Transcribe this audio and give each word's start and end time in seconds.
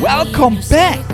Welcome 0.00 0.60
back, 0.68 1.04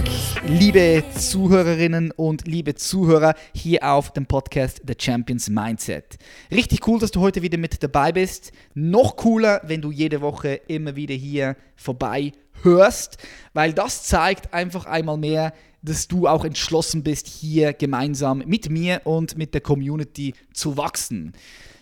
liebe 0.45 1.05
Zuhörerinnen 1.17 2.11
und 2.11 2.49
liebe 2.49 2.75
Zuhörer 2.75 3.35
hier 3.55 3.89
auf 3.89 4.13
dem 4.13 4.27
Podcast 4.27 4.83
The 4.85 4.95
Champions 4.99 5.49
Mindset. 5.49 6.19
Richtig 6.51 6.89
cool, 6.89 6.99
dass 6.99 7.13
du 7.13 7.21
heute 7.21 7.43
wieder 7.43 7.59
mit 7.59 7.81
dabei 7.81 8.11
bist. 8.11 8.51
Noch 8.75 9.15
cooler, 9.15 9.61
wenn 9.65 9.81
du 9.81 9.93
jede 9.93 10.21
Woche 10.21 10.61
immer 10.67 10.97
wieder 10.97 11.15
hier 11.15 11.57
vorbei 11.77 12.33
hörst, 12.63 13.19
weil 13.53 13.73
das 13.73 14.03
zeigt 14.03 14.53
einfach 14.53 14.87
einmal 14.87 15.17
mehr, 15.17 15.55
dass 15.83 16.09
du 16.09 16.27
auch 16.27 16.45
entschlossen 16.45 17.05
bist, 17.05 17.29
hier 17.29 17.75
gemeinsam 17.75 18.43
mit 18.47 18.69
mir 18.69 19.03
und 19.05 19.39
mit 19.39 19.55
der 19.55 19.61
Community 19.61 20.35
zu 20.53 20.77
wachsen, 20.77 21.35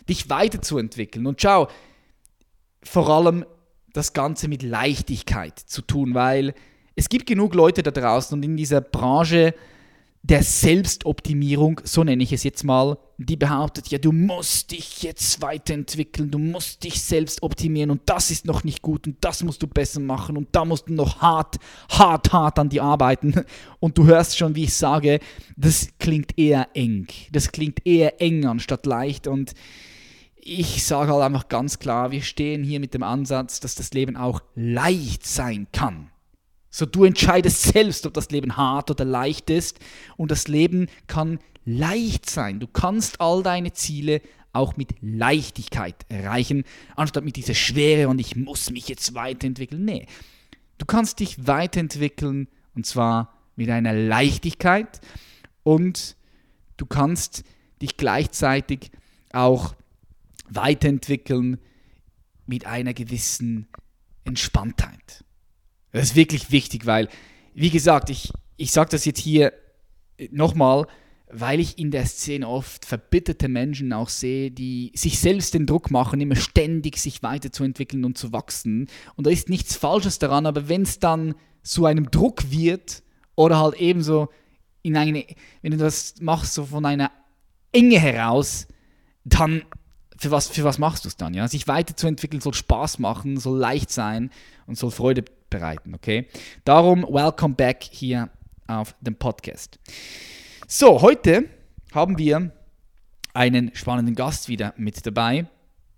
dich 0.07 0.29
weiterzuentwickeln. 0.29 1.27
Und 1.27 1.41
schau, 1.41 1.69
vor 2.83 3.09
allem 3.09 3.47
das 3.95 4.13
Ganze 4.13 4.49
mit 4.49 4.63
Leichtigkeit 4.63 5.59
zu 5.59 5.81
tun, 5.81 6.13
weil 6.13 6.55
es 7.01 7.09
gibt 7.09 7.25
genug 7.25 7.55
Leute 7.55 7.83
da 7.83 7.91
draußen 7.91 8.37
und 8.37 8.45
in 8.45 8.59
dieser 8.59 8.83
Branche 8.83 9.55
der 10.23 10.43
Selbstoptimierung, 10.43 11.81
so 11.83 12.05
nenne 12.05 12.23
ich 12.23 12.31
es 12.31 12.45
jetzt 12.45 12.63
mal, 12.63 12.99
die 13.17 13.37
behauptet, 13.37 13.89
ja, 13.89 13.97
du 13.97 14.13
musst 14.13 14.71
dich 14.71 15.03
jetzt 15.03 15.41
weiterentwickeln, 15.41 16.31
du 16.31 16.39
musst 16.39 16.85
dich 16.85 17.01
selbst 17.01 17.43
optimieren 17.43 17.91
und 17.91 18.03
das 18.05 18.31
ist 18.31 18.45
noch 18.45 18.65
nicht 18.65 18.83
gut 18.83 19.07
und 19.07 19.17
das 19.23 19.43
musst 19.43 19.63
du 19.63 19.67
besser 19.67 20.01
machen 20.01 20.37
und 20.37 20.49
da 20.53 20.67
musst 20.67 20.91
du 20.91 20.93
noch 20.93 21.23
hart, 21.23 21.57
hart, 21.89 22.35
hart 22.35 22.59
an 22.59 22.69
die 22.69 22.83
arbeiten. 22.83 23.47
Und 23.81 23.97
du 23.97 24.05
hörst 24.05 24.37
schon, 24.37 24.55
wie 24.55 24.65
ich 24.65 24.75
sage, 24.75 25.21
das 25.57 25.89
klingt 25.99 26.37
eher 26.37 26.69
eng. 26.75 27.07
Das 27.33 27.51
klingt 27.51 27.87
eher 27.87 28.21
eng 28.21 28.45
anstatt 28.45 28.85
leicht 28.85 29.27
und 29.27 29.55
ich 30.37 30.85
sage 30.85 31.13
halt 31.13 31.23
einfach 31.23 31.49
ganz 31.49 31.79
klar, 31.79 32.11
wir 32.11 32.21
stehen 32.21 32.63
hier 32.63 32.79
mit 32.79 32.93
dem 32.93 33.03
Ansatz, 33.03 33.61
dass 33.61 33.75
das 33.75 33.95
Leben 33.95 34.17
auch 34.19 34.43
leicht 34.55 35.27
sein 35.27 35.67
kann. 35.73 36.11
So 36.71 36.87
du 36.87 37.05
entscheidest 37.05 37.63
selbst, 37.63 38.07
ob 38.07 38.15
das 38.15 38.31
Leben 38.31 38.57
hart 38.57 38.91
oder 38.91 39.05
leicht 39.05 39.51
ist 39.51 39.81
und 40.17 40.31
das 40.31 40.49
Leben 40.49 40.87
kann 41.07 41.41
leicht 41.65 42.31
sein. 42.31 42.61
Du 42.61 42.67
kannst 42.67 43.21
all 43.21 43.43
deine 43.43 43.73
Ziele 43.73 44.23
auch 44.53 44.77
mit 44.77 44.95
Leichtigkeit 45.01 45.95
erreichen, 46.09 46.65
anstatt 46.97 47.25
mit 47.25 47.37
dieser 47.37 47.55
Schwere 47.55 48.09
und 48.09 48.19
ich 48.19 48.37
muss 48.37 48.71
mich 48.71 48.89
jetzt 48.89 49.15
weiterentwickeln. 49.15 49.85
Nee, 49.85 50.07
du 50.79 50.87
kannst 50.87 51.21
dich 51.21 51.47
weiterentwickeln 51.47 52.49
und 52.75 52.87
zwar 52.87 53.37
mit 53.57 53.69
einer 53.71 53.93
Leichtigkeit 53.93 55.01
und 55.63 56.17
du 56.77 56.87
kannst 56.87 57.45
dich 57.83 57.97
gleichzeitig 57.97 58.91
auch 59.33 59.75
weiterentwickeln 60.49 61.59
mit 62.47 62.67
einer 62.67 62.95
gewissen 62.95 63.69
Entspanntheit. 64.25 65.25
Das 65.93 66.05
ist 66.05 66.17
wirklich 66.17 66.51
wichtig, 66.51 66.87
weil, 66.87 67.09
wie 67.55 67.71
gesagt, 67.71 68.11
ich, 68.11 68.33
ich 68.57 68.73
sage 68.73 68.91
das 68.91 69.05
jetzt 69.05 69.21
hier 69.21 69.53
nochmal, 70.31 70.87
weil 71.33 71.61
ich 71.61 71.79
in 71.79 71.91
der 71.91 72.07
Szene 72.07 72.49
oft 72.49 72.85
verbitterte 72.85 73.49
Menschen 73.49 73.93
auch 73.93 74.09
sehe, 74.09 74.51
die 74.51 74.93
sich 74.95 75.19
selbst 75.19 75.55
den 75.55 75.67
Druck 75.67 75.91
machen, 75.91 76.21
immer 76.21 76.37
ständig 76.37 76.99
sich 76.99 77.23
weiterzuentwickeln 77.23 78.05
und 78.05 78.19
zu 78.19 78.33
wachsen. 78.33 78.89
Und 79.15 79.27
da 79.27 79.31
ist 79.31 79.49
nichts 79.49 79.77
Falsches 79.77 80.19
daran, 80.19 80.47
aber 80.47 80.69
wenn 80.69 80.83
es 80.83 80.99
dann 80.99 81.35
zu 81.63 81.87
einem 81.87 82.11
Druck 82.11 82.51
wird 82.51 83.03
oder 83.37 83.59
halt 83.59 83.81
ebenso 83.81 84.29
in 84.83 84.97
eine, 84.97 85.25
wenn 85.63 85.73
du 85.73 85.77
das 85.77 86.15
machst, 86.21 86.55
so 86.55 86.65
von 86.65 86.85
einer 86.85 87.11
Enge 87.73 87.99
heraus, 88.01 88.67
dann 89.25 89.63
für 90.17 90.31
was, 90.31 90.49
für 90.49 90.65
was 90.65 90.79
machst 90.79 91.05
du 91.05 91.09
es 91.09 91.17
dann? 91.17 91.35
Ja? 91.35 91.47
Sich 91.49 91.69
weiterzuentwickeln 91.69 92.41
soll 92.41 92.55
Spaß 92.55 92.99
machen, 92.99 93.39
soll 93.39 93.59
leicht 93.59 93.91
sein 93.91 94.31
und 94.67 94.77
soll 94.77 94.91
Freude 94.91 95.25
bereiten, 95.51 95.95
okay? 95.95 96.27
Darum, 96.65 97.03
welcome 97.03 97.55
back 97.55 97.83
hier 97.83 98.31
auf 98.67 98.95
dem 99.01 99.17
Podcast. 99.17 99.79
So, 100.67 101.03
heute 101.03 101.45
haben 101.93 102.17
wir 102.17 102.53
einen 103.35 103.75
spannenden 103.75 104.15
Gast 104.15 104.49
wieder 104.49 104.73
mit 104.77 105.05
dabei. 105.05 105.47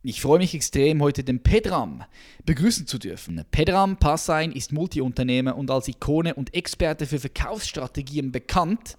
Ich 0.03 0.21
freue 0.21 0.39
mich 0.39 0.55
extrem, 0.55 1.01
heute 1.01 1.23
den 1.23 1.45
Pedram 1.45 2.03
begrüßen 2.45 2.89
zu 2.89 2.99
dürfen. 2.99 3.45
Pedram 3.53 3.99
Passain 3.99 4.51
ist 4.51 4.73
Multiunternehmer 4.73 5.57
und 5.57 5.71
als 5.71 5.87
Ikone 5.87 6.35
und 6.35 6.55
Experte 6.55 7.07
für 7.07 7.21
Verkaufsstrategien 7.21 8.33
bekannt. 8.33 8.97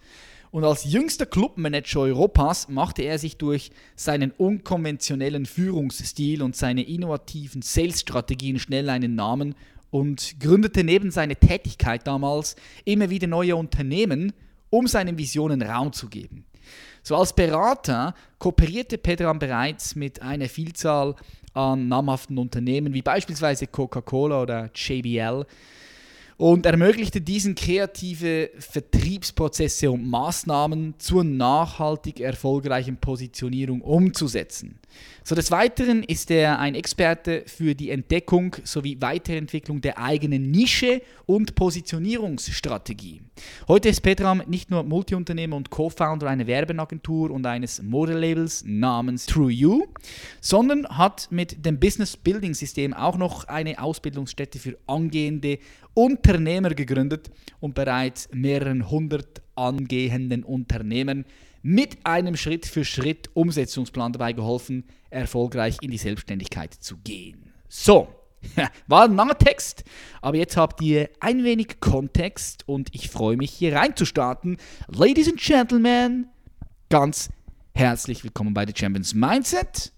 Und 0.51 0.63
als 0.63 0.85
jüngster 0.85 1.25
Clubmanager 1.25 2.01
Europas 2.01 2.69
machte 2.69 3.01
er 3.01 3.17
sich 3.17 3.37
durch 3.37 3.71
seinen 3.95 4.31
unkonventionellen 4.31 5.47
Führungsstil 5.47 6.43
und 6.43 6.55
seine 6.55 6.83
innovativen 6.83 7.63
Sales-Strategien 7.63 8.59
schnell 8.59 8.89
einen 8.89 9.15
Namen 9.15 9.55
und 9.93 10.39
gründete 10.39 10.83
neben 10.83 11.11
seiner 11.11 11.39
Tätigkeit 11.39 12.07
damals 12.07 12.55
immer 12.83 13.11
wieder 13.11 13.27
neue 13.27 13.55
Unternehmen, 13.55 14.33
um 14.71 14.87
seinen 14.87 15.19
Visionen 15.19 15.61
Raum 15.61 15.93
zu 15.93 16.09
geben. 16.09 16.45
So 17.03 17.15
als 17.15 17.35
Berater 17.35 18.15
kooperierte 18.39 18.97
Pedram 18.97 19.37
bereits 19.37 19.95
mit 19.95 20.19
einer 20.19 20.49
Vielzahl 20.49 21.15
an 21.53 21.89
namhaften 21.89 22.39
Unternehmen 22.39 22.95
wie 22.95 23.03
beispielsweise 23.03 23.67
Coca-Cola 23.67 24.41
oder 24.41 24.71
JBL 24.73 25.45
und 26.37 26.65
ermöglichte 26.65 27.21
diesen 27.21 27.53
kreative 27.53 28.49
Vertriebsprozesse 28.57 29.91
und 29.91 30.09
Maßnahmen 30.09 30.95
zur 30.97 31.23
nachhaltig 31.23 32.19
erfolgreichen 32.19 32.97
Positionierung 32.97 33.81
umzusetzen. 33.81 34.79
So 35.25 35.35
des 35.35 35.51
Weiteren 35.51 36.03
ist 36.03 36.29
er 36.31 36.59
ein 36.59 36.75
Experte 36.75 37.43
für 37.45 37.75
die 37.75 37.91
Entdeckung 37.91 38.57
sowie 38.65 38.97
Weiterentwicklung 38.99 39.79
der 39.79 39.97
eigenen 39.97 40.51
Nische 40.51 41.01
und 41.25 41.55
Positionierungsstrategie. 41.55 43.21
Heute 43.69 43.87
ist 43.87 44.01
Petram 44.01 44.43
nicht 44.47 44.69
nur 44.69 44.83
Multiunternehmer 44.83 45.55
und 45.55 45.69
Co-Founder 45.69 46.27
einer 46.27 46.45
Werbeagentur 46.45 47.31
und 47.31 47.45
eines 47.45 47.81
Modelabels 47.81 48.65
namens 48.67 49.25
True 49.25 49.49
You, 49.49 49.85
sondern 50.41 50.85
hat 50.89 51.29
mit 51.31 51.65
dem 51.65 51.79
Business 51.79 52.17
Building 52.17 52.53
System 52.53 52.93
auch 52.93 53.15
noch 53.17 53.45
eine 53.45 53.81
Ausbildungsstätte 53.81 54.59
für 54.59 54.77
angehende 54.87 55.59
Unternehmer 55.93 56.71
gegründet 56.71 57.31
und 57.61 57.75
bereits 57.75 58.27
mehreren 58.33 58.91
hundert 58.91 59.41
angehenden 59.55 60.43
Unternehmen 60.43 61.23
mit 61.63 62.05
einem 62.05 62.35
Schritt-für-Schritt-Umsetzungsplan 62.35 64.13
dabei 64.13 64.33
geholfen, 64.33 64.83
erfolgreich 65.09 65.77
in 65.81 65.91
die 65.91 65.97
Selbstständigkeit 65.97 66.73
zu 66.73 66.97
gehen. 66.97 67.53
So, 67.69 68.13
war 68.87 69.05
ein 69.05 69.15
langer 69.15 69.37
Text, 69.37 69.85
aber 70.21 70.37
jetzt 70.37 70.57
habt 70.57 70.81
ihr 70.81 71.09
ein 71.21 71.43
wenig 71.45 71.79
Kontext 71.79 72.67
und 72.67 72.93
ich 72.93 73.09
freue 73.09 73.37
mich 73.37 73.51
hier 73.51 73.75
reinzustarten. 73.75 74.57
Ladies 74.87 75.29
and 75.29 75.39
Gentlemen, 75.39 76.27
ganz 76.89 77.29
herzlich 77.73 78.23
willkommen 78.25 78.53
bei 78.53 78.65
The 78.67 78.73
Champions 78.75 79.13
Mindset 79.13 79.93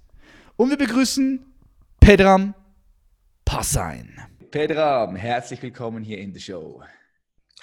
und 0.58 0.70
wir 0.70 0.78
begrüßen 0.78 1.44
Pedram 2.00 2.53
Passain. 3.44 4.20
Pedram, 4.52 5.16
herzlich 5.16 5.64
willkommen 5.64 6.03
hier 6.03 6.20
in 6.20 6.32
der 6.32 6.40
Show. 6.40 6.84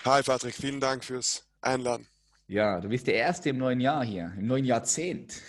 Hi 0.04 0.22
Patrick, 0.22 0.54
vielen 0.56 0.80
Dank 0.80 1.04
fürs 1.04 1.46
Einladen. 1.60 2.11
Ja, 2.52 2.80
du 2.80 2.90
bist 2.90 3.06
der 3.06 3.14
Erste 3.14 3.48
im 3.48 3.56
neuen 3.56 3.80
Jahr 3.80 4.04
hier, 4.04 4.30
im 4.36 4.46
neuen 4.46 4.66
Jahrzehnt. 4.66 5.40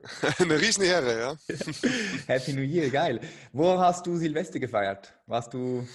Eine 0.38 0.60
riesen 0.60 0.82
Ehre, 0.82 1.16
ja. 1.16 1.36
Happy 2.26 2.52
New 2.52 2.62
Year, 2.62 2.90
geil. 2.90 3.20
Wo 3.52 3.78
hast 3.78 4.04
du 4.04 4.16
Silvester 4.16 4.58
gefeiert? 4.58 5.14
Warst 5.26 5.54
du, 5.54 5.86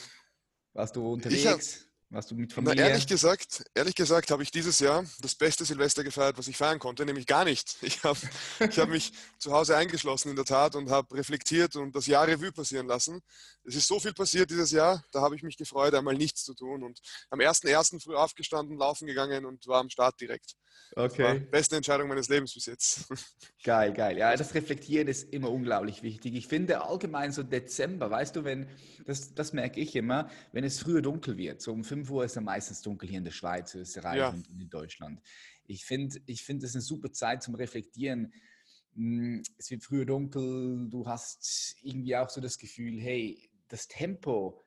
warst 0.71 0.95
du 0.95 1.05
unterwegs? 1.05 1.85
Warst 2.13 2.29
du 2.29 2.35
mit 2.35 2.53
Familie? 2.53 2.83
Na, 2.83 2.89
ehrlich 2.89 3.07
gesagt, 3.07 3.63
ehrlich 3.73 3.95
gesagt 3.95 4.29
habe 4.29 4.43
ich 4.43 4.51
dieses 4.51 4.77
Jahr 4.77 5.03
das 5.21 5.33
beste 5.33 5.65
Silvester 5.65 6.03
gefeiert, 6.03 6.37
was 6.37 6.47
ich 6.47 6.55
feiern 6.55 6.77
konnte, 6.77 7.05
nämlich 7.05 7.25
gar 7.25 7.43
nicht. 7.43 7.77
Ich 7.93 8.03
habe 8.03 8.19
ich 8.59 8.77
hab 8.77 8.89
mich 8.89 9.13
zu 9.39 9.51
Hause 9.51 9.75
eingeschlossen 9.75 10.29
in 10.29 10.35
der 10.35 10.45
Tat 10.45 10.75
und 10.75 10.91
habe 10.91 11.15
reflektiert 11.15 11.75
und 11.75 11.95
das 11.95 12.05
Jahr 12.05 12.27
Revue 12.27 12.51
passieren 12.51 12.85
lassen. 12.85 13.21
Es 13.63 13.75
ist 13.75 13.87
so 13.87 13.99
viel 13.99 14.13
passiert 14.13 14.51
dieses 14.51 14.71
Jahr, 14.71 15.03
da 15.11 15.21
habe 15.21 15.35
ich 15.35 15.41
mich 15.41 15.57
gefreut, 15.57 15.93
einmal 15.95 16.15
nichts 16.15 16.43
zu 16.43 16.53
tun 16.53 16.83
und 16.83 16.99
am 17.31 17.39
1.1. 17.39 18.03
früh 18.03 18.15
aufgestanden, 18.15 18.77
laufen 18.77 19.07
gegangen 19.07 19.45
und 19.45 19.65
war 19.67 19.79
am 19.79 19.89
Start 19.89 20.19
direkt. 20.21 20.55
Okay. 20.95 21.39
beste 21.39 21.75
Entscheidung 21.75 22.07
meines 22.07 22.29
Lebens 22.29 22.53
bis 22.53 22.67
jetzt. 22.67 23.07
Geil, 23.63 23.93
geil. 23.93 24.17
Ja, 24.17 24.35
das 24.35 24.53
Reflektieren 24.55 25.07
ist 25.07 25.33
immer 25.33 25.49
unglaublich 25.49 26.03
wichtig. 26.03 26.35
Ich 26.35 26.47
finde 26.47 26.81
allgemein 26.81 27.31
so 27.31 27.41
Dezember, 27.41 28.11
weißt 28.11 28.35
du, 28.35 28.43
wenn, 28.43 28.67
das, 29.05 29.33
das 29.33 29.53
merke 29.53 29.79
ich 29.79 29.95
immer, 29.95 30.29
wenn 30.51 30.65
es 30.65 30.79
früher 30.79 31.01
dunkel 31.01 31.37
wird, 31.37 31.61
so 31.61 31.71
um 31.71 31.85
5 31.85 32.02
Uhr 32.09 32.25
ist 32.25 32.35
es 32.35 32.43
meistens 32.43 32.81
dunkel 32.81 33.09
hier 33.09 33.17
in 33.17 33.23
der 33.23 33.31
Schweiz, 33.31 33.73
Österreich 33.75 34.17
ja. 34.17 34.29
und 34.29 34.47
in 34.49 34.69
Deutschland. 34.69 35.21
Ich 35.65 35.85
finde, 35.85 36.19
ich 36.25 36.43
finde, 36.43 36.63
das 36.63 36.71
ist 36.71 36.75
eine 36.75 36.81
super 36.81 37.11
Zeit 37.11 37.43
zum 37.43 37.55
Reflektieren. 37.55 38.33
Hm, 38.95 39.43
es 39.57 39.69
wird 39.71 39.83
früher 39.83 40.05
dunkel, 40.05 40.89
du 40.89 41.07
hast 41.07 41.75
irgendwie 41.81 42.15
auch 42.15 42.29
so 42.29 42.41
das 42.41 42.57
Gefühl, 42.57 42.99
hey, 42.99 43.49
das 43.67 43.87
Tempo 43.87 44.61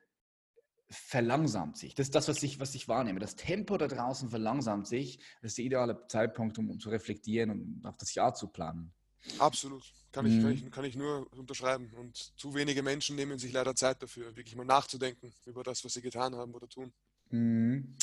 verlangsamt 0.89 1.77
sich. 1.77 1.95
Das 1.95 2.07
ist 2.07 2.15
das, 2.15 2.27
was 2.27 2.41
ich, 2.43 2.59
was 2.59 2.73
ich 2.75 2.87
wahrnehme. 2.87 3.19
Das 3.19 3.35
Tempo 3.35 3.77
da 3.77 3.87
draußen 3.87 4.29
verlangsamt 4.29 4.87
sich. 4.87 5.19
Das 5.41 5.51
ist 5.51 5.57
der 5.57 5.65
ideale 5.65 6.07
Zeitpunkt, 6.07 6.57
um, 6.57 6.69
um 6.69 6.79
zu 6.79 6.89
reflektieren 6.89 7.51
und 7.51 7.85
auch 7.85 7.97
das 7.97 8.13
Jahr 8.13 8.33
zu 8.33 8.47
planen. 8.47 8.93
Absolut. 9.39 9.83
Kann 10.11 10.25
ich, 10.25 10.33
mhm. 10.33 10.41
kann, 10.41 10.51
ich, 10.51 10.71
kann 10.71 10.85
ich 10.85 10.95
nur 10.95 11.31
unterschreiben. 11.33 11.91
Und 11.93 12.15
zu 12.37 12.53
wenige 12.53 12.83
Menschen 12.83 13.15
nehmen 13.15 13.37
sich 13.37 13.51
leider 13.51 13.75
Zeit 13.75 14.01
dafür, 14.01 14.35
wirklich 14.35 14.55
mal 14.55 14.65
nachzudenken 14.65 15.33
über 15.45 15.63
das, 15.63 15.83
was 15.83 15.93
sie 15.93 16.01
getan 16.01 16.35
haben 16.35 16.53
oder 16.53 16.69
tun. 16.69 16.93
Mhm. 17.31 17.95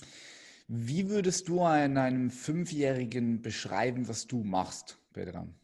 Wie 0.66 1.10
würdest 1.10 1.48
du 1.48 1.62
einem 1.62 2.30
Fünfjährigen 2.30 3.42
beschreiben, 3.42 4.08
was 4.08 4.26
du 4.26 4.42
machst, 4.42 4.98
Pedram? 5.12 5.54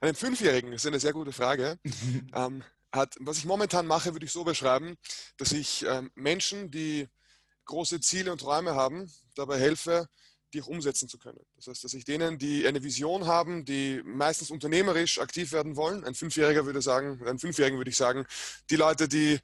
einem 0.00 0.14
Fünfjährigen, 0.14 0.72
das 0.72 0.82
ist 0.82 0.86
eine 0.86 1.00
sehr 1.00 1.12
gute 1.12 1.32
Frage. 1.32 1.78
ähm, 2.34 2.62
hat, 2.92 3.16
was 3.20 3.38
ich 3.38 3.44
momentan 3.44 3.86
mache, 3.86 4.12
würde 4.14 4.26
ich 4.26 4.32
so 4.32 4.44
beschreiben, 4.44 4.96
dass 5.36 5.52
ich 5.52 5.84
ähm, 5.86 6.10
Menschen, 6.14 6.70
die 6.70 7.08
große 7.66 8.00
Ziele 8.00 8.32
und 8.32 8.40
Träume 8.40 8.74
haben, 8.74 9.10
dabei 9.36 9.58
helfe, 9.58 10.08
die 10.52 10.62
auch 10.62 10.66
umsetzen 10.66 11.08
zu 11.08 11.18
können. 11.18 11.38
Das 11.54 11.68
heißt, 11.68 11.84
dass 11.84 11.94
ich 11.94 12.04
denen, 12.04 12.38
die 12.38 12.66
eine 12.66 12.82
Vision 12.82 13.26
haben, 13.26 13.64
die 13.64 14.02
meistens 14.04 14.50
unternehmerisch 14.50 15.20
aktiv 15.20 15.52
werden 15.52 15.76
wollen, 15.76 16.02
ein 16.04 16.14
Fünfjähriger 16.14 16.66
würde 16.66 16.82
sagen, 16.82 17.24
ein 17.26 17.38
Fünfjährigen 17.38 17.78
würde 17.78 17.90
ich 17.90 17.96
sagen, 17.96 18.26
die 18.70 18.76
Leute, 18.76 19.06
die 19.06 19.38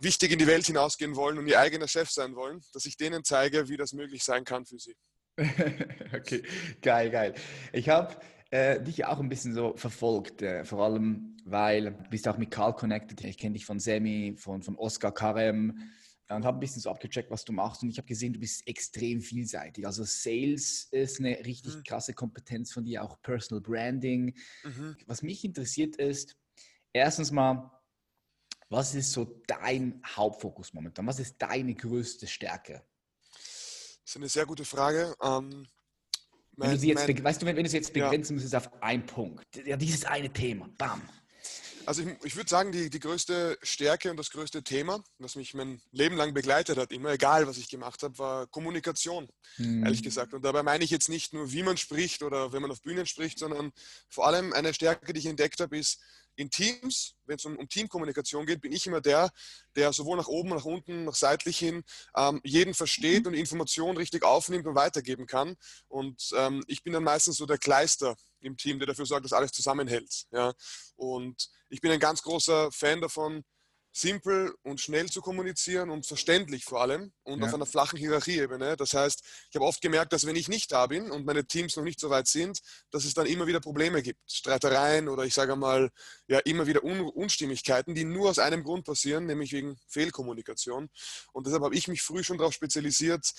wichtig 0.00 0.32
in 0.32 0.38
die 0.38 0.46
Welt 0.46 0.66
hinausgehen 0.66 1.16
wollen 1.16 1.38
und 1.38 1.46
ihr 1.46 1.58
eigener 1.58 1.88
Chef 1.88 2.10
sein 2.10 2.34
wollen, 2.34 2.60
dass 2.72 2.86
ich 2.86 2.96
denen 2.96 3.24
zeige, 3.24 3.68
wie 3.68 3.76
das 3.76 3.92
möglich 3.92 4.24
sein 4.24 4.44
kann 4.44 4.64
für 4.64 4.78
sie. 4.78 4.94
okay, 6.14 6.42
geil, 6.80 7.10
geil. 7.10 7.34
Ich 7.72 7.88
habe 7.88 8.16
äh, 8.50 8.80
dich 8.80 9.04
auch 9.04 9.18
ein 9.18 9.28
bisschen 9.28 9.54
so 9.54 9.74
verfolgt, 9.76 10.42
äh, 10.42 10.64
vor 10.64 10.84
allem, 10.84 11.36
weil 11.44 11.92
du 11.92 12.10
bist 12.10 12.28
auch 12.28 12.38
mit 12.38 12.50
Karl 12.50 12.74
connected. 12.74 13.22
Ich 13.24 13.38
kenne 13.38 13.54
dich 13.54 13.66
von 13.66 13.80
Semi, 13.80 14.36
von, 14.38 14.62
von 14.62 14.76
Oscar 14.76 15.12
Karem 15.12 15.90
und 16.28 16.44
habe 16.44 16.56
ein 16.56 16.60
bisschen 16.60 16.80
so 16.80 16.90
abgecheckt, 16.90 17.30
was 17.30 17.44
du 17.44 17.52
machst. 17.52 17.82
Und 17.82 17.90
ich 17.90 17.98
habe 17.98 18.06
gesehen, 18.06 18.32
du 18.32 18.40
bist 18.40 18.66
extrem 18.66 19.20
vielseitig. 19.20 19.86
Also 19.86 20.04
Sales 20.04 20.88
ist 20.90 21.20
eine 21.20 21.38
richtig 21.44 21.76
mhm. 21.76 21.82
krasse 21.82 22.14
Kompetenz 22.14 22.72
von 22.72 22.84
dir, 22.84 23.02
auch 23.02 23.20
Personal 23.22 23.60
Branding. 23.60 24.34
Mhm. 24.64 24.96
Was 25.06 25.22
mich 25.22 25.44
interessiert 25.44 25.96
ist, 25.96 26.36
erstens 26.92 27.30
mal, 27.30 27.70
was 28.68 28.94
ist 28.94 29.12
so 29.12 29.42
dein 29.46 30.02
Hauptfokus 30.06 30.72
momentan? 30.72 31.06
Was 31.06 31.18
ist 31.18 31.36
deine 31.38 31.74
größte 31.74 32.26
Stärke? 32.26 32.82
Das 33.32 34.10
ist 34.10 34.16
eine 34.16 34.28
sehr 34.28 34.46
gute 34.46 34.64
Frage. 34.64 35.14
Ähm, 35.22 35.66
mein, 36.56 36.68
wenn 36.68 36.70
du 36.76 36.78
sie 36.78 36.88
jetzt, 36.88 37.06
mein, 37.06 37.24
weißt 37.24 37.42
du, 37.42 37.46
wenn, 37.46 37.56
wenn 37.56 37.64
du 37.64 37.68
es 37.68 37.72
jetzt 37.72 37.92
begrenzen 37.92 38.32
ja. 38.32 38.34
müsstest 38.34 38.54
auf 38.54 38.82
einen 38.82 39.06
Punkt, 39.06 39.44
ja, 39.64 39.76
dieses 39.76 40.04
eine 40.04 40.32
Thema, 40.32 40.68
bam. 40.78 41.02
Also 41.86 42.02
ich, 42.02 42.08
ich 42.24 42.36
würde 42.36 42.48
sagen, 42.48 42.72
die, 42.72 42.88
die 42.88 43.00
größte 43.00 43.58
Stärke 43.62 44.10
und 44.10 44.16
das 44.16 44.30
größte 44.30 44.62
Thema, 44.62 45.02
was 45.18 45.36
mich 45.36 45.54
mein 45.54 45.80
Leben 45.92 46.16
lang 46.16 46.32
begleitet 46.32 46.78
hat, 46.78 46.92
immer 46.92 47.10
egal, 47.12 47.46
was 47.46 47.58
ich 47.58 47.68
gemacht 47.68 48.02
habe, 48.02 48.18
war 48.18 48.46
Kommunikation, 48.46 49.28
hm. 49.56 49.84
ehrlich 49.84 50.02
gesagt. 50.02 50.34
Und 50.34 50.44
dabei 50.44 50.62
meine 50.62 50.84
ich 50.84 50.90
jetzt 50.90 51.08
nicht 51.08 51.32
nur, 51.32 51.52
wie 51.52 51.62
man 51.62 51.76
spricht 51.76 52.22
oder 52.22 52.52
wenn 52.52 52.62
man 52.62 52.70
auf 52.70 52.82
Bühnen 52.82 53.06
spricht, 53.06 53.38
sondern 53.38 53.72
vor 54.08 54.26
allem 54.26 54.52
eine 54.52 54.72
Stärke, 54.72 55.12
die 55.12 55.20
ich 55.20 55.26
entdeckt 55.26 55.60
habe, 55.60 55.76
ist, 55.76 56.00
in 56.36 56.50
Teams, 56.50 57.14
wenn 57.24 57.36
es 57.36 57.44
um, 57.44 57.56
um, 57.56 57.68
Teamkommunikation 57.68 58.46
geht, 58.46 58.60
bin 58.60 58.72
ich 58.72 58.86
immer 58.86 59.00
der, 59.00 59.30
der 59.76 59.92
sowohl 59.92 60.16
nach 60.16 60.28
oben, 60.28 60.50
nach 60.50 60.64
unten, 60.64 61.04
nach 61.04 61.14
seitlich 61.14 61.58
hin 61.58 61.84
ähm, 62.16 62.40
jeden 62.44 62.74
versteht 62.74 63.22
mhm. 63.22 63.28
und 63.28 63.34
Informationen 63.34 63.96
richtig 63.96 64.22
aufnimmt 64.22 64.66
und 64.66 64.74
weitergeben 64.74 65.26
kann. 65.26 65.56
Und 65.88 66.30
ähm, 66.36 66.62
ich 66.66 66.82
bin 66.82 66.92
dann 66.92 67.04
meistens 67.04 67.36
so 67.36 67.46
der 67.46 67.58
Kleister 67.58 68.16
im 68.40 68.56
Team, 68.56 68.78
der 68.78 68.86
dafür 68.86 69.06
sorgt, 69.06 69.24
dass 69.24 69.32
alles 69.32 69.52
zusammenhält. 69.52 70.26
Ja? 70.32 70.52
Und 70.96 71.48
ich 71.68 71.80
bin 71.80 71.90
ein 71.90 72.00
ganz 72.00 72.22
großer 72.22 72.70
Fan 72.72 73.00
davon, 73.00 73.44
simpel 73.96 74.52
und 74.64 74.80
schnell 74.80 75.08
zu 75.08 75.22
kommunizieren 75.22 75.88
und 75.88 76.04
verständlich 76.04 76.64
vor 76.64 76.82
allem 76.82 77.12
und 77.22 77.38
ja. 77.38 77.46
auf 77.46 77.54
einer 77.54 77.64
flachen 77.64 77.96
Hierarchieebene. 77.96 78.76
Das 78.76 78.92
heißt, 78.92 79.22
ich 79.50 79.54
habe 79.54 79.64
oft 79.64 79.80
gemerkt, 79.80 80.12
dass 80.12 80.26
wenn 80.26 80.34
ich 80.34 80.48
nicht 80.48 80.72
da 80.72 80.88
bin 80.88 81.12
und 81.12 81.24
meine 81.24 81.46
Teams 81.46 81.76
noch 81.76 81.84
nicht 81.84 82.00
so 82.00 82.10
weit 82.10 82.26
sind, 82.26 82.58
dass 82.90 83.04
es 83.04 83.14
dann 83.14 83.26
immer 83.26 83.46
wieder 83.46 83.60
Probleme 83.60 84.02
gibt, 84.02 84.18
Streitereien 84.28 85.08
oder 85.08 85.24
ich 85.24 85.32
sage 85.32 85.54
mal, 85.54 85.90
ja, 86.26 86.40
immer 86.40 86.66
wieder 86.66 86.82
Un 86.82 87.02
Unstimmigkeiten, 87.02 87.94
die 87.94 88.04
nur 88.04 88.30
aus 88.30 88.40
einem 88.40 88.64
Grund 88.64 88.84
passieren, 88.84 89.26
nämlich 89.26 89.52
wegen 89.52 89.76
Fehlkommunikation. 89.86 90.90
Und 91.32 91.46
deshalb 91.46 91.62
habe 91.62 91.76
ich 91.76 91.86
mich 91.86 92.02
früh 92.02 92.24
schon 92.24 92.38
darauf 92.38 92.52
spezialisiert, 92.52 93.32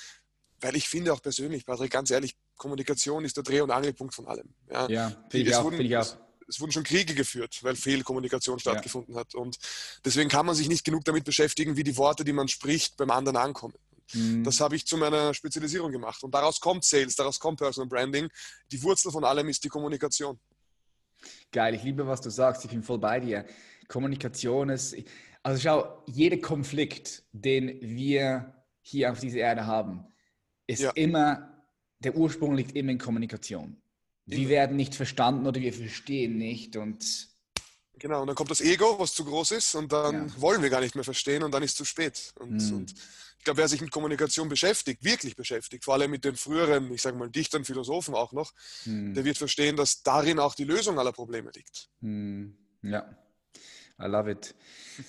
weil 0.62 0.78
ich 0.78 0.88
finde 0.88 1.12
auch 1.12 1.22
persönlich, 1.22 1.66
Patrick, 1.66 1.92
ganz 1.92 2.12
ehrlich, 2.12 2.38
Kommunikation 2.56 3.25
ist 3.25 3.36
der 3.36 3.44
Dreh- 3.44 3.60
und 3.60 3.72
Angelpunkt 3.72 4.16
von 4.16 4.25
allem. 4.25 4.56
Ja, 4.69 4.88
ja 4.90 5.10
finde 5.30 5.50
ich, 5.50 5.56
auch, 5.56 5.69
find 5.69 5.81
ich 5.81 5.98
auch 5.98 6.25
es 6.47 6.59
wurden 6.59 6.71
schon 6.71 6.83
Kriege 6.83 7.15
geführt, 7.15 7.63
weil 7.63 7.75
Fehlkommunikation 7.75 8.59
stattgefunden 8.59 9.15
ja. 9.15 9.21
hat. 9.21 9.36
Und 9.36 9.57
deswegen 10.03 10.30
kann 10.30 10.45
man 10.45 10.56
sich 10.56 10.68
nicht 10.68 10.83
genug 10.83 11.03
damit 11.06 11.24
beschäftigen, 11.24 11.75
wie 11.75 11.83
die 11.83 11.97
Worte, 11.97 12.24
die 12.24 12.33
man 12.33 12.47
spricht, 12.47 12.97
beim 12.97 13.12
anderen 13.12 13.38
ankommen. 13.38 13.75
Mhm. 14.13 14.44
Das 14.44 14.59
habe 14.59 14.75
ich 14.75 14.86
zu 14.86 14.97
meiner 14.97 15.33
Spezialisierung 15.33 15.92
gemacht. 15.92 16.24
Und 16.24 16.33
daraus 16.33 16.59
kommt 16.59 16.83
Sales, 16.83 17.15
daraus 17.15 17.39
kommt 17.39 17.59
Personal 17.59 17.88
Branding. 17.88 18.30
Die 18.71 18.81
Wurzel 18.83 19.12
von 19.12 19.24
allem 19.24 19.50
ist 19.50 19.63
die 19.63 19.69
Kommunikation. 19.69 20.39
Geil, 21.51 21.75
ich 21.75 21.83
liebe, 21.83 22.06
was 22.06 22.21
du 22.21 22.30
sagst. 22.30 22.63
Ich 22.65 22.71
bin 22.71 22.83
voll 22.83 23.00
bei 23.00 23.19
dir. 23.19 23.45
Kommunikation 23.88 24.69
ist, 24.69 24.95
also 25.42 25.62
schau, 25.62 26.03
jeder 26.07 26.38
Konflikt, 26.38 27.24
den 27.31 27.80
wir 27.81 28.53
hier 28.81 29.12
auf 29.12 29.19
dieser 29.19 29.39
Erde 29.39 29.65
haben, 29.65 30.06
ist 30.68 30.81
ja. 30.81 30.92
immer, 30.92 31.65
der 32.00 32.15
Ursprung 32.15 32.56
liegt 32.56 32.75
immer 32.75 32.92
in 32.92 32.97
Kommunikation 32.97 33.81
wir 34.25 34.50
werden 34.50 34.75
nicht 34.75 34.95
verstanden 34.95 35.48
oder 35.48 35.62
wir 35.62 35.74
verstehen 35.74 36.38
nicht 36.38 36.75
und 36.75 37.30
Genau, 37.98 38.22
und 38.22 38.27
dann 38.27 38.36
kommt 38.36 38.51
das 38.51 38.60
Ego, 38.60 39.00
was 39.00 39.13
zu 39.13 39.24
groß 39.24 39.51
ist, 39.51 39.74
und 39.74 39.92
dann 39.92 40.27
ja. 40.27 40.42
wollen 40.42 40.62
wir 40.62 40.69
gar 40.69 40.81
nicht 40.81 40.95
mehr 40.95 41.06
verstehen 41.06 41.44
und 41.44 41.54
dann 41.54 41.63
ist 41.63 41.72
es 41.72 41.77
zu 41.77 41.86
spät. 41.86 42.33
Und, 42.38 42.62
hm. 42.62 42.77
und 42.77 42.92
ich 42.92 43.44
glaube, 43.45 43.60
wer 43.60 43.69
sich 43.69 43.80
mit 43.80 43.89
Kommunikation 43.89 44.50
beschäftigt, 44.50 45.01
wirklich 45.04 45.38
beschäftigt, 45.38 45.86
vor 45.86 45.94
allem 45.94 46.12
mit 46.12 46.25
den 46.25 46.36
früheren, 46.36 46.92
ich 46.94 47.01
sage 47.01 47.18
mal, 47.18 47.30
Dichtern, 47.30 47.63
Philosophen 47.63 48.13
auch 48.13 48.33
noch, 48.33 48.51
hm. 48.83 49.13
der 49.13 49.24
wird 49.24 49.38
verstehen, 49.38 49.77
dass 49.77 50.04
darin 50.04 50.39
auch 50.39 50.56
die 50.56 50.66
Lösung 50.66 51.00
aller 51.00 51.13
Probleme 51.13 51.51
liegt. 51.56 51.89
Hm. 52.01 52.57
Ja, 52.81 53.18
I 54.01 54.07
love 54.07 54.30
it. 54.30 54.54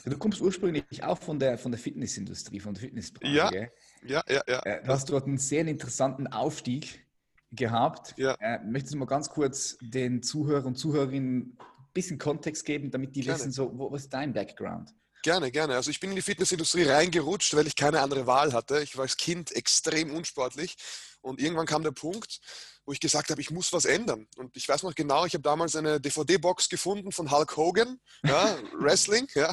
Du 0.04 0.16
kommst 0.16 0.40
ursprünglich 0.40 1.02
auch 1.02 1.18
von 1.18 1.38
der, 1.38 1.58
von 1.58 1.72
der 1.72 1.78
Fitnessindustrie, 1.80 2.60
von 2.60 2.74
der 2.74 2.82
Fitnessbranche. 2.82 3.34
Ja, 3.34 3.50
ja, 3.52 4.24
ja, 4.28 4.42
ja. 4.46 4.60
Äh, 4.60 4.84
du 4.84 4.88
hast 4.88 5.10
dort 5.10 5.26
einen 5.26 5.38
sehr 5.38 5.66
interessanten 5.66 6.28
Aufstieg 6.28 7.05
gehabt. 7.52 8.14
Ja. 8.16 8.34
Äh, 8.40 8.60
möchtest 8.64 8.94
du 8.94 8.98
mal 8.98 9.06
ganz 9.06 9.28
kurz 9.28 9.76
den 9.80 10.22
Zuhörern 10.22 10.66
und 10.66 10.76
Zuhörerinnen 10.76 11.56
ein 11.58 11.92
bisschen 11.92 12.18
Kontext 12.18 12.64
geben, 12.64 12.90
damit 12.90 13.16
die 13.16 13.22
Gerne. 13.22 13.38
wissen, 13.38 13.52
so, 13.52 13.72
wo, 13.76 13.90
was 13.90 14.02
ist 14.02 14.12
dein 14.12 14.32
Background? 14.32 14.92
Gerne, 15.22 15.50
gerne. 15.50 15.74
Also 15.74 15.90
ich 15.90 15.98
bin 15.98 16.10
in 16.10 16.16
die 16.16 16.22
Fitnessindustrie 16.22 16.84
reingerutscht, 16.84 17.54
weil 17.56 17.66
ich 17.66 17.74
keine 17.74 18.00
andere 18.00 18.26
Wahl 18.26 18.52
hatte. 18.52 18.80
Ich 18.82 18.96
war 18.96 19.02
als 19.02 19.16
Kind 19.16 19.50
extrem 19.52 20.14
unsportlich 20.14 20.76
und 21.20 21.40
irgendwann 21.40 21.66
kam 21.66 21.82
der 21.82 21.90
Punkt, 21.90 22.38
wo 22.84 22.92
ich 22.92 23.00
gesagt 23.00 23.30
habe, 23.30 23.40
ich 23.40 23.50
muss 23.50 23.72
was 23.72 23.84
ändern. 23.84 24.28
Und 24.36 24.56
ich 24.56 24.68
weiß 24.68 24.84
noch 24.84 24.94
genau, 24.94 25.26
ich 25.26 25.34
habe 25.34 25.42
damals 25.42 25.74
eine 25.74 26.00
DVD-Box 26.00 26.68
gefunden 26.68 27.10
von 27.10 27.32
Hulk 27.32 27.56
Hogan, 27.56 27.98
ja, 28.24 28.56
Wrestling, 28.78 29.26
ja. 29.34 29.52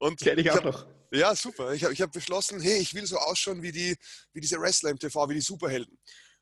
Und 0.00 0.18
Kenn 0.18 0.38
ich 0.38 0.50
auch 0.50 0.56
ich 0.56 0.64
hab, 0.64 0.72
noch. 0.72 0.86
Ja, 1.12 1.34
super. 1.36 1.72
Ich 1.72 1.84
habe 1.84 1.94
ich 1.94 2.02
hab 2.02 2.10
beschlossen, 2.10 2.60
hey, 2.60 2.78
ich 2.78 2.92
will 2.94 3.06
so 3.06 3.18
ausschauen 3.18 3.62
wie, 3.62 3.70
die, 3.70 3.96
wie 4.32 4.40
diese 4.40 4.60
Wrestler 4.60 4.90
im 4.90 4.98
TV, 4.98 5.28
wie 5.28 5.34
die 5.34 5.40
Superhelden. 5.40 5.96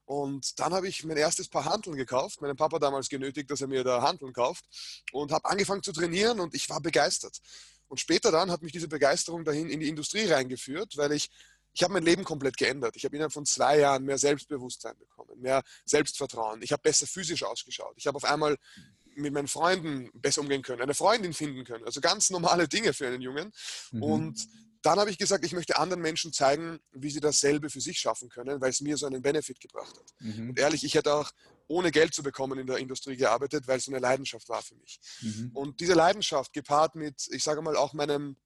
Und 0.06 0.58
dann 0.60 0.72
habe 0.72 0.88
ich 0.88 1.04
mein 1.04 1.16
erstes 1.16 1.48
Paar 1.48 1.64
Handeln 1.64 1.96
gekauft. 1.96 2.40
Meinen 2.40 2.56
Papa 2.56 2.78
damals 2.78 3.08
genötigt, 3.08 3.50
dass 3.50 3.60
er 3.60 3.66
mir 3.66 3.84
da 3.84 4.02
Handeln 4.02 4.32
kauft. 4.32 4.64
Und 5.12 5.32
habe 5.32 5.44
angefangen 5.48 5.82
zu 5.82 5.92
trainieren 5.92 6.40
und 6.40 6.54
ich 6.54 6.70
war 6.70 6.80
begeistert. 6.80 7.40
Und 7.88 7.98
später 7.98 8.30
dann 8.30 8.50
hat 8.50 8.62
mich 8.62 8.72
diese 8.72 8.88
Begeisterung 8.88 9.44
dahin 9.44 9.68
in 9.68 9.80
die 9.80 9.88
Industrie 9.88 10.26
reingeführt, 10.26 10.96
weil 10.96 11.12
ich, 11.12 11.30
ich 11.72 11.82
habe 11.82 11.92
mein 11.92 12.04
Leben 12.04 12.24
komplett 12.24 12.56
geändert. 12.56 12.96
Ich 12.96 13.04
habe 13.04 13.16
innerhalb 13.16 13.32
von 13.32 13.46
zwei 13.46 13.80
Jahren 13.80 14.04
mehr 14.04 14.18
Selbstbewusstsein 14.18 14.96
bekommen, 14.96 15.40
mehr 15.40 15.62
Selbstvertrauen. 15.84 16.62
Ich 16.62 16.72
habe 16.72 16.82
besser 16.82 17.06
physisch 17.06 17.42
ausgeschaut. 17.42 17.94
Ich 17.96 18.06
habe 18.06 18.16
auf 18.16 18.24
einmal 18.24 18.56
mit 19.16 19.32
meinen 19.32 19.48
Freunden 19.48 20.10
besser 20.14 20.42
umgehen 20.42 20.62
können, 20.62 20.82
eine 20.82 20.94
Freundin 20.94 21.32
finden 21.32 21.64
können. 21.64 21.84
Also 21.84 22.00
ganz 22.00 22.30
normale 22.30 22.68
Dinge 22.68 22.92
für 22.92 23.06
einen 23.06 23.22
Jungen. 23.22 23.52
Mhm. 23.90 24.02
Und 24.02 24.48
dann 24.82 24.98
habe 24.98 25.10
ich 25.10 25.18
gesagt, 25.18 25.44
ich 25.44 25.52
möchte 25.52 25.76
anderen 25.76 26.02
Menschen 26.02 26.32
zeigen, 26.32 26.78
wie 26.92 27.10
sie 27.10 27.20
dasselbe 27.20 27.70
für 27.70 27.80
sich 27.80 27.98
schaffen 27.98 28.28
können, 28.28 28.60
weil 28.60 28.70
es 28.70 28.80
mir 28.80 28.96
so 28.96 29.06
einen 29.06 29.22
Benefit 29.22 29.60
gebracht 29.60 29.96
hat. 29.96 30.14
Mhm. 30.20 30.50
Und 30.50 30.58
ehrlich, 30.58 30.84
ich 30.84 30.94
hätte 30.94 31.14
auch 31.14 31.30
ohne 31.68 31.90
Geld 31.90 32.14
zu 32.14 32.22
bekommen 32.22 32.58
in 32.58 32.66
der 32.66 32.78
Industrie 32.78 33.16
gearbeitet, 33.16 33.66
weil 33.66 33.78
es 33.78 33.86
so 33.86 33.90
eine 33.90 34.00
Leidenschaft 34.00 34.48
war 34.48 34.62
für 34.62 34.76
mich. 34.76 35.00
Mhm. 35.20 35.50
Und 35.52 35.80
diese 35.80 35.94
Leidenschaft 35.94 36.52
gepaart 36.52 36.94
mit, 36.94 37.26
ich 37.30 37.42
sage 37.42 37.62
mal, 37.62 37.76
auch 37.76 37.92
meinem 37.92 38.36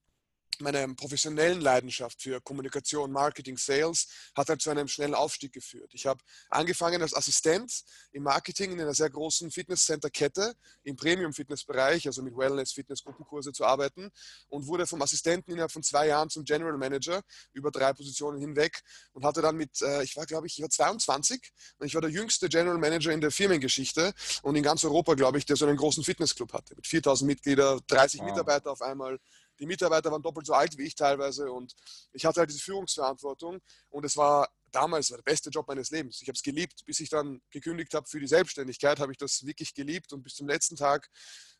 meiner 0.59 0.87
professionellen 0.95 1.61
Leidenschaft 1.61 2.21
für 2.21 2.41
Kommunikation, 2.41 3.11
Marketing, 3.11 3.57
Sales 3.57 4.07
hat 4.35 4.49
halt 4.49 4.61
zu 4.61 4.69
einem 4.69 4.87
schnellen 4.87 5.15
Aufstieg 5.15 5.53
geführt. 5.53 5.91
Ich 5.93 6.05
habe 6.05 6.21
angefangen 6.49 7.01
als 7.01 7.13
Assistent 7.13 7.83
im 8.11 8.23
Marketing 8.23 8.73
in 8.73 8.81
einer 8.81 8.93
sehr 8.93 9.09
großen 9.09 9.51
Fitnesscenter-Kette 9.51 10.53
im 10.83 10.95
Premium-Fitness-Bereich, 10.95 12.07
also 12.07 12.21
mit 12.21 12.35
Wellness, 12.35 12.73
Fitness-Gruppenkurse 12.73 13.53
zu 13.53 13.65
arbeiten 13.65 14.11
und 14.49 14.67
wurde 14.67 14.87
vom 14.87 15.01
Assistenten 15.01 15.51
innerhalb 15.51 15.71
von 15.71 15.83
zwei 15.83 16.07
Jahren 16.07 16.29
zum 16.29 16.43
General 16.43 16.77
Manager 16.77 17.21
über 17.53 17.71
drei 17.71 17.93
Positionen 17.93 18.39
hinweg 18.39 18.81
und 19.13 19.25
hatte 19.25 19.41
dann 19.41 19.55
mit, 19.55 19.81
äh, 19.81 20.03
ich 20.03 20.15
war 20.15 20.25
glaube 20.25 20.47
ich, 20.47 20.57
ich 20.57 20.61
war 20.61 20.69
22 20.69 21.51
und 21.77 21.87
ich 21.87 21.93
war 21.93 22.01
der 22.01 22.11
jüngste 22.11 22.49
General 22.49 22.77
Manager 22.77 23.11
in 23.11 23.21
der 23.21 23.31
Firmengeschichte 23.31 24.13
und 24.41 24.55
in 24.55 24.63
ganz 24.63 24.83
Europa, 24.83 25.13
glaube 25.13 25.37
ich, 25.37 25.45
der 25.45 25.55
so 25.55 25.65
einen 25.65 25.77
großen 25.77 26.03
Fitnessclub 26.03 26.53
hatte 26.53 26.75
mit 26.75 26.87
4000 26.87 27.27
Mitgliedern, 27.27 27.79
30 27.87 28.19
wow. 28.19 28.27
Mitarbeiter 28.27 28.71
auf 28.71 28.81
einmal 28.81 29.19
Die 29.61 29.67
Mitarbeiter 29.67 30.11
waren 30.11 30.21
doppelt 30.21 30.47
so 30.47 30.53
alt 30.53 30.77
wie 30.77 30.83
ich 30.83 30.95
teilweise 30.95 31.51
und 31.51 31.73
ich 32.11 32.25
hatte 32.25 32.39
halt 32.39 32.49
diese 32.49 32.61
Führungsverantwortung 32.61 33.61
und 33.89 34.03
es 34.03 34.17
war 34.17 34.49
damals 34.71 35.11
war 35.11 35.17
der 35.17 35.23
beste 35.23 35.49
Job 35.49 35.67
meines 35.67 35.91
Lebens. 35.91 36.21
Ich 36.21 36.27
habe 36.27 36.35
es 36.35 36.43
geliebt, 36.43 36.83
bis 36.85 36.99
ich 36.99 37.09
dann 37.09 37.41
gekündigt 37.51 37.93
habe 37.93 38.07
für 38.07 38.19
die 38.19 38.27
Selbstständigkeit, 38.27 38.99
habe 38.99 39.11
ich 39.11 39.17
das 39.17 39.45
wirklich 39.45 39.73
geliebt 39.73 40.13
und 40.13 40.23
bis 40.23 40.35
zum 40.35 40.47
letzten 40.47 40.75
Tag 40.75 41.09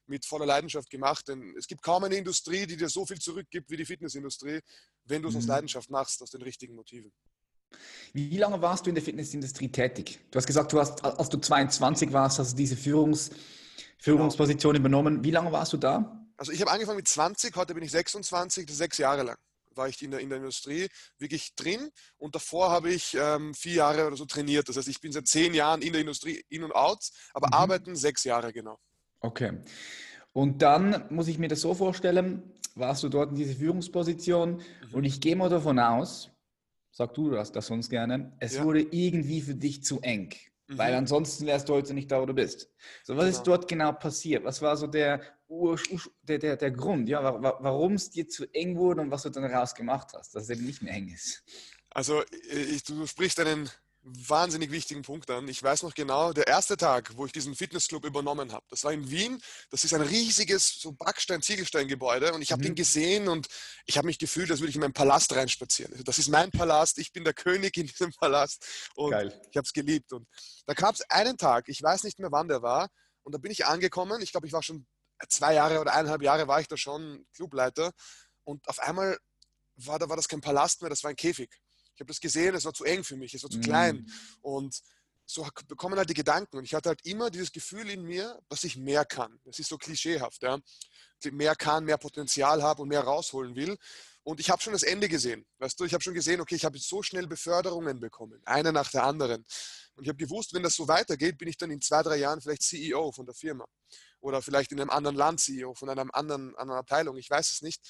mit 0.07 0.25
voller 0.25 0.45
Leidenschaft 0.45 0.89
gemacht. 0.89 1.27
Denn 1.27 1.53
es 1.57 1.67
gibt 1.67 1.81
kaum 1.81 2.03
eine 2.03 2.15
Industrie, 2.15 2.65
die 2.65 2.77
dir 2.77 2.89
so 2.89 3.05
viel 3.05 3.19
zurückgibt 3.19 3.69
wie 3.69 3.77
die 3.77 3.85
Fitnessindustrie, 3.85 4.61
wenn 5.05 5.21
du 5.21 5.29
es 5.29 5.35
mhm. 5.35 5.39
aus 5.39 5.47
Leidenschaft 5.47 5.89
machst, 5.89 6.21
aus 6.21 6.31
den 6.31 6.41
richtigen 6.41 6.75
Motiven. 6.75 7.11
Wie 8.13 8.37
lange 8.37 8.61
warst 8.61 8.85
du 8.85 8.89
in 8.89 8.95
der 8.95 9.03
Fitnessindustrie 9.03 9.71
tätig? 9.71 10.19
Du 10.29 10.37
hast 10.37 10.45
gesagt, 10.45 10.73
du 10.73 10.79
hast, 10.79 11.03
als 11.03 11.29
du 11.29 11.37
22 11.37 12.11
warst, 12.11 12.39
hast 12.39 12.53
du 12.53 12.57
diese 12.57 12.75
Führungs, 12.75 13.31
Führungsposition 13.97 14.75
übernommen. 14.75 15.23
Wie 15.23 15.31
lange 15.31 15.51
warst 15.51 15.71
du 15.71 15.77
da? 15.77 16.20
Also 16.41 16.53
ich 16.53 16.61
habe 16.61 16.71
angefangen 16.71 16.97
mit 16.97 17.07
20, 17.07 17.55
heute 17.55 17.75
bin 17.75 17.83
ich 17.83 17.91
26, 17.91 18.65
das 18.65 18.77
sechs 18.77 18.97
Jahre 18.97 19.21
lang 19.21 19.37
war 19.75 19.87
ich 19.87 20.01
in 20.01 20.09
der, 20.09 20.21
in 20.21 20.27
der 20.27 20.39
Industrie 20.39 20.89
wirklich 21.19 21.53
drin 21.53 21.91
und 22.17 22.33
davor 22.33 22.71
habe 22.71 22.91
ich 22.91 23.15
ähm, 23.17 23.53
vier 23.53 23.75
Jahre 23.75 24.07
oder 24.07 24.17
so 24.17 24.25
trainiert. 24.25 24.67
Das 24.67 24.75
heißt, 24.75 24.87
ich 24.87 24.99
bin 24.99 25.11
seit 25.11 25.27
zehn 25.27 25.53
Jahren 25.53 25.83
in 25.83 25.93
der 25.93 26.01
Industrie 26.01 26.43
in 26.49 26.63
und 26.63 26.73
out, 26.73 27.09
aber 27.35 27.47
mhm. 27.47 27.53
arbeiten 27.53 27.95
sechs 27.95 28.23
Jahre 28.23 28.51
genau. 28.51 28.79
Okay. 29.19 29.59
Und 30.33 30.63
dann 30.63 31.05
muss 31.09 31.27
ich 31.27 31.37
mir 31.37 31.47
das 31.47 31.61
so 31.61 31.75
vorstellen, 31.75 32.41
warst 32.73 33.03
du 33.03 33.09
dort 33.09 33.29
in 33.29 33.35
dieser 33.35 33.55
Führungsposition 33.55 34.55
mhm. 34.55 34.93
und 34.93 35.03
ich 35.03 35.21
gehe 35.21 35.35
mal 35.35 35.47
davon 35.47 35.77
aus, 35.77 36.31
sag 36.91 37.13
du 37.13 37.29
das, 37.29 37.51
das 37.51 37.67
sonst 37.67 37.89
gerne, 37.89 38.35
es 38.39 38.55
ja. 38.55 38.63
wurde 38.63 38.81
irgendwie 38.81 39.41
für 39.41 39.55
dich 39.55 39.83
zu 39.83 40.01
eng. 40.01 40.33
Mhm. 40.71 40.77
Weil 40.77 40.93
ansonsten 40.95 41.45
wärst 41.45 41.69
du 41.69 41.73
heute 41.73 41.93
nicht 41.93 42.11
da, 42.11 42.21
wo 42.21 42.25
du 42.25 42.33
bist. 42.33 42.69
So, 43.03 43.15
was 43.15 43.25
genau. 43.25 43.37
ist 43.37 43.43
dort 43.43 43.67
genau 43.67 43.91
passiert? 43.91 44.43
Was 44.43 44.61
war 44.61 44.77
so 44.77 44.87
der, 44.87 45.21
der, 46.23 46.39
der, 46.39 46.55
der 46.55 46.71
Grund, 46.71 47.09
ja, 47.09 47.21
warum 47.23 47.93
es 47.93 48.09
dir 48.09 48.27
zu 48.27 48.45
eng 48.53 48.77
wurde 48.77 49.01
und 49.01 49.11
was 49.11 49.23
du 49.23 49.29
dann 49.29 49.43
daraus 49.43 49.75
gemacht 49.75 50.09
hast, 50.13 50.33
dass 50.33 50.43
es 50.43 50.49
eben 50.49 50.65
nicht 50.65 50.81
mehr 50.81 50.93
eng 50.93 51.09
ist? 51.09 51.43
Also, 51.89 52.23
ich, 52.49 52.83
du 52.83 53.05
sprichst 53.05 53.39
einen 53.39 53.69
wahnsinnig 54.03 54.71
wichtigen 54.71 55.03
Punkt 55.03 55.29
an. 55.29 55.47
Ich 55.47 55.61
weiß 55.61 55.83
noch 55.83 55.93
genau, 55.93 56.33
der 56.33 56.47
erste 56.47 56.75
Tag, 56.75 57.15
wo 57.17 57.25
ich 57.25 57.31
diesen 57.31 57.53
Fitnessclub 57.53 58.05
übernommen 58.05 58.51
habe, 58.51 58.65
das 58.69 58.83
war 58.83 58.93
in 58.93 59.11
Wien. 59.11 59.39
Das 59.69 59.83
ist 59.83 59.93
ein 59.93 60.01
riesiges 60.01 60.79
so 60.79 60.93
Backstein-Ziegelstein-Gebäude 60.93 62.33
und 62.33 62.41
ich 62.41 62.51
habe 62.51 62.61
mhm. 62.61 62.67
den 62.67 62.75
gesehen 62.75 63.27
und 63.27 63.47
ich 63.85 63.97
habe 63.97 64.07
mich 64.07 64.17
gefühlt, 64.17 64.49
als 64.49 64.59
würde 64.59 64.69
ich 64.69 64.75
in 64.75 64.81
meinen 64.81 64.93
Palast 64.93 65.35
reinspazieren. 65.35 65.91
Also 65.91 66.03
das 66.03 66.17
ist 66.17 66.29
mein 66.29 66.49
Palast, 66.49 66.97
ich 66.97 67.11
bin 67.11 67.23
der 67.23 67.33
König 67.33 67.77
in 67.77 67.85
diesem 67.87 68.11
Palast 68.13 68.65
und 68.95 69.11
Geil. 69.11 69.39
ich 69.51 69.57
habe 69.57 69.65
es 69.65 69.73
geliebt. 69.73 70.13
Und 70.13 70.27
da 70.65 70.73
gab 70.73 70.95
es 70.95 71.01
einen 71.09 71.37
Tag, 71.37 71.65
ich 71.67 71.83
weiß 71.83 72.03
nicht 72.03 72.17
mehr, 72.17 72.31
wann 72.31 72.47
der 72.47 72.61
war, 72.61 72.89
und 73.23 73.35
da 73.35 73.37
bin 73.37 73.51
ich 73.51 73.65
angekommen. 73.65 74.21
Ich 74.21 74.31
glaube, 74.31 74.47
ich 74.47 74.53
war 74.53 74.63
schon 74.63 74.87
zwei 75.29 75.53
Jahre 75.53 75.79
oder 75.79 75.93
eineinhalb 75.93 76.21
Jahre 76.21 76.47
war 76.47 76.59
ich 76.59 76.67
da 76.67 76.77
schon 76.77 77.25
Clubleiter 77.33 77.91
und 78.43 78.67
auf 78.67 78.79
einmal 78.79 79.17
war, 79.75 79.99
da 79.99 80.09
war 80.09 80.15
das 80.15 80.27
kein 80.27 80.41
Palast 80.41 80.81
mehr, 80.81 80.89
das 80.89 81.03
war 81.03 81.09
ein 81.09 81.15
Käfig. 81.15 81.49
Ich 81.95 81.99
habe 81.99 82.07
das 82.07 82.19
gesehen, 82.19 82.55
es 82.55 82.65
war 82.65 82.73
zu 82.73 82.83
eng 82.83 83.03
für 83.03 83.15
mich, 83.15 83.33
es 83.33 83.43
war 83.43 83.49
zu 83.49 83.59
mm. 83.59 83.61
klein. 83.61 84.11
Und 84.41 84.81
so 85.25 85.47
bekommen 85.67 85.97
halt 85.97 86.09
die 86.09 86.13
Gedanken. 86.13 86.57
Und 86.57 86.63
ich 86.63 86.73
hatte 86.73 86.89
halt 86.89 87.05
immer 87.05 87.29
dieses 87.29 87.51
Gefühl 87.51 87.89
in 87.89 88.03
mir, 88.03 88.39
dass 88.49 88.63
ich 88.63 88.77
mehr 88.77 89.05
kann. 89.05 89.39
Das 89.45 89.59
ist 89.59 89.69
so 89.69 89.77
klischeehaft, 89.77 90.41
ja. 90.43 90.59
Mehr 91.31 91.55
kann, 91.55 91.85
mehr 91.85 91.97
Potenzial 91.97 92.63
habe 92.63 92.81
und 92.81 92.89
mehr 92.89 93.01
rausholen 93.01 93.55
will. 93.55 93.77
Und 94.23 94.39
ich 94.39 94.49
habe 94.49 94.61
schon 94.61 94.73
das 94.73 94.83
Ende 94.83 95.07
gesehen. 95.07 95.45
Weißt 95.59 95.79
du, 95.79 95.85
ich 95.85 95.93
habe 95.93 96.03
schon 96.03 96.13
gesehen, 96.13 96.41
okay, 96.41 96.55
ich 96.55 96.65
habe 96.65 96.77
jetzt 96.77 96.89
so 96.89 97.03
schnell 97.03 97.27
Beförderungen 97.27 97.99
bekommen, 97.99 98.41
eine 98.45 98.71
nach 98.71 98.89
der 98.89 99.03
anderen. 99.03 99.45
Und 99.95 100.03
ich 100.03 100.09
habe 100.09 100.17
gewusst, 100.17 100.53
wenn 100.53 100.63
das 100.63 100.75
so 100.75 100.87
weitergeht, 100.87 101.37
bin 101.37 101.47
ich 101.47 101.57
dann 101.57 101.71
in 101.71 101.81
zwei, 101.81 102.01
drei 102.01 102.17
Jahren 102.17 102.41
vielleicht 102.41 102.63
CEO 102.63 103.11
von 103.11 103.25
der 103.25 103.35
Firma. 103.35 103.65
Oder 104.21 104.41
vielleicht 104.41 104.71
in 104.71 104.79
einem 104.79 104.89
anderen 104.89 105.17
Land 105.17 105.41
CEO 105.41 105.73
von 105.73 105.89
einer 105.89 106.05
anderen, 106.13 106.55
anderen 106.55 106.79
Abteilung. 106.79 107.17
Ich 107.17 107.29
weiß 107.29 107.51
es 107.51 107.61
nicht. 107.61 107.81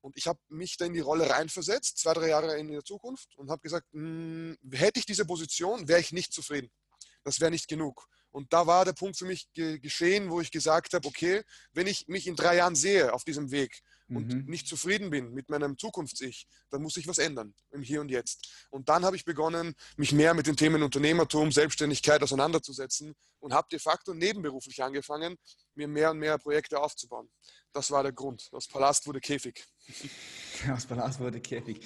Und 0.00 0.16
ich 0.16 0.26
habe 0.26 0.40
mich 0.48 0.76
da 0.76 0.84
in 0.84 0.92
die 0.92 1.00
Rolle 1.00 1.30
reinversetzt, 1.30 1.98
zwei, 1.98 2.12
drei 2.12 2.28
Jahre 2.28 2.58
in 2.58 2.68
der 2.68 2.84
Zukunft, 2.84 3.36
und 3.36 3.50
habe 3.50 3.62
gesagt, 3.62 3.86
mh, 3.92 4.56
hm, 4.60 4.72
hätte 4.72 4.98
ich 4.98 5.06
diese 5.06 5.24
Position, 5.24 5.86
wäre 5.86 6.00
ich 6.00 6.12
nicht 6.12 6.32
zufrieden. 6.32 6.70
Das 7.22 7.40
wäre 7.40 7.52
nicht 7.52 7.68
genug. 7.68 8.08
Und 8.32 8.52
da 8.52 8.66
war 8.66 8.84
der 8.84 8.94
Punkt 8.94 9.16
für 9.16 9.26
mich 9.26 9.52
ge 9.52 9.78
geschehen, 9.78 10.30
wo 10.30 10.40
ich 10.40 10.50
gesagt 10.50 10.94
habe, 10.94 11.06
okay, 11.06 11.42
wenn 11.72 11.86
ich 11.86 12.08
mich 12.08 12.26
in 12.26 12.34
drei 12.34 12.56
Jahren 12.56 12.74
sehe 12.74 13.12
auf 13.12 13.24
diesem 13.24 13.50
Weg 13.50 13.82
und 14.16 14.32
mhm. 14.32 14.44
nicht 14.46 14.66
zufrieden 14.66 15.10
bin 15.10 15.32
mit 15.32 15.48
meinem 15.48 15.78
Zukunfts-Ich, 15.78 16.46
dann 16.70 16.82
muss 16.82 16.96
ich 16.96 17.06
was 17.06 17.18
ändern 17.18 17.54
im 17.70 17.82
Hier 17.82 18.00
und 18.00 18.10
Jetzt. 18.10 18.66
Und 18.70 18.88
dann 18.88 19.04
habe 19.04 19.16
ich 19.16 19.24
begonnen, 19.24 19.74
mich 19.96 20.12
mehr 20.12 20.34
mit 20.34 20.46
den 20.46 20.56
Themen 20.56 20.82
Unternehmertum, 20.82 21.52
Selbstständigkeit 21.52 22.22
auseinanderzusetzen 22.22 23.14
und 23.40 23.52
habe 23.52 23.68
de 23.70 23.78
facto 23.78 24.14
nebenberuflich 24.14 24.82
angefangen, 24.82 25.36
mir 25.74 25.88
mehr 25.88 26.10
und 26.10 26.18
mehr 26.18 26.38
Projekte 26.38 26.80
aufzubauen. 26.80 27.28
Das 27.72 27.90
war 27.90 28.02
der 28.02 28.12
Grund. 28.12 28.48
Das 28.52 28.68
Palast 28.68 29.06
wurde 29.06 29.20
Käfig. 29.20 29.64
Das 30.66 30.86
Palast 30.86 31.18
wurde 31.18 31.40
Käfig. 31.40 31.80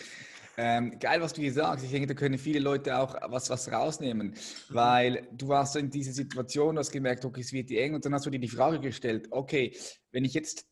Ähm, 0.58 0.98
geil, 0.98 1.20
was 1.20 1.34
du 1.34 1.42
hier 1.42 1.52
sagst. 1.52 1.84
Ich 1.84 1.90
denke, 1.90 2.06
da 2.06 2.14
können 2.14 2.38
viele 2.38 2.60
Leute 2.60 2.98
auch 2.98 3.14
was, 3.30 3.50
was 3.50 3.70
rausnehmen, 3.70 4.34
weil 4.70 5.28
du 5.32 5.48
warst 5.48 5.76
in 5.76 5.90
dieser 5.90 6.12
Situation, 6.12 6.76
du 6.76 6.80
hast 6.80 6.90
gemerkt, 6.90 7.24
okay, 7.24 7.42
es 7.42 7.52
wird 7.52 7.70
eng 7.70 7.94
und 7.94 8.04
dann 8.04 8.14
hast 8.14 8.24
du 8.24 8.30
dir 8.30 8.38
die 8.38 8.48
Frage 8.48 8.80
gestellt, 8.80 9.28
okay, 9.30 9.76
wenn 10.12 10.24
ich 10.24 10.32
jetzt 10.32 10.66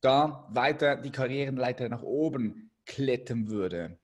da 0.00 0.48
weiter 0.50 0.96
die 0.96 1.10
Karrierenleiter 1.10 1.88
nach 1.88 2.02
oben 2.02 2.70
klettern 2.86 3.48
würde, 3.48 3.98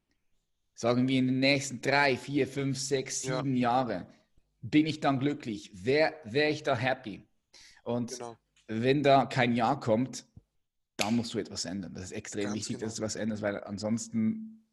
sagen 0.75 1.09
wir 1.09 1.19
in 1.19 1.27
den 1.27 1.39
nächsten 1.41 1.81
drei, 1.81 2.17
vier, 2.17 2.47
fünf, 2.47 2.79
sechs, 2.79 3.23
sieben 3.23 3.57
ja. 3.57 3.71
Jahre, 3.71 4.07
bin 4.61 4.87
ich 4.87 5.01
dann 5.01 5.21
glücklich? 5.21 5.71
Wäre 5.75 6.15
wär 6.25 6.51
ich 6.51 6.63
da 6.63 6.77
happy? 6.77 7.27
Und 7.85 8.13
genau. 8.13 8.37
wenn 8.67 9.03
da 9.03 9.27
kein 9.27 9.55
Ja 9.55 9.75
kommt, 9.75 10.27
dann 10.97 11.17
musst 11.17 11.35
du 11.35 11.39
etwas 11.39 11.65
ändern. 11.65 11.95
Das 11.95 12.05
ist 12.05 12.13
extrem 12.13 12.45
Ganz 12.45 12.57
wichtig, 12.57 12.77
genau. 12.77 12.87
dass 12.87 12.95
du 12.95 13.03
was 13.03 13.17
änderst, 13.17 13.43
weil 13.43 13.63
ansonsten 13.65 14.67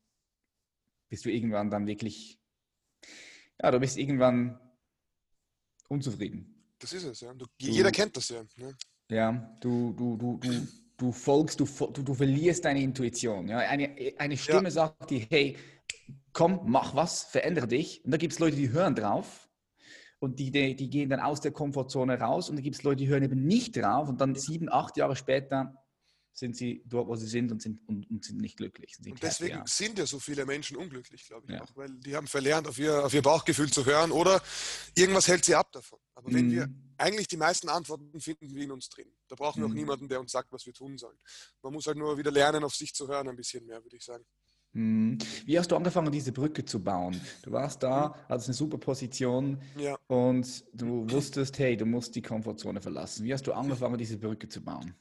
bist 1.10 1.26
du 1.26 1.30
irgendwann 1.30 1.70
dann 1.70 1.88
wirklich, 1.88 2.40
ja, 3.62 3.70
du 3.72 3.80
bist 3.80 3.98
irgendwann 3.98 4.60
unzufrieden. 5.90 6.64
Das 6.80 6.94
ist 6.94 7.04
es, 7.04 7.22
ja. 7.22 7.34
Du, 7.34 7.46
jeder 7.58 7.92
kennt 7.92 8.16
das 8.16 8.30
ja. 8.30 8.44
Ne? 8.56 8.76
Ja, 9.10 9.58
du, 9.60 9.94
du, 9.94 10.16
du, 10.16 10.38
du, 10.38 10.68
du 11.02 11.12
folgst, 11.12 11.60
du, 11.60 11.66
du, 11.66 12.04
du 12.04 12.14
verlierst 12.14 12.66
deine 12.66 12.82
Intuition. 12.82 13.48
Ja? 13.48 13.60
Eine, 13.60 13.96
eine 14.18 14.38
Stimme 14.38 14.66
ja. 14.66 14.72
sagt 14.72 15.10
dir, 15.10 15.26
hey, 15.30 15.58
komm, 16.32 16.62
mach 16.66 16.96
was, 16.96 17.24
verändere 17.24 17.68
dich. 17.68 18.06
Und 18.06 18.12
da 18.12 18.18
gibt 18.18 18.34
es 18.34 18.40
Leute, 18.40 18.56
die 18.56 18.70
hören 18.70 18.96
drauf 18.96 19.50
und 20.20 20.40
die, 20.40 20.52
die, 20.52 20.76
die, 20.76 20.90
gehen 20.90 21.10
dann 21.10 21.20
aus 21.20 21.42
der 21.42 21.52
Komfortzone 21.52 22.20
raus 22.20 22.50
und 22.50 22.56
da 22.56 22.62
gibt 22.62 22.76
es 22.76 22.84
Leute, 22.84 22.98
die 22.98 23.08
hören 23.08 23.24
eben 23.24 23.44
nicht 23.44 23.76
drauf 23.76 24.08
und 24.10 24.22
dann 24.22 24.36
sieben, 24.36 24.72
acht 24.72 24.96
Jahre 24.96 25.16
später 25.16 25.76
sind 26.34 26.56
sie 26.56 26.84
dort, 26.86 27.08
wo 27.08 27.16
sie 27.16 27.28
sind 27.28 27.52
und 27.52 27.62
sind, 27.62 27.82
und, 27.88 28.10
und 28.10 28.24
sind 28.24 28.40
nicht 28.40 28.58
glücklich. 28.58 28.96
Sind 28.96 29.12
und 29.12 29.24
deswegen 29.24 29.58
happy, 29.58 29.70
sind 29.70 29.98
ja 29.98 30.06
so 30.06 30.20
viele 30.20 30.46
Menschen 30.46 30.78
unglücklich, 30.78 31.26
glaube 31.28 31.48
ich 31.48 31.56
ja. 31.56 31.62
auch, 31.62 31.76
weil 31.76 31.90
die 31.90 32.16
haben 32.16 32.28
verlernt, 32.28 32.68
auf 32.68 32.78
ihr, 32.78 33.04
auf 33.04 33.14
ihr 33.14 33.22
Bauchgefühl 33.22 33.72
zu 33.72 33.86
hören 33.86 34.12
oder 34.12 34.42
irgendwas 34.96 35.28
hält 35.28 35.44
sie 35.44 35.56
ab 35.56 35.72
davon. 35.72 36.00
Aber 36.14 36.32
wenn 36.32 36.52
wir 36.52 36.68
mhm. 36.68 36.91
Eigentlich 37.02 37.28
die 37.28 37.38
meisten 37.38 37.70
Antworten 37.70 38.20
finden 38.20 38.54
wir 38.54 38.64
in 38.64 38.72
uns 38.72 38.90
drin. 38.90 39.12
Da 39.28 39.36
brauchen 39.36 39.62
wir 39.62 39.68
mm. 39.68 39.72
auch 39.72 39.74
mhm. 39.74 39.80
niemanden, 39.80 40.08
der 40.08 40.20
uns 40.20 40.32
sagt, 40.32 40.52
was 40.52 40.66
wir 40.66 40.74
tun 40.74 40.98
sollen. 40.98 41.18
Man 41.62 41.74
muss 41.74 41.88
halt 41.88 41.98
nur 41.98 42.18
wieder 42.18 42.32
lernen, 42.32 42.64
auf 42.64 42.76
sich 42.76 42.94
zu 42.94 43.08
hören, 43.08 43.28
ein 43.28 43.36
bisschen 43.36 43.66
mehr, 43.66 43.84
würde 43.84 43.98
ich 43.98 44.04
sagen. 44.04 44.26
Mhm. 44.74 45.18
Wie 45.46 45.60
hast 45.60 45.72
du 45.72 45.76
angefangen, 45.76 46.12
diese 46.12 46.32
Brücke 46.32 46.64
zu 46.64 46.82
bauen? 46.82 47.20
Du 47.44 47.52
warst 47.52 47.84
da, 47.84 48.16
hattest 48.30 48.50
eine 48.50 48.56
super 48.56 48.78
Position 48.78 49.62
ja. 49.78 49.98
und 50.08 50.64
du 50.74 51.10
wusstest, 51.10 51.60
hey, 51.60 51.76
du 51.76 51.86
musst 51.86 52.16
die 52.16 52.22
Komfortzone 52.22 52.80
verlassen. 52.80 53.26
Wie 53.26 53.34
hast 53.34 53.48
du 53.48 53.54
angefangen, 53.54 53.98
diese 53.98 54.18
Brücke 54.18 54.48
zu 54.48 54.62
bauen? 54.64 54.96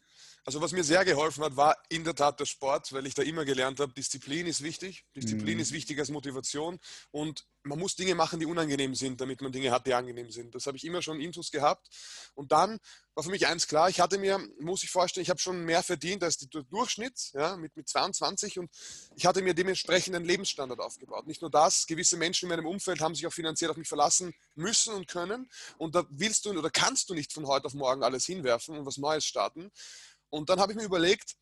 Also 0.51 0.61
was 0.61 0.73
mir 0.73 0.83
sehr 0.83 1.05
geholfen 1.05 1.45
hat, 1.45 1.57
war 1.57 1.77
in 1.91 2.03
der 2.03 2.17
Tat 2.17 2.41
der 2.41 2.45
Sport, 2.45 2.93
weil 2.93 3.07
ich 3.07 3.15
da 3.15 3.23
immer 3.23 3.45
gelernt 3.45 3.79
habe, 3.79 3.93
Disziplin 3.93 4.49
ist 4.49 4.65
wichtig. 4.65 5.05
Disziplin 5.15 5.55
mhm. 5.55 5.61
ist 5.61 5.71
wichtig 5.71 5.97
als 6.01 6.11
Motivation 6.11 6.81
und 7.13 7.47
man 7.63 7.79
muss 7.79 7.95
Dinge 7.95 8.15
machen, 8.15 8.41
die 8.41 8.47
unangenehm 8.47 8.95
sind, 8.95 9.21
damit 9.21 9.43
man 9.43 9.53
Dinge 9.53 9.71
hat, 9.71 9.87
die 9.87 9.95
angenehm 9.95 10.31
sind. 10.31 10.55
Das 10.55 10.67
habe 10.67 10.77
ich 10.77 10.85
immer 10.85 11.03
schon 11.03 11.21
intus 11.21 11.51
gehabt. 11.51 11.89
Und 12.35 12.53
dann 12.53 12.79
war 13.15 13.23
für 13.23 13.31
mich 13.31 13.47
eins 13.47 13.69
klar, 13.69 13.91
ich 13.91 14.01
hatte 14.01 14.19
mir, 14.19 14.39
muss 14.61 14.83
ich 14.83 14.91
vorstellen, 14.91 15.23
ich 15.23 15.31
habe 15.31 15.41
schon 15.41 15.65
mehr 15.65 15.83
verdient 15.83 16.25
als 16.25 16.39
der 16.39 16.63
Durchschnitt, 16.63 17.31
ja, 17.35 17.57
mit, 17.57 17.77
mit 17.77 17.89
22 17.89 18.59
und 18.59 18.71
ich 19.15 19.27
hatte 19.27 19.43
mir 19.43 19.53
dementsprechend 19.53 20.17
einen 20.17 20.25
Lebensstandard 20.25 20.81
aufgebaut. 20.81 21.27
Nicht 21.27 21.43
nur 21.43 21.51
das, 21.51 21.87
gewisse 21.87 22.17
Menschen 22.17 22.47
in 22.47 22.57
meinem 22.57 22.67
Umfeld 22.67 23.01
haben 23.01 23.15
sich 23.15 23.27
auch 23.27 23.33
finanziell 23.33 23.71
auf 23.71 23.77
mich 23.77 23.89
verlassen 23.89 24.33
müssen 24.55 24.95
und 24.95 25.07
können 25.07 25.51
und 25.77 25.95
da 25.95 26.07
willst 26.09 26.47
du 26.47 26.59
oder 26.59 26.71
kannst 26.71 27.11
du 27.11 27.15
nicht 27.15 27.33
von 27.33 27.47
heute 27.47 27.67
auf 27.67 27.75
morgen 27.75 28.03
alles 28.03 28.25
hinwerfen 28.25 28.79
und 28.79 28.87
was 28.87 28.97
Neues 28.97 29.27
starten. 29.27 29.71
Und 30.31 30.49
dann 30.49 30.61
habe 30.61 30.73
ich 30.73 30.79
mir 30.79 30.85
überlegt, 30.85 31.37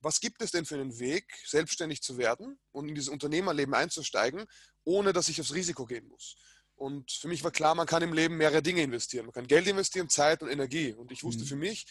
was 0.00 0.20
gibt 0.20 0.42
es 0.42 0.50
denn 0.50 0.64
für 0.64 0.74
einen 0.74 0.98
Weg, 0.98 1.26
selbstständig 1.46 2.02
zu 2.02 2.16
werden 2.16 2.58
und 2.72 2.88
in 2.88 2.94
dieses 2.94 3.10
Unternehmerleben 3.10 3.74
einzusteigen, 3.74 4.46
ohne 4.84 5.12
dass 5.12 5.28
ich 5.28 5.40
aufs 5.40 5.54
Risiko 5.54 5.84
gehen 5.84 6.08
muss. 6.08 6.36
Und 6.74 7.12
für 7.12 7.28
mich 7.28 7.44
war 7.44 7.50
klar, 7.50 7.74
man 7.74 7.86
kann 7.86 8.02
im 8.02 8.14
Leben 8.14 8.38
mehrere 8.38 8.62
Dinge 8.62 8.82
investieren. 8.82 9.26
Man 9.26 9.34
kann 9.34 9.46
Geld 9.46 9.66
investieren, 9.66 10.08
Zeit 10.08 10.42
und 10.42 10.48
Energie. 10.48 10.94
Und 10.94 11.12
ich 11.12 11.22
wusste 11.22 11.44
mhm. 11.44 11.48
für 11.48 11.56
mich, 11.56 11.86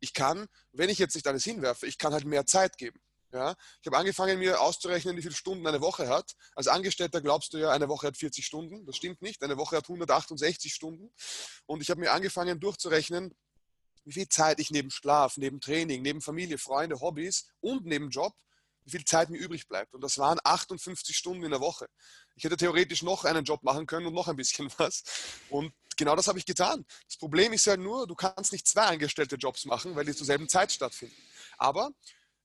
ich 0.00 0.12
kann, 0.12 0.48
wenn 0.72 0.90
ich 0.90 0.98
jetzt 0.98 1.14
nicht 1.14 1.26
alles 1.28 1.44
hinwerfe, 1.44 1.86
ich 1.86 1.96
kann 1.96 2.12
halt 2.12 2.24
mehr 2.24 2.44
Zeit 2.44 2.76
geben. 2.76 3.00
Ja, 3.32 3.54
ich 3.80 3.86
habe 3.86 3.98
angefangen, 3.98 4.38
mir 4.38 4.60
auszurechnen, 4.60 5.16
wie 5.16 5.22
viele 5.22 5.34
Stunden 5.34 5.66
eine 5.66 5.80
Woche 5.80 6.08
hat. 6.08 6.32
Als 6.54 6.68
Angestellter 6.68 7.20
glaubst 7.20 7.52
du 7.52 7.58
ja, 7.58 7.70
eine 7.70 7.88
Woche 7.88 8.06
hat 8.06 8.16
40 8.16 8.44
Stunden. 8.44 8.86
Das 8.86 8.96
stimmt 8.96 9.20
nicht. 9.20 9.42
Eine 9.42 9.58
Woche 9.58 9.76
hat 9.76 9.84
168 9.84 10.72
Stunden. 10.72 11.12
Und 11.66 11.82
ich 11.82 11.90
habe 11.90 12.00
mir 12.00 12.12
angefangen 12.12 12.60
durchzurechnen, 12.60 13.34
wie 14.06 14.12
viel 14.12 14.28
Zeit 14.28 14.60
ich 14.60 14.70
neben 14.70 14.90
Schlaf, 14.90 15.36
neben 15.36 15.60
Training, 15.60 16.00
neben 16.00 16.22
Familie, 16.22 16.58
Freunde, 16.58 17.00
Hobbys 17.00 17.48
und 17.60 17.84
neben 17.84 18.08
Job, 18.08 18.32
wie 18.84 18.92
viel 18.92 19.04
Zeit 19.04 19.30
mir 19.30 19.38
übrig 19.38 19.66
bleibt. 19.66 19.92
Und 19.94 20.00
das 20.00 20.16
waren 20.18 20.38
58 20.44 21.16
Stunden 21.16 21.42
in 21.42 21.50
der 21.50 21.60
Woche. 21.60 21.86
Ich 22.36 22.44
hätte 22.44 22.56
theoretisch 22.56 23.02
noch 23.02 23.24
einen 23.24 23.44
Job 23.44 23.64
machen 23.64 23.84
können 23.86 24.06
und 24.06 24.14
noch 24.14 24.28
ein 24.28 24.36
bisschen 24.36 24.70
was. 24.78 25.02
Und 25.50 25.72
genau 25.96 26.14
das 26.14 26.28
habe 26.28 26.38
ich 26.38 26.46
getan. 26.46 26.86
Das 27.08 27.16
Problem 27.16 27.52
ist 27.52 27.66
ja 27.66 27.76
nur, 27.76 28.06
du 28.06 28.14
kannst 28.14 28.52
nicht 28.52 28.68
zwei 28.68 28.84
angestellte 28.84 29.34
Jobs 29.34 29.64
machen, 29.64 29.96
weil 29.96 30.04
die 30.04 30.14
zur 30.14 30.26
selben 30.26 30.48
Zeit 30.48 30.70
stattfinden. 30.70 31.16
Aber 31.58 31.90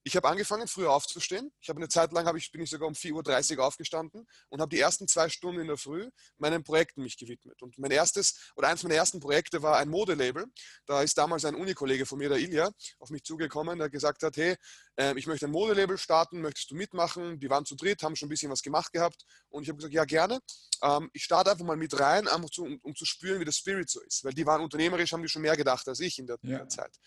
ich 0.03 0.15
habe 0.15 0.27
angefangen, 0.27 0.67
früher 0.67 0.91
aufzustehen. 0.91 1.51
Ich 1.61 1.69
habe 1.69 1.77
eine 1.77 1.87
Zeit 1.87 2.11
lang, 2.11 2.35
ich, 2.35 2.51
bin 2.51 2.61
ich 2.61 2.69
sogar 2.69 2.87
um 2.87 2.93
4.30 2.93 3.57
Uhr 3.57 3.65
aufgestanden 3.65 4.27
und 4.49 4.61
habe 4.61 4.69
die 4.69 4.79
ersten 4.79 5.07
zwei 5.07 5.29
Stunden 5.29 5.61
in 5.61 5.67
der 5.67 5.77
Früh 5.77 6.09
meinen 6.37 6.63
Projekten 6.63 7.03
mich 7.03 7.17
gewidmet. 7.17 7.61
Und 7.61 7.77
mein 7.77 7.91
erstes 7.91 8.51
oder 8.55 8.69
eins 8.69 8.81
meiner 8.83 8.95
ersten 8.95 9.19
Projekte 9.19 9.61
war 9.61 9.77
ein 9.77 9.89
Modelabel. 9.89 10.45
Da 10.85 11.01
ist 11.03 11.17
damals 11.17 11.45
ein 11.45 11.55
Unikollege 11.55 12.05
von 12.05 12.17
mir, 12.17 12.29
der 12.29 12.39
Ilja, 12.39 12.71
auf 12.99 13.09
mich 13.09 13.23
zugekommen, 13.23 13.77
der 13.77 13.89
gesagt 13.89 14.23
hat, 14.23 14.37
hey, 14.37 14.55
äh, 14.95 15.13
ich 15.17 15.27
möchte 15.27 15.45
ein 15.45 15.51
Modelabel 15.51 15.97
starten, 15.97 16.41
möchtest 16.41 16.71
du 16.71 16.75
mitmachen? 16.75 17.39
Die 17.39 17.49
waren 17.49 17.65
zu 17.65 17.75
dritt, 17.75 18.01
haben 18.01 18.15
schon 18.15 18.27
ein 18.27 18.29
bisschen 18.29 18.51
was 18.51 18.63
gemacht 18.63 18.91
gehabt. 18.91 19.23
Und 19.49 19.63
ich 19.63 19.69
habe 19.69 19.77
gesagt, 19.77 19.93
ja, 19.93 20.05
gerne. 20.05 20.39
Ähm, 20.81 21.11
ich 21.13 21.23
starte 21.23 21.51
einfach 21.51 21.65
mal 21.65 21.77
mit 21.77 21.99
rein, 21.99 22.27
einfach 22.27 22.49
zu, 22.49 22.63
um, 22.63 22.79
um, 22.81 22.95
zu 22.95 23.05
spüren, 23.05 23.39
wie 23.39 23.45
der 23.45 23.51
Spirit 23.51 23.89
so 23.89 24.01
ist. 24.01 24.23
Weil 24.23 24.33
die 24.33 24.45
waren 24.45 24.61
unternehmerisch, 24.61 25.11
haben 25.11 25.21
die 25.21 25.29
schon 25.29 25.43
mehr 25.43 25.55
gedacht 25.55 25.87
als 25.87 25.99
ich 25.99 26.17
in 26.17 26.25
der, 26.25 26.37
ja. 26.41 26.49
in 26.49 26.57
der 26.57 26.69
Zeit. 26.69 26.97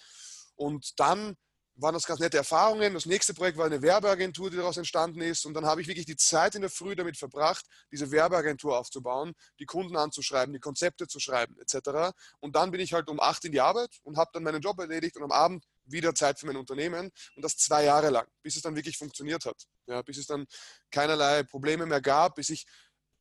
Und 0.54 1.00
dann 1.00 1.36
waren 1.76 1.94
das 1.94 2.06
ganz 2.06 2.20
nette 2.20 2.36
Erfahrungen. 2.36 2.94
Das 2.94 3.06
nächste 3.06 3.34
Projekt 3.34 3.58
war 3.58 3.66
eine 3.66 3.82
Werbeagentur, 3.82 4.50
die 4.50 4.56
daraus 4.56 4.76
entstanden 4.76 5.20
ist. 5.20 5.44
Und 5.44 5.54
dann 5.54 5.66
habe 5.66 5.80
ich 5.80 5.88
wirklich 5.88 6.06
die 6.06 6.16
Zeit 6.16 6.54
in 6.54 6.60
der 6.60 6.70
Früh 6.70 6.94
damit 6.94 7.16
verbracht, 7.16 7.66
diese 7.90 8.10
Werbeagentur 8.10 8.78
aufzubauen, 8.78 9.34
die 9.58 9.66
Kunden 9.66 9.96
anzuschreiben, 9.96 10.52
die 10.52 10.60
Konzepte 10.60 11.06
zu 11.08 11.18
schreiben, 11.18 11.56
etc. 11.58 12.14
Und 12.40 12.54
dann 12.56 12.70
bin 12.70 12.80
ich 12.80 12.92
halt 12.92 13.08
um 13.08 13.20
acht 13.20 13.44
in 13.44 13.52
die 13.52 13.60
Arbeit 13.60 13.90
und 14.02 14.16
habe 14.16 14.30
dann 14.32 14.44
meinen 14.44 14.62
Job 14.62 14.78
erledigt 14.78 15.16
und 15.16 15.24
am 15.24 15.32
Abend 15.32 15.64
wieder 15.84 16.14
Zeit 16.14 16.38
für 16.38 16.46
mein 16.46 16.56
Unternehmen 16.56 17.10
und 17.36 17.42
das 17.42 17.56
zwei 17.56 17.84
Jahre 17.84 18.10
lang, 18.10 18.26
bis 18.42 18.56
es 18.56 18.62
dann 18.62 18.76
wirklich 18.76 18.96
funktioniert 18.96 19.44
hat. 19.44 19.64
Ja, 19.86 20.00
bis 20.02 20.16
es 20.18 20.26
dann 20.26 20.46
keinerlei 20.90 21.42
Probleme 21.42 21.86
mehr 21.86 22.00
gab, 22.00 22.36
bis 22.36 22.50
ich 22.50 22.66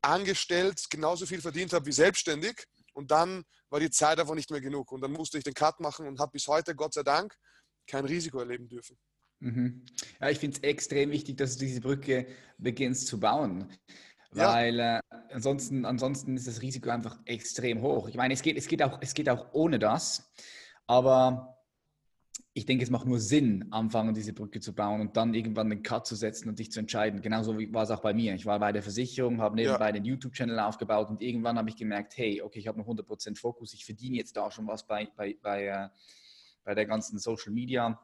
angestellt 0.02 0.84
genauso 0.90 1.26
viel 1.26 1.42
verdient 1.42 1.74
habe 1.74 1.86
wie 1.86 1.92
selbstständig. 1.92 2.66
Und 2.94 3.10
dann 3.10 3.44
war 3.70 3.80
die 3.80 3.90
Zeit 3.90 4.20
einfach 4.20 4.36
nicht 4.36 4.52
mehr 4.52 4.62
genug. 4.62 4.92
Und 4.92 5.02
dann 5.02 5.12
musste 5.12 5.38
ich 5.38 5.44
den 5.44 5.56
Cut 5.56 5.80
machen 5.80 6.08
und 6.08 6.20
habe 6.20 6.34
bis 6.34 6.48
heute, 6.48 6.76
Gott 6.76 6.94
sei 6.94 7.04
Dank, 7.04 7.36
kein 7.88 8.06
Risiko 8.06 8.40
erleben 8.40 8.68
dürfen. 8.68 8.98
Mhm. 9.40 9.86
Ja, 10.22 10.30
ich 10.30 10.40
finde 10.40 10.58
es 10.58 10.64
extrem 10.64 11.12
wichtig, 11.12 11.38
dass 11.38 11.58
du 11.58 11.66
diese 11.66 11.82
Brücke 11.82 12.28
beginnst 12.58 13.08
zu 13.08 13.20
bauen. 13.20 13.68
Weil 14.32 14.78
ja. 14.78 14.98
äh, 14.98 15.02
ansonsten, 15.32 15.86
ansonsten 15.86 16.36
ist 16.36 16.48
das 16.48 16.62
Risiko 16.62 16.90
einfach 16.90 17.20
extrem 17.26 17.82
hoch. 17.82 18.08
Ich 18.08 18.16
meine, 18.16 18.34
es 18.34 18.42
geht, 18.42 18.58
es, 18.58 18.68
geht 18.68 18.82
auch, 18.82 19.00
es 19.02 19.14
geht 19.14 19.30
auch 19.30 19.54
ohne 19.54 19.80
das. 19.80 20.32
Aber 20.88 21.54
ich 22.56 22.66
denke, 22.66 22.84
es 22.84 22.90
macht 22.90 23.08
nur 23.08 23.20
Sinn, 23.20 23.68
anfangen, 23.72 24.14
diese 24.14 24.34
Brücke 24.34 24.60
zu 24.60 24.74
bauen 24.74 25.02
und 25.02 25.18
dann 25.18 25.34
irgendwann 25.34 25.70
den 25.70 25.82
Cut 25.82 26.06
zu 26.06 26.16
setzen 26.16 26.50
und 26.50 26.60
dich 26.60 26.72
zu 26.72 26.80
entscheiden. 26.80 27.22
Genauso 27.22 27.58
war 27.58 27.84
es 27.84 27.92
auch 27.92 28.02
bei 28.02 28.14
mir. 28.14 28.36
Ich 28.36 28.46
war 28.46 28.60
bei 28.60 28.72
der 28.72 28.84
Versicherung, 28.84 29.42
habe 29.42 29.56
nebenbei 29.56 29.88
ja. 29.88 29.92
den 29.92 30.06
YouTube-Channel 30.06 30.60
aufgebaut 30.60 31.10
und 31.10 31.22
irgendwann 31.22 31.58
habe 31.58 31.70
ich 31.70 31.76
gemerkt, 31.76 32.16
hey, 32.16 32.42
okay, 32.42 32.60
ich 32.60 32.68
habe 32.68 32.78
noch 32.78 32.88
100% 32.88 33.40
Fokus, 33.40 33.74
ich 33.74 33.86
verdiene 33.86 34.18
jetzt 34.18 34.38
da 34.38 34.52
schon 34.52 34.68
was 34.68 34.86
bei, 34.86 35.10
bei, 35.16 35.36
bei 35.42 35.66
äh, 35.66 35.90
bei 36.64 36.74
der 36.76 36.86
ganzen 36.86 37.20
Social 37.20 37.52
Media, 37.52 38.00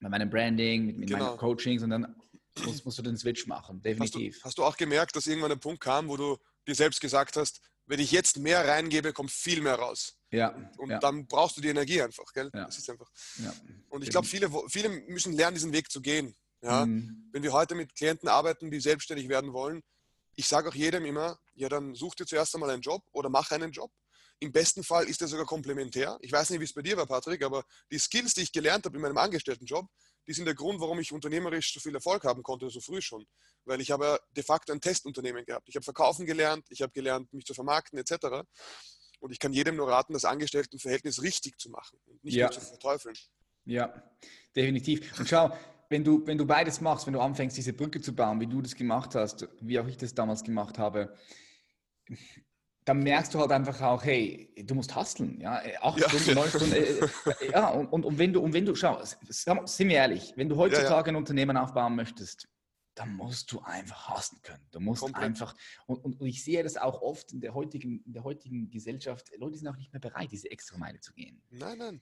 bei 0.00 0.08
meinem 0.08 0.30
Branding, 0.30 0.86
mit, 0.86 0.98
mit 0.98 1.08
genau. 1.08 1.26
meinen 1.26 1.38
Coachings 1.38 1.82
und 1.82 1.90
dann 1.90 2.16
musst, 2.64 2.84
musst, 2.84 2.98
du 2.98 3.02
den 3.02 3.16
Switch 3.16 3.46
machen, 3.46 3.82
definitiv. 3.82 4.36
Hast 4.36 4.42
du, 4.42 4.46
hast 4.46 4.58
du 4.58 4.64
auch 4.64 4.76
gemerkt, 4.76 5.16
dass 5.16 5.26
irgendwann 5.26 5.52
ein 5.52 5.60
Punkt 5.60 5.80
kam, 5.80 6.08
wo 6.08 6.16
du 6.16 6.36
dir 6.66 6.74
selbst 6.74 7.00
gesagt 7.00 7.36
hast, 7.36 7.60
wenn 7.86 8.00
ich 8.00 8.10
jetzt 8.10 8.38
mehr 8.38 8.66
reingebe, 8.66 9.12
kommt 9.12 9.30
viel 9.30 9.60
mehr 9.60 9.76
raus. 9.76 10.18
Ja. 10.30 10.56
Und 10.76 10.90
ja. 10.90 10.98
dann 10.98 11.26
brauchst 11.26 11.56
du 11.56 11.60
die 11.60 11.68
Energie 11.68 12.02
einfach, 12.02 12.32
gell? 12.32 12.50
Ja. 12.52 12.64
Das 12.64 12.78
ist 12.78 12.90
einfach. 12.90 13.10
Ja. 13.38 13.52
Und 13.88 14.02
ich 14.02 14.10
glaube, 14.10 14.26
viele, 14.26 14.50
viele 14.68 14.88
müssen 14.88 15.32
lernen, 15.34 15.54
diesen 15.54 15.72
Weg 15.72 15.90
zu 15.90 16.00
gehen. 16.00 16.34
Ja? 16.62 16.84
Mhm. 16.84 17.28
Wenn 17.32 17.42
wir 17.42 17.52
heute 17.52 17.74
mit 17.74 17.94
Klienten 17.94 18.28
arbeiten, 18.28 18.70
die 18.70 18.80
selbstständig 18.80 19.28
werden 19.28 19.52
wollen, 19.52 19.82
ich 20.34 20.48
sage 20.48 20.68
auch 20.68 20.74
jedem 20.74 21.04
immer, 21.06 21.38
ja, 21.54 21.68
dann 21.68 21.94
such 21.94 22.16
dir 22.16 22.26
zuerst 22.26 22.54
einmal 22.54 22.70
einen 22.70 22.82
Job 22.82 23.02
oder 23.12 23.30
mach 23.30 23.50
einen 23.52 23.72
Job 23.72 23.90
im 24.38 24.52
besten 24.52 24.82
Fall 24.82 25.08
ist 25.08 25.22
er 25.22 25.28
sogar 25.28 25.46
komplementär. 25.46 26.18
Ich 26.20 26.30
weiß 26.30 26.50
nicht, 26.50 26.60
wie 26.60 26.64
es 26.64 26.74
bei 26.74 26.82
dir 26.82 26.96
war, 26.96 27.06
Patrick, 27.06 27.42
aber 27.42 27.64
die 27.90 27.98
Skills, 27.98 28.34
die 28.34 28.42
ich 28.42 28.52
gelernt 28.52 28.84
habe 28.84 28.96
in 28.96 29.02
meinem 29.02 29.16
Angestelltenjob, 29.16 29.86
die 30.26 30.32
sind 30.32 30.44
der 30.44 30.54
Grund, 30.54 30.80
warum 30.80 30.98
ich 30.98 31.12
unternehmerisch 31.12 31.72
so 31.72 31.80
viel 31.80 31.94
Erfolg 31.94 32.24
haben 32.24 32.42
konnte, 32.42 32.68
so 32.68 32.80
früh 32.80 33.00
schon. 33.00 33.26
Weil 33.64 33.80
ich 33.80 33.90
habe 33.90 34.18
de 34.36 34.44
facto 34.44 34.72
ein 34.72 34.80
Testunternehmen 34.80 35.44
gehabt. 35.44 35.68
Ich 35.68 35.76
habe 35.76 35.84
verkaufen 35.84 36.26
gelernt, 36.26 36.66
ich 36.68 36.82
habe 36.82 36.92
gelernt, 36.92 37.32
mich 37.32 37.44
zu 37.44 37.54
vermarkten 37.54 37.98
etc. 37.98 38.44
Und 39.20 39.32
ich 39.32 39.38
kann 39.38 39.52
jedem 39.52 39.76
nur 39.76 39.88
raten, 39.88 40.12
das 40.12 40.24
Angestelltenverhältnis 40.24 41.22
richtig 41.22 41.58
zu 41.58 41.70
machen 41.70 41.98
und 42.06 42.22
nicht 42.22 42.34
ja. 42.34 42.46
nur 42.46 42.52
zu 42.52 42.60
verteufeln. 42.60 43.16
Ja, 43.64 44.02
definitiv. 44.54 45.18
Und 45.18 45.28
schau, 45.28 45.56
wenn 45.88 46.04
du, 46.04 46.26
wenn 46.26 46.38
du 46.38 46.44
beides 46.44 46.80
machst, 46.80 47.06
wenn 47.06 47.14
du 47.14 47.20
anfängst, 47.20 47.56
diese 47.56 47.72
Brücke 47.72 48.00
zu 48.00 48.14
bauen, 48.14 48.40
wie 48.40 48.46
du 48.46 48.60
das 48.60 48.74
gemacht 48.74 49.14
hast, 49.14 49.48
wie 49.60 49.78
auch 49.78 49.86
ich 49.86 49.96
das 49.96 50.14
damals 50.14 50.42
gemacht 50.42 50.78
habe, 50.78 51.16
dann 52.86 53.00
merkst 53.00 53.34
du 53.34 53.40
halt 53.40 53.50
einfach 53.50 53.80
auch, 53.82 54.04
hey, 54.04 54.48
du 54.64 54.74
musst 54.76 54.94
hustlen, 54.94 55.40
ja, 55.40 55.60
äh, 55.60 55.76
acht 55.82 55.98
ja. 55.98 56.08
Stunden, 56.08 56.34
neun 56.34 56.48
Stunden, 56.48 56.72
äh, 56.72 56.82
äh, 56.82 57.50
ja, 57.50 57.68
und, 57.70 57.88
und, 57.88 58.04
und, 58.04 58.16
wenn 58.16 58.32
du, 58.32 58.40
und 58.40 58.52
wenn 58.52 58.64
du, 58.64 58.76
schau, 58.76 59.02
sind 59.02 59.88
wir 59.88 59.96
ehrlich, 59.96 60.32
wenn 60.36 60.48
du 60.48 60.56
heutzutage 60.56 61.10
ein 61.10 61.16
Unternehmen 61.16 61.56
aufbauen 61.56 61.96
möchtest, 61.96 62.48
dann 62.94 63.14
musst 63.14 63.50
du 63.50 63.60
einfach 63.60 64.16
hustlen 64.16 64.40
können. 64.40 64.66
Du 64.70 64.78
musst 64.78 65.02
Komplett. 65.02 65.24
einfach, 65.24 65.54
und, 65.86 65.98
und, 66.04 66.22
ich 66.26 66.42
sehe 66.44 66.62
das 66.62 66.76
auch 66.76 67.02
oft 67.02 67.32
in 67.32 67.40
der 67.40 67.54
heutigen, 67.54 68.02
in 68.04 68.12
der 68.12 68.22
heutigen 68.22 68.70
Gesellschaft, 68.70 69.30
Leute 69.36 69.58
sind 69.58 69.66
auch 69.66 69.76
nicht 69.76 69.92
mehr 69.92 70.00
bereit, 70.00 70.30
diese 70.30 70.50
extra 70.50 70.78
Meile 70.78 71.00
zu 71.00 71.12
gehen. 71.12 71.42
Nein, 71.50 71.78
nein. 71.78 72.00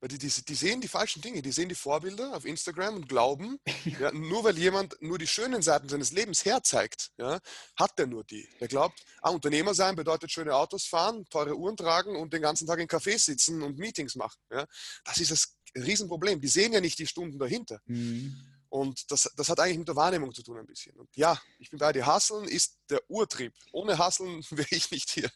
Weil 0.00 0.08
die, 0.08 0.18
die, 0.18 0.28
die, 0.28 0.54
sehen 0.54 0.80
die 0.80 0.88
falschen 0.88 1.22
Dinge, 1.22 1.42
die 1.42 1.52
sehen 1.52 1.68
die 1.68 1.74
Vorbilder 1.74 2.36
auf 2.36 2.44
Instagram 2.44 2.96
und 2.96 3.08
glauben, 3.08 3.58
ja, 3.84 4.12
nur 4.12 4.44
weil 4.44 4.58
jemand 4.58 5.00
nur 5.00 5.18
die 5.18 5.26
schönen 5.26 5.62
Seiten 5.62 5.88
seines 5.88 6.12
Lebens 6.12 6.44
herzeigt, 6.44 7.10
ja, 7.18 7.40
hat 7.76 7.98
der 7.98 8.06
nur 8.06 8.24
die. 8.24 8.48
Der 8.60 8.68
glaubt, 8.68 9.02
ah, 9.22 9.30
Unternehmer 9.30 9.74
sein 9.74 9.96
bedeutet 9.96 10.30
schöne 10.30 10.54
Autos 10.54 10.86
fahren, 10.86 11.26
teure 11.30 11.56
Uhren 11.56 11.76
tragen 11.76 12.16
und 12.16 12.32
den 12.32 12.42
ganzen 12.42 12.66
Tag 12.66 12.78
in 12.78 12.88
Cafés 12.88 13.24
sitzen 13.24 13.62
und 13.62 13.78
Meetings 13.78 14.14
machen. 14.16 14.38
Ja. 14.50 14.66
Das 15.04 15.18
ist 15.18 15.30
das 15.30 15.56
Riesenproblem. 15.76 16.40
Die 16.40 16.48
sehen 16.48 16.72
ja 16.72 16.80
nicht 16.80 16.98
die 16.98 17.06
Stunden 17.06 17.38
dahinter. 17.38 17.80
Mhm. 17.86 18.36
Und 18.70 19.10
das, 19.10 19.30
das 19.36 19.48
hat 19.48 19.60
eigentlich 19.60 19.78
mit 19.78 19.88
der 19.88 19.96
Wahrnehmung 19.96 20.32
zu 20.32 20.42
tun 20.42 20.58
ein 20.58 20.66
bisschen. 20.66 20.94
Und 20.96 21.08
ja, 21.16 21.40
ich 21.58 21.70
bin 21.70 21.78
bei 21.78 21.92
dir. 21.92 22.06
Hasseln 22.06 22.46
ist 22.46 22.78
der 22.90 23.00
Urtrieb. 23.08 23.54
Ohne 23.72 23.98
Hasseln 23.98 24.44
wäre 24.50 24.68
ich 24.70 24.90
nicht 24.90 25.10
hier. 25.10 25.30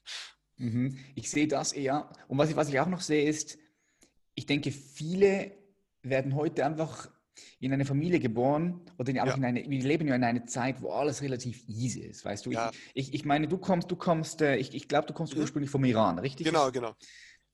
Mhm. 0.57 0.99
Ich 1.14 1.31
sehe 1.31 1.49
das 1.49 1.73
eher. 1.73 2.12
Und 2.29 2.38
was 2.38 2.51
ich, 2.51 2.57
was 2.57 2.68
ich 2.68 2.79
auch 2.79 2.87
noch 2.87 3.01
sehe, 3.01 3.29
ist, 3.29 3.59
ich 4.35 4.47
denke, 4.47 4.71
viele 4.71 5.53
werden 6.03 6.35
heute 6.35 6.64
einfach 6.64 7.09
in 7.61 7.73
eine 7.73 7.85
Familie 7.85 8.21
geboren 8.21 8.81
oder 8.99 9.11
in, 9.11 9.16
ja. 9.16 9.35
in 9.35 9.45
eine, 9.45 9.68
wir 9.68 9.83
leben 9.83 10.09
ja 10.09 10.14
in 10.14 10.25
einer 10.25 10.45
Zeit, 10.47 10.83
wo 10.83 10.90
alles 10.90 11.23
relativ 11.23 11.66
easy 11.68 12.01
ist, 12.01 12.25
weißt 12.25 12.47
du? 12.47 12.53
Ja. 12.53 12.71
Ich, 12.95 13.14
ich, 13.14 13.25
meine, 13.25 13.49
du 13.49 13.59
kommst, 13.59 13.90
du 13.90 13.97
kommst, 13.97 14.42
äh, 14.42 14.57
ich, 14.57 14.75
ich 14.75 14.88
glaube, 14.88 15.07
du 15.07 15.14
kommst 15.14 15.35
mhm. 15.35 15.40
ursprünglich 15.40 15.71
vom 15.71 15.85
Iran, 15.85 16.18
richtig? 16.18 16.47
Genau, 16.47 16.71
genau. 16.71 16.95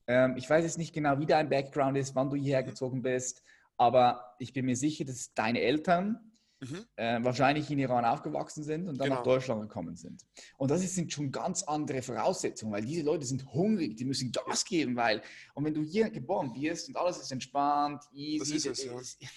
Ähm, 0.06 0.34
ich 0.36 0.48
weiß 0.48 0.64
jetzt 0.64 0.78
nicht 0.78 0.94
genau, 0.94 1.18
wie 1.20 1.26
dein 1.26 1.48
Background 1.48 1.96
ist, 1.96 2.14
wann 2.14 2.30
du 2.30 2.36
hierher 2.36 2.62
mhm. 2.62 2.66
gezogen 2.66 3.02
bist, 3.02 3.42
aber 3.76 4.34
ich 4.38 4.52
bin 4.52 4.66
mir 4.66 4.76
sicher, 4.76 5.04
dass 5.04 5.32
deine 5.34 5.60
Eltern 5.60 6.18
mhm. 6.60 6.84
äh, 6.96 7.22
wahrscheinlich 7.22 7.70
in 7.70 7.78
Iran 7.78 8.04
aufgewachsen 8.04 8.62
sind 8.62 8.88
und 8.88 8.98
dann 8.98 9.06
genau. 9.06 9.16
nach 9.16 9.24
Deutschland 9.24 9.62
gekommen 9.62 9.96
sind. 9.96 10.24
Und 10.56 10.70
das 10.70 10.80
sind 10.82 11.12
schon 11.12 11.30
ganz 11.30 11.62
andere 11.62 12.02
Voraussetzungen, 12.02 12.72
weil 12.72 12.84
diese 12.84 13.02
Leute 13.02 13.26
sind 13.26 13.46
hungrig, 13.52 13.96
die 13.96 14.04
müssen 14.04 14.32
Gas 14.32 14.64
geben, 14.64 14.96
weil, 14.96 15.22
und 15.54 15.64
wenn 15.64 15.74
du 15.74 15.82
hier 15.82 16.10
geboren 16.10 16.54
wirst 16.54 16.88
und 16.88 16.96
alles 16.96 17.18
ist 17.18 17.32
entspannt, 17.32 18.02
easy, 18.12 18.38
das 18.38 18.50
ist 18.50 18.66
es, 18.66 19.18
ja. 19.20 19.28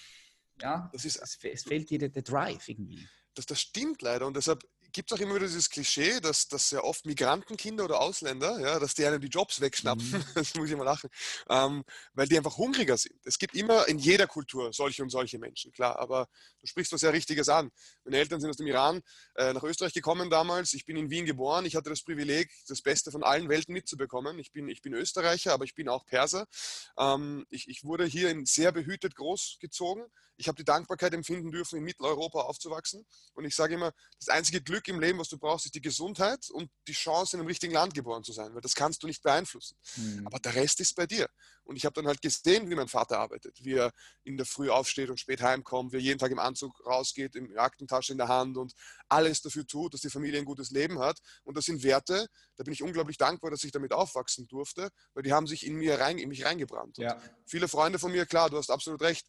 Ja, 0.60 0.90
das 0.92 1.04
ist, 1.04 1.16
es, 1.16 1.38
es 1.42 1.64
fehlt 1.64 1.90
dir 1.90 1.98
der, 1.98 2.08
der 2.10 2.22
Drive 2.22 2.68
irgendwie. 2.68 3.08
Das, 3.34 3.46
das 3.46 3.60
stimmt 3.60 4.02
leider 4.02 4.26
und 4.26 4.36
deshalb 4.36 4.62
gibt 4.92 5.10
es 5.10 5.18
auch 5.18 5.22
immer 5.22 5.34
wieder 5.34 5.46
dieses 5.46 5.70
Klischee, 5.70 6.20
dass, 6.20 6.48
dass 6.48 6.70
ja 6.70 6.82
oft 6.82 7.06
Migrantenkinder 7.06 7.84
oder 7.84 8.00
Ausländer, 8.00 8.60
ja, 8.60 8.78
dass 8.78 8.94
die 8.94 9.04
einem 9.04 9.20
die 9.20 9.28
Jobs 9.28 9.60
wegschnappen, 9.60 10.10
mhm. 10.10 10.24
das 10.34 10.54
muss 10.54 10.70
ich 10.70 10.76
mal 10.76 10.84
lachen, 10.84 11.10
ähm, 11.48 11.84
weil 12.14 12.28
die 12.28 12.36
einfach 12.36 12.56
hungriger 12.56 12.96
sind. 12.96 13.18
Es 13.24 13.38
gibt 13.38 13.54
immer 13.54 13.88
in 13.88 13.98
jeder 13.98 14.26
Kultur 14.26 14.72
solche 14.72 15.02
und 15.02 15.10
solche 15.10 15.38
Menschen, 15.38 15.72
klar, 15.72 15.98
aber 15.98 16.28
du 16.60 16.66
sprichst 16.66 16.92
was 16.92 17.00
sehr 17.00 17.12
Richtiges 17.12 17.48
an. 17.48 17.70
Meine 18.04 18.18
Eltern 18.18 18.40
sind 18.40 18.50
aus 18.50 18.56
dem 18.56 18.66
Iran 18.66 19.02
äh, 19.36 19.52
nach 19.52 19.62
Österreich 19.62 19.94
gekommen 19.94 20.30
damals, 20.30 20.74
ich 20.74 20.84
bin 20.84 20.96
in 20.96 21.10
Wien 21.10 21.26
geboren, 21.26 21.64
ich 21.64 21.76
hatte 21.76 21.90
das 21.90 22.02
Privileg, 22.02 22.50
das 22.68 22.82
Beste 22.82 23.10
von 23.10 23.22
allen 23.22 23.48
Welten 23.48 23.72
mitzubekommen. 23.72 24.38
Ich 24.38 24.52
bin, 24.52 24.68
ich 24.68 24.82
bin 24.82 24.94
Österreicher, 24.94 25.52
aber 25.52 25.64
ich 25.64 25.74
bin 25.74 25.88
auch 25.88 26.04
Perser. 26.04 26.46
Ähm, 26.98 27.46
ich, 27.50 27.68
ich 27.68 27.84
wurde 27.84 28.04
hier 28.04 28.30
in 28.30 28.44
sehr 28.44 28.72
behütet 28.72 29.14
großgezogen. 29.14 30.04
Ich 30.36 30.48
habe 30.48 30.56
die 30.56 30.64
Dankbarkeit 30.64 31.14
empfinden 31.14 31.52
dürfen, 31.52 31.78
in 31.78 31.84
Mitteleuropa 31.84 32.40
aufzuwachsen 32.40 33.06
und 33.34 33.44
ich 33.44 33.54
sage 33.54 33.74
immer, 33.74 33.92
das 34.18 34.28
einzige 34.28 34.62
Glück, 34.62 34.81
Glück 34.82 34.96
im 34.96 35.00
Leben, 35.00 35.18
was 35.18 35.28
du 35.28 35.38
brauchst, 35.38 35.66
ist 35.66 35.74
die 35.74 35.80
Gesundheit 35.80 36.50
und 36.50 36.70
die 36.88 36.92
Chance, 36.92 37.36
in 37.36 37.40
einem 37.40 37.46
richtigen 37.46 37.72
Land 37.72 37.94
geboren 37.94 38.24
zu 38.24 38.32
sein, 38.32 38.54
weil 38.54 38.60
das 38.60 38.74
kannst 38.74 39.02
du 39.02 39.06
nicht 39.06 39.22
beeinflussen. 39.22 39.76
Mhm. 39.96 40.26
Aber 40.26 40.38
der 40.38 40.54
Rest 40.54 40.80
ist 40.80 40.94
bei 40.94 41.06
dir. 41.06 41.28
Und 41.64 41.76
ich 41.76 41.84
habe 41.84 41.94
dann 41.94 42.06
halt 42.06 42.20
gesehen, 42.20 42.68
wie 42.68 42.74
mein 42.74 42.88
Vater 42.88 43.18
arbeitet, 43.18 43.64
wie 43.64 43.74
er 43.74 43.92
in 44.24 44.36
der 44.36 44.46
Früh 44.46 44.70
aufsteht 44.70 45.10
und 45.10 45.20
spät 45.20 45.40
heimkommt, 45.40 45.92
wie 45.92 45.96
er 45.96 46.02
jeden 46.02 46.18
Tag 46.18 46.32
im 46.32 46.38
Anzug 46.38 46.84
rausgeht, 46.84 47.36
im 47.36 47.56
Aktentasche 47.56 48.12
in 48.12 48.18
der 48.18 48.28
Hand 48.28 48.56
und 48.56 48.74
alles 49.08 49.42
dafür 49.42 49.66
tut, 49.66 49.94
dass 49.94 50.00
die 50.00 50.10
Familie 50.10 50.40
ein 50.40 50.44
gutes 50.44 50.70
Leben 50.70 50.98
hat. 50.98 51.18
Und 51.44 51.56
das 51.56 51.66
sind 51.66 51.82
Werte, 51.82 52.26
da 52.56 52.64
bin 52.64 52.72
ich 52.72 52.82
unglaublich 52.82 53.16
dankbar, 53.16 53.50
dass 53.50 53.62
ich 53.64 53.72
damit 53.72 53.92
aufwachsen 53.92 54.48
durfte, 54.48 54.90
weil 55.14 55.22
die 55.22 55.32
haben 55.32 55.46
sich 55.46 55.64
in, 55.66 55.76
mir 55.76 56.00
rein, 56.00 56.18
in 56.18 56.28
mich 56.28 56.44
reingebrannt. 56.44 56.98
Ja. 56.98 57.20
Viele 57.46 57.68
Freunde 57.68 57.98
von 57.98 58.10
mir, 58.10 58.26
klar, 58.26 58.50
du 58.50 58.56
hast 58.56 58.70
absolut 58.70 59.00
recht, 59.02 59.26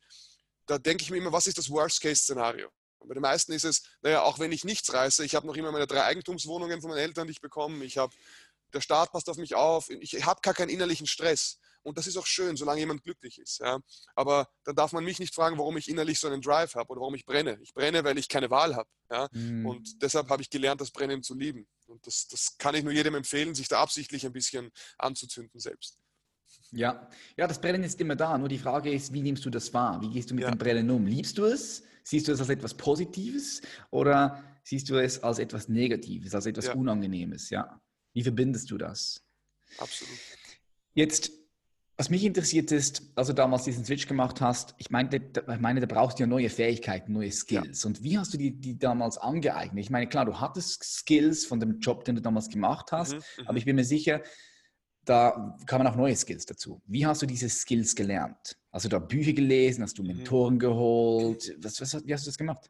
da 0.66 0.78
denke 0.78 1.04
ich 1.04 1.12
mir 1.12 1.18
immer, 1.18 1.32
was 1.32 1.48
ist 1.48 1.58
das 1.58 1.70
Worst-Case-Szenario? 1.70 2.70
Bei 3.08 3.14
den 3.14 3.22
meisten 3.22 3.52
ist 3.54 3.66
es, 3.66 3.84
naja, 4.02 4.24
auch 4.24 4.40
wenn 4.40 4.52
ich 4.52 4.64
nichts 4.64 4.94
reiße, 4.94 5.26
ich 5.26 5.36
habe 5.36 5.48
noch 5.48 5.56
immer 5.56 5.72
meine 5.72 5.88
drei 5.88 6.04
Eigentumswohnungen 6.04 6.82
von 6.82 6.90
meinen 6.90 7.00
Eltern, 7.00 7.28
die 7.28 7.32
ich 7.32 7.42
bekomme, 7.42 7.84
ich 7.86 7.98
habe, 7.98 8.14
der 8.74 8.82
Staat 8.82 9.12
passt 9.12 9.30
auf 9.30 9.38
mich 9.38 9.56
auf, 9.56 9.90
ich 9.90 10.26
habe 10.26 10.42
gar 10.42 10.54
keinen 10.54 10.70
innerlichen 10.70 11.08
Stress. 11.08 11.60
Und 11.84 11.98
das 11.98 12.08
ist 12.08 12.18
auch 12.18 12.26
schön, 12.26 12.56
solange 12.56 12.80
jemand 12.80 13.04
glücklich 13.04 13.38
ist. 13.40 13.60
Ja. 13.60 13.80
Aber 14.16 14.48
dann 14.64 14.76
darf 14.76 14.94
man 14.94 15.04
mich 15.04 15.20
nicht 15.20 15.36
fragen, 15.36 15.58
warum 15.58 15.76
ich 15.78 15.90
innerlich 15.90 16.20
so 16.20 16.28
einen 16.28 16.42
Drive 16.42 16.76
habe 16.76 16.90
oder 16.90 17.02
warum 17.02 17.14
ich 17.16 17.26
brenne. 17.26 17.60
Ich 17.62 17.74
brenne, 17.74 18.04
weil 18.06 18.18
ich 18.18 18.30
keine 18.30 18.50
Wahl 18.50 18.76
habe. 18.76 18.90
Ja. 19.12 19.28
Mhm. 19.34 19.66
Und 19.66 20.02
deshalb 20.02 20.30
habe 20.30 20.42
ich 20.42 20.50
gelernt, 20.50 20.80
das 20.80 20.92
Brennen 20.92 21.22
zu 21.24 21.36
lieben. 21.36 21.68
Und 21.88 22.08
das, 22.08 22.28
das 22.28 22.58
kann 22.58 22.74
ich 22.76 22.84
nur 22.84 22.94
jedem 22.94 23.16
empfehlen, 23.16 23.54
sich 23.54 23.68
da 23.68 23.82
absichtlich 23.82 24.26
ein 24.26 24.32
bisschen 24.32 24.72
anzuzünden 24.98 25.60
selbst. 25.60 26.00
Ja, 26.72 27.08
ja, 27.38 27.48
das 27.48 27.60
Brennen 27.60 27.84
ist 27.84 28.00
immer 28.00 28.16
da. 28.16 28.38
Nur 28.38 28.48
die 28.48 28.58
Frage 28.58 28.92
ist, 28.92 29.14
wie 29.14 29.22
nimmst 29.22 29.46
du 29.46 29.50
das 29.50 29.74
wahr? 29.74 30.02
Wie 30.02 30.10
gehst 30.10 30.32
du 30.32 30.36
mit 30.36 30.44
ja. 30.44 30.52
dem 30.52 30.58
Brennen 30.58 30.90
um? 30.90 31.06
Liebst 31.06 31.38
du 31.38 31.46
es? 31.46 31.84
Siehst 32.04 32.28
du 32.28 32.34
es 32.34 32.40
als 32.40 32.50
etwas 32.50 32.74
Positives 32.74 33.62
oder 33.90 34.44
siehst 34.64 34.90
du 34.90 34.98
es 34.98 35.24
als 35.24 35.40
etwas 35.40 35.70
Negatives, 35.70 36.36
als 36.36 36.46
etwas 36.46 36.68
ja. 36.68 36.74
Unangenehmes? 36.74 37.50
Ja. 37.50 37.82
Wie 38.14 38.24
verbindest 38.24 38.70
du 38.72 38.78
das? 38.78 39.24
Absolut. 39.78 40.18
Jetzt, 40.94 41.32
was 41.98 42.10
mich 42.10 42.24
interessiert 42.24 42.72
ist, 42.72 43.04
als 43.16 43.28
du 43.28 43.34
damals 43.34 43.64
diesen 43.64 43.86
Switch 43.86 44.08
gemacht 44.08 44.42
hast, 44.42 44.76
ich 44.78 44.92
meine, 44.92 45.10
ich 45.16 45.60
meine 45.60 45.80
da 45.80 45.88
brauchst 45.88 46.20
du 46.20 46.24
ja 46.24 46.28
neue 46.28 46.50
Fähigkeiten, 46.50 47.14
neue 47.14 47.32
Skills. 47.32 47.84
Ja. 47.84 47.88
Und 47.88 48.04
wie 48.04 48.18
hast 48.18 48.34
du 48.34 48.38
die, 48.38 48.52
die 48.52 48.78
damals 48.78 49.18
angeeignet? 49.18 49.84
Ich 49.84 49.90
meine, 49.90 50.08
klar, 50.08 50.26
du 50.26 50.40
hattest 50.40 50.84
Skills 50.84 51.46
von 51.46 51.60
dem 51.60 51.80
Job, 51.80 52.06
den 52.06 52.16
du 52.16 52.22
damals 52.22 52.50
gemacht 52.50 52.92
hast, 52.92 53.14
mhm, 53.14 53.22
mhm. 53.38 53.48
aber 53.48 53.58
ich 53.58 53.66
bin 53.66 53.76
mir 53.76 53.86
sicher, 53.86 54.22
da 55.06 55.58
kamen 55.66 55.88
auch 55.88 55.96
neue 55.96 56.16
Skills 56.16 56.46
dazu. 56.46 56.82
Wie 56.86 57.06
hast 57.06 57.22
du 57.22 57.26
diese 57.26 57.50
Skills 57.50 57.96
gelernt? 57.96 58.58
Hast 58.72 58.86
du 58.86 58.90
da 58.90 59.00
Bücher 59.00 59.34
gelesen? 59.34 59.84
Hast 59.84 59.98
du 59.98 60.04
mhm. 60.04 60.10
Mentoren 60.10 60.60
geholt? 60.60 61.56
Was, 61.60 61.80
was, 61.82 62.06
wie 62.06 62.14
hast 62.14 62.26
du 62.26 62.30
das 62.30 62.38
gemacht? 62.38 62.70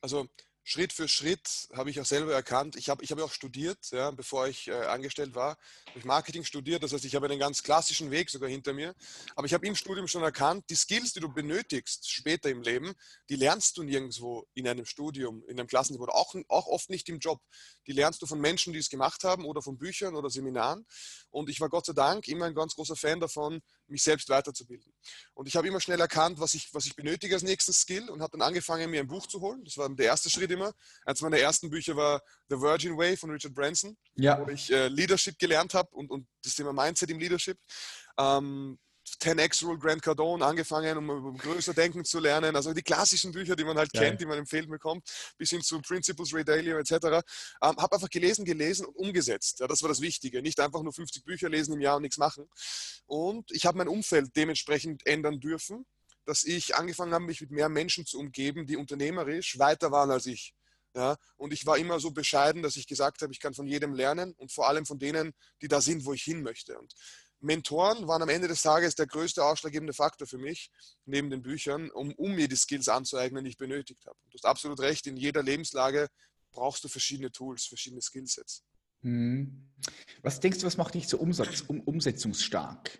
Also 0.00 0.26
Schritt 0.68 0.92
für 0.92 1.06
Schritt 1.06 1.68
habe 1.74 1.90
ich 1.90 2.00
auch 2.00 2.04
selber 2.04 2.34
erkannt. 2.34 2.74
Ich 2.74 2.88
habe 2.88 3.04
ich 3.04 3.12
hab 3.12 3.20
auch 3.20 3.30
studiert, 3.30 3.78
ja, 3.92 4.10
bevor 4.10 4.48
ich 4.48 4.66
äh, 4.66 4.72
angestellt 4.72 5.36
war. 5.36 5.50
Habe 5.86 6.00
ich 6.00 6.04
Marketing 6.04 6.42
studiert, 6.42 6.82
das 6.82 6.92
heißt, 6.92 7.04
ich 7.04 7.14
habe 7.14 7.26
einen 7.26 7.38
ganz 7.38 7.62
klassischen 7.62 8.10
Weg 8.10 8.30
sogar 8.30 8.50
hinter 8.50 8.72
mir. 8.72 8.92
Aber 9.36 9.46
ich 9.46 9.54
habe 9.54 9.64
im 9.64 9.76
Studium 9.76 10.08
schon 10.08 10.24
erkannt, 10.24 10.64
die 10.68 10.74
Skills, 10.74 11.12
die 11.12 11.20
du 11.20 11.32
benötigst 11.32 12.10
später 12.10 12.50
im 12.50 12.62
Leben, 12.62 12.94
die 13.28 13.36
lernst 13.36 13.76
du 13.76 13.84
nirgendwo 13.84 14.48
in 14.54 14.66
einem 14.66 14.86
Studium, 14.86 15.44
in 15.46 15.56
einem 15.56 15.68
Klassenbuch, 15.68 16.08
auch, 16.08 16.34
auch 16.48 16.66
oft 16.66 16.90
nicht 16.90 17.08
im 17.10 17.20
Job. 17.20 17.40
Die 17.86 17.92
lernst 17.92 18.20
du 18.22 18.26
von 18.26 18.40
Menschen, 18.40 18.72
die 18.72 18.80
es 18.80 18.90
gemacht 18.90 19.22
haben 19.22 19.44
oder 19.44 19.62
von 19.62 19.78
Büchern 19.78 20.16
oder 20.16 20.30
Seminaren. 20.30 20.84
Und 21.30 21.48
ich 21.48 21.60
war 21.60 21.68
Gott 21.68 21.86
sei 21.86 21.92
Dank 21.92 22.26
immer 22.26 22.46
ein 22.46 22.56
ganz 22.56 22.74
großer 22.74 22.96
Fan 22.96 23.20
davon, 23.20 23.62
mich 23.86 24.02
selbst 24.02 24.28
weiterzubilden. 24.28 24.92
Und 25.34 25.46
ich 25.46 25.54
habe 25.54 25.68
immer 25.68 25.80
schnell 25.80 26.00
erkannt, 26.00 26.40
was 26.40 26.54
ich, 26.54 26.74
was 26.74 26.86
ich 26.86 26.96
benötige 26.96 27.36
als 27.36 27.44
nächsten 27.44 27.72
Skill 27.72 28.10
und 28.10 28.20
habe 28.20 28.32
dann 28.36 28.42
angefangen, 28.48 28.90
mir 28.90 28.98
ein 28.98 29.06
Buch 29.06 29.28
zu 29.28 29.40
holen. 29.40 29.64
Das 29.64 29.76
war 29.76 29.88
der 29.88 30.06
erste 30.06 30.28
Schritt 30.28 30.50
immer. 30.56 30.72
Eines 31.04 31.20
meiner 31.20 31.38
ersten 31.38 31.70
Bücher 31.70 31.96
war 31.96 32.20
The 32.48 32.56
Virgin 32.60 32.96
Way 32.96 33.16
von 33.16 33.30
Richard 33.30 33.54
Branson, 33.54 33.96
ja. 34.14 34.38
wo 34.44 34.50
ich 34.50 34.72
äh, 34.72 34.88
Leadership 34.88 35.38
gelernt 35.38 35.74
habe 35.74 35.88
und, 35.92 36.10
und 36.10 36.26
das 36.42 36.54
Thema 36.54 36.72
Mindset 36.72 37.10
im 37.10 37.18
Leadership. 37.18 37.58
Ähm, 38.18 38.78
10x 39.20 39.64
Rule 39.64 39.78
Grant 39.78 40.02
Cardone 40.02 40.44
angefangen, 40.44 40.98
um, 40.98 41.08
um 41.08 41.38
größer 41.38 41.74
denken 41.74 42.04
zu 42.04 42.18
lernen. 42.18 42.56
Also 42.56 42.72
die 42.72 42.82
klassischen 42.82 43.32
Bücher, 43.32 43.56
die 43.56 43.64
man 43.64 43.76
halt 43.76 43.92
Geil. 43.92 44.08
kennt, 44.08 44.20
die 44.20 44.26
man 44.26 44.38
empfehlen 44.38 44.68
bekommt, 44.68 45.08
bis 45.38 45.50
hin 45.50 45.62
zu 45.62 45.80
Principles, 45.80 46.34
Ray 46.34 46.44
Dalio 46.44 46.78
etc. 46.78 46.92
Ähm, 46.92 47.76
habe 47.76 47.92
einfach 47.92 48.10
gelesen, 48.10 48.44
gelesen 48.44 48.86
und 48.86 48.96
umgesetzt. 48.96 49.60
Ja, 49.60 49.68
das 49.68 49.82
war 49.82 49.88
das 49.88 50.00
Wichtige. 50.00 50.42
Nicht 50.42 50.60
einfach 50.60 50.82
nur 50.82 50.92
50 50.92 51.24
Bücher 51.24 51.48
lesen 51.48 51.74
im 51.74 51.80
Jahr 51.80 51.96
und 51.96 52.02
nichts 52.02 52.18
machen. 52.18 52.48
Und 53.06 53.50
ich 53.52 53.64
habe 53.66 53.78
mein 53.78 53.88
Umfeld 53.88 54.34
dementsprechend 54.36 55.06
ändern 55.06 55.40
dürfen, 55.40 55.86
dass 56.26 56.44
ich 56.44 56.76
angefangen 56.76 57.14
habe, 57.14 57.24
mich 57.24 57.40
mit 57.40 57.50
mehr 57.50 57.68
Menschen 57.68 58.04
zu 58.04 58.18
umgeben, 58.18 58.66
die 58.66 58.76
unternehmerisch 58.76 59.58
weiter 59.58 59.90
waren 59.90 60.10
als 60.10 60.26
ich. 60.26 60.54
Ja, 60.94 61.16
und 61.36 61.52
ich 61.52 61.66
war 61.66 61.76
immer 61.76 62.00
so 62.00 62.10
bescheiden, 62.10 62.62
dass 62.62 62.76
ich 62.76 62.86
gesagt 62.86 63.20
habe, 63.20 63.32
ich 63.32 63.38
kann 63.38 63.52
von 63.52 63.66
jedem 63.66 63.92
lernen 63.94 64.32
und 64.38 64.50
vor 64.50 64.66
allem 64.66 64.86
von 64.86 64.98
denen, 64.98 65.34
die 65.60 65.68
da 65.68 65.82
sind, 65.82 66.06
wo 66.06 66.14
ich 66.14 66.22
hin 66.22 66.42
möchte. 66.42 66.78
Und 66.78 66.94
Mentoren 67.40 68.08
waren 68.08 68.22
am 68.22 68.30
Ende 68.30 68.48
des 68.48 68.62
Tages 68.62 68.94
der 68.94 69.06
größte 69.06 69.44
ausschlaggebende 69.44 69.92
Faktor 69.92 70.26
für 70.26 70.38
mich, 70.38 70.70
neben 71.04 71.28
den 71.28 71.42
Büchern, 71.42 71.90
um, 71.90 72.14
um 72.14 72.34
mir 72.34 72.48
die 72.48 72.56
Skills 72.56 72.88
anzueignen, 72.88 73.44
die 73.44 73.50
ich 73.50 73.58
benötigt 73.58 74.06
habe. 74.06 74.16
Du 74.30 74.38
hast 74.38 74.46
absolut 74.46 74.80
recht, 74.80 75.06
in 75.06 75.18
jeder 75.18 75.42
Lebenslage 75.42 76.08
brauchst 76.50 76.82
du 76.82 76.88
verschiedene 76.88 77.30
Tools, 77.30 77.66
verschiedene 77.66 78.00
Skillsets. 78.00 78.64
Hm. 79.02 79.68
Was 80.22 80.40
denkst 80.40 80.60
du, 80.60 80.66
was 80.66 80.78
macht 80.78 80.94
dich 80.94 81.08
so 81.08 81.18
umsatz, 81.18 81.60
um, 81.60 81.80
umsetzungsstark? 81.80 82.98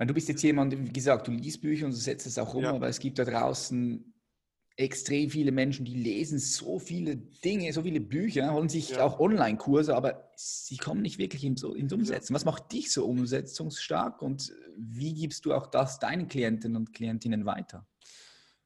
Weil 0.00 0.06
du 0.06 0.14
bist 0.14 0.30
jetzt 0.30 0.42
jemand, 0.42 0.72
wie 0.72 0.92
gesagt, 0.94 1.28
du 1.28 1.30
liest 1.30 1.60
Bücher 1.60 1.84
und 1.84 1.92
du 1.92 1.98
setzt 1.98 2.26
es 2.26 2.38
auch 2.38 2.54
um, 2.54 2.62
ja. 2.62 2.72
aber 2.72 2.88
es 2.88 3.00
gibt 3.00 3.18
da 3.18 3.24
draußen 3.26 4.14
extrem 4.76 5.28
viele 5.28 5.52
Menschen, 5.52 5.84
die 5.84 5.92
lesen 5.92 6.38
so 6.38 6.78
viele 6.78 7.16
Dinge, 7.18 7.70
so 7.74 7.82
viele 7.82 8.00
Bücher, 8.00 8.50
holen 8.50 8.70
sich 8.70 8.92
ja. 8.92 9.04
auch 9.04 9.20
Online-Kurse, 9.20 9.94
aber 9.94 10.30
sie 10.36 10.78
kommen 10.78 11.02
nicht 11.02 11.18
wirklich 11.18 11.44
ins, 11.44 11.62
ins 11.64 11.92
Umsetzen. 11.92 12.32
Was 12.32 12.46
macht 12.46 12.72
dich 12.72 12.90
so 12.90 13.04
umsetzungsstark 13.04 14.22
und 14.22 14.54
wie 14.74 15.12
gibst 15.12 15.44
du 15.44 15.52
auch 15.52 15.66
das 15.66 15.98
deinen 15.98 16.28
Klienten 16.28 16.76
und 16.76 16.94
Klientinnen 16.94 17.44
weiter? 17.44 17.86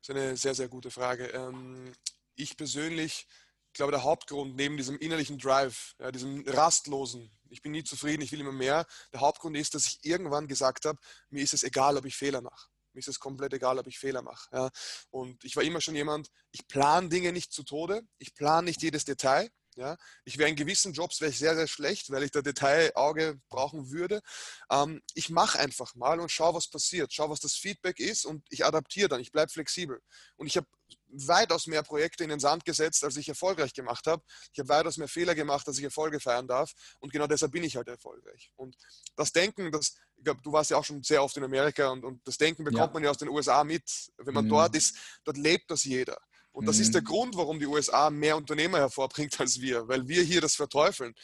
Das 0.06 0.10
ist 0.10 0.22
eine 0.22 0.36
sehr, 0.36 0.54
sehr 0.54 0.68
gute 0.68 0.92
Frage. 0.92 1.24
Ähm, 1.34 1.90
ich 2.36 2.56
persönlich 2.56 3.26
glaube, 3.72 3.90
der 3.90 4.04
Hauptgrund 4.04 4.54
neben 4.54 4.76
diesem 4.76 4.98
innerlichen 4.98 5.38
Drive, 5.38 5.96
diesem 6.14 6.44
rastlosen, 6.46 7.32
ich 7.54 7.62
bin 7.62 7.72
nie 7.72 7.84
zufrieden, 7.84 8.22
ich 8.22 8.32
will 8.32 8.40
immer 8.40 8.52
mehr, 8.52 8.84
der 9.12 9.20
Hauptgrund 9.20 9.56
ist, 9.56 9.74
dass 9.74 9.86
ich 9.86 9.98
irgendwann 10.02 10.48
gesagt 10.48 10.84
habe, 10.84 10.98
mir 11.30 11.42
ist 11.42 11.54
es 11.54 11.62
egal, 11.62 11.96
ob 11.96 12.04
ich 12.04 12.16
Fehler 12.16 12.42
mache. 12.42 12.68
Mir 12.92 13.00
ist 13.00 13.08
es 13.08 13.18
komplett 13.18 13.52
egal, 13.52 13.78
ob 13.78 13.86
ich 13.86 13.98
Fehler 13.98 14.22
mache. 14.22 14.48
Ja. 14.52 14.70
Und 15.10 15.44
ich 15.44 15.56
war 15.56 15.62
immer 15.62 15.80
schon 15.80 15.94
jemand, 15.94 16.30
ich 16.52 16.66
plane 16.66 17.08
Dinge 17.08 17.32
nicht 17.32 17.52
zu 17.52 17.62
Tode, 17.62 18.02
ich 18.18 18.34
plane 18.34 18.66
nicht 18.66 18.82
jedes 18.82 19.04
Detail. 19.04 19.50
Ja. 19.76 19.96
Ich 20.24 20.38
wäre 20.38 20.48
in 20.48 20.56
gewissen 20.56 20.92
Jobs 20.92 21.20
wäre 21.20 21.30
ich 21.30 21.38
sehr, 21.38 21.56
sehr 21.56 21.66
schlecht, 21.66 22.10
weil 22.10 22.22
ich 22.22 22.30
da 22.30 22.42
Detailauge 22.42 23.40
brauchen 23.48 23.90
würde. 23.90 24.22
Ähm, 24.70 25.02
ich 25.14 25.30
mache 25.30 25.58
einfach 25.58 25.94
mal 25.96 26.20
und 26.20 26.30
schaue, 26.30 26.54
was 26.54 26.68
passiert, 26.68 27.12
schaue, 27.12 27.30
was 27.30 27.40
das 27.40 27.54
Feedback 27.54 27.98
ist 27.98 28.24
und 28.24 28.44
ich 28.50 28.64
adaptiere 28.64 29.08
dann, 29.08 29.20
ich 29.20 29.32
bleibe 29.32 29.50
flexibel. 29.50 30.00
Und 30.36 30.46
ich 30.46 30.56
habe 30.56 30.66
weitaus 31.08 31.66
mehr 31.66 31.82
Projekte 31.82 32.24
in 32.24 32.30
den 32.30 32.40
Sand 32.40 32.64
gesetzt, 32.64 33.04
als 33.04 33.16
ich 33.16 33.28
erfolgreich 33.28 33.72
gemacht 33.74 34.06
habe. 34.06 34.22
Ich 34.52 34.58
habe 34.58 34.68
weitaus 34.68 34.96
mehr 34.96 35.08
Fehler 35.08 35.34
gemacht, 35.34 35.66
als 35.66 35.78
ich 35.78 35.84
Erfolge 35.84 36.20
feiern 36.20 36.46
darf. 36.46 36.72
Und 37.00 37.12
genau 37.12 37.26
deshalb 37.26 37.52
bin 37.52 37.64
ich 37.64 37.76
halt 37.76 37.88
erfolgreich. 37.88 38.52
Und 38.56 38.76
das 39.16 39.32
Denken, 39.32 39.70
das, 39.72 39.94
ich 40.16 40.24
glaube, 40.24 40.40
du 40.42 40.52
warst 40.52 40.70
ja 40.70 40.76
auch 40.76 40.84
schon 40.84 41.02
sehr 41.02 41.22
oft 41.22 41.36
in 41.36 41.44
Amerika 41.44 41.88
und, 41.88 42.04
und 42.04 42.26
das 42.26 42.38
Denken 42.38 42.64
bekommt 42.64 42.88
ja. 42.88 42.92
man 42.92 43.04
ja 43.04 43.10
aus 43.10 43.18
den 43.18 43.28
USA 43.28 43.64
mit. 43.64 43.84
Wenn 44.18 44.34
man 44.34 44.44
mhm. 44.44 44.50
dort 44.50 44.76
ist, 44.76 44.96
dort 45.24 45.36
lebt 45.36 45.70
das 45.70 45.84
jeder. 45.84 46.18
Und 46.54 46.66
das 46.66 46.76
mhm. 46.76 46.82
ist 46.82 46.94
der 46.94 47.02
Grund, 47.02 47.36
warum 47.36 47.58
die 47.58 47.66
USA 47.66 48.10
mehr 48.10 48.36
Unternehmer 48.36 48.78
hervorbringt 48.78 49.38
als 49.40 49.60
wir, 49.60 49.86
weil 49.88 50.08
wir 50.08 50.22
hier 50.22 50.40
das 50.40 50.54
verteufeln. 50.54 51.14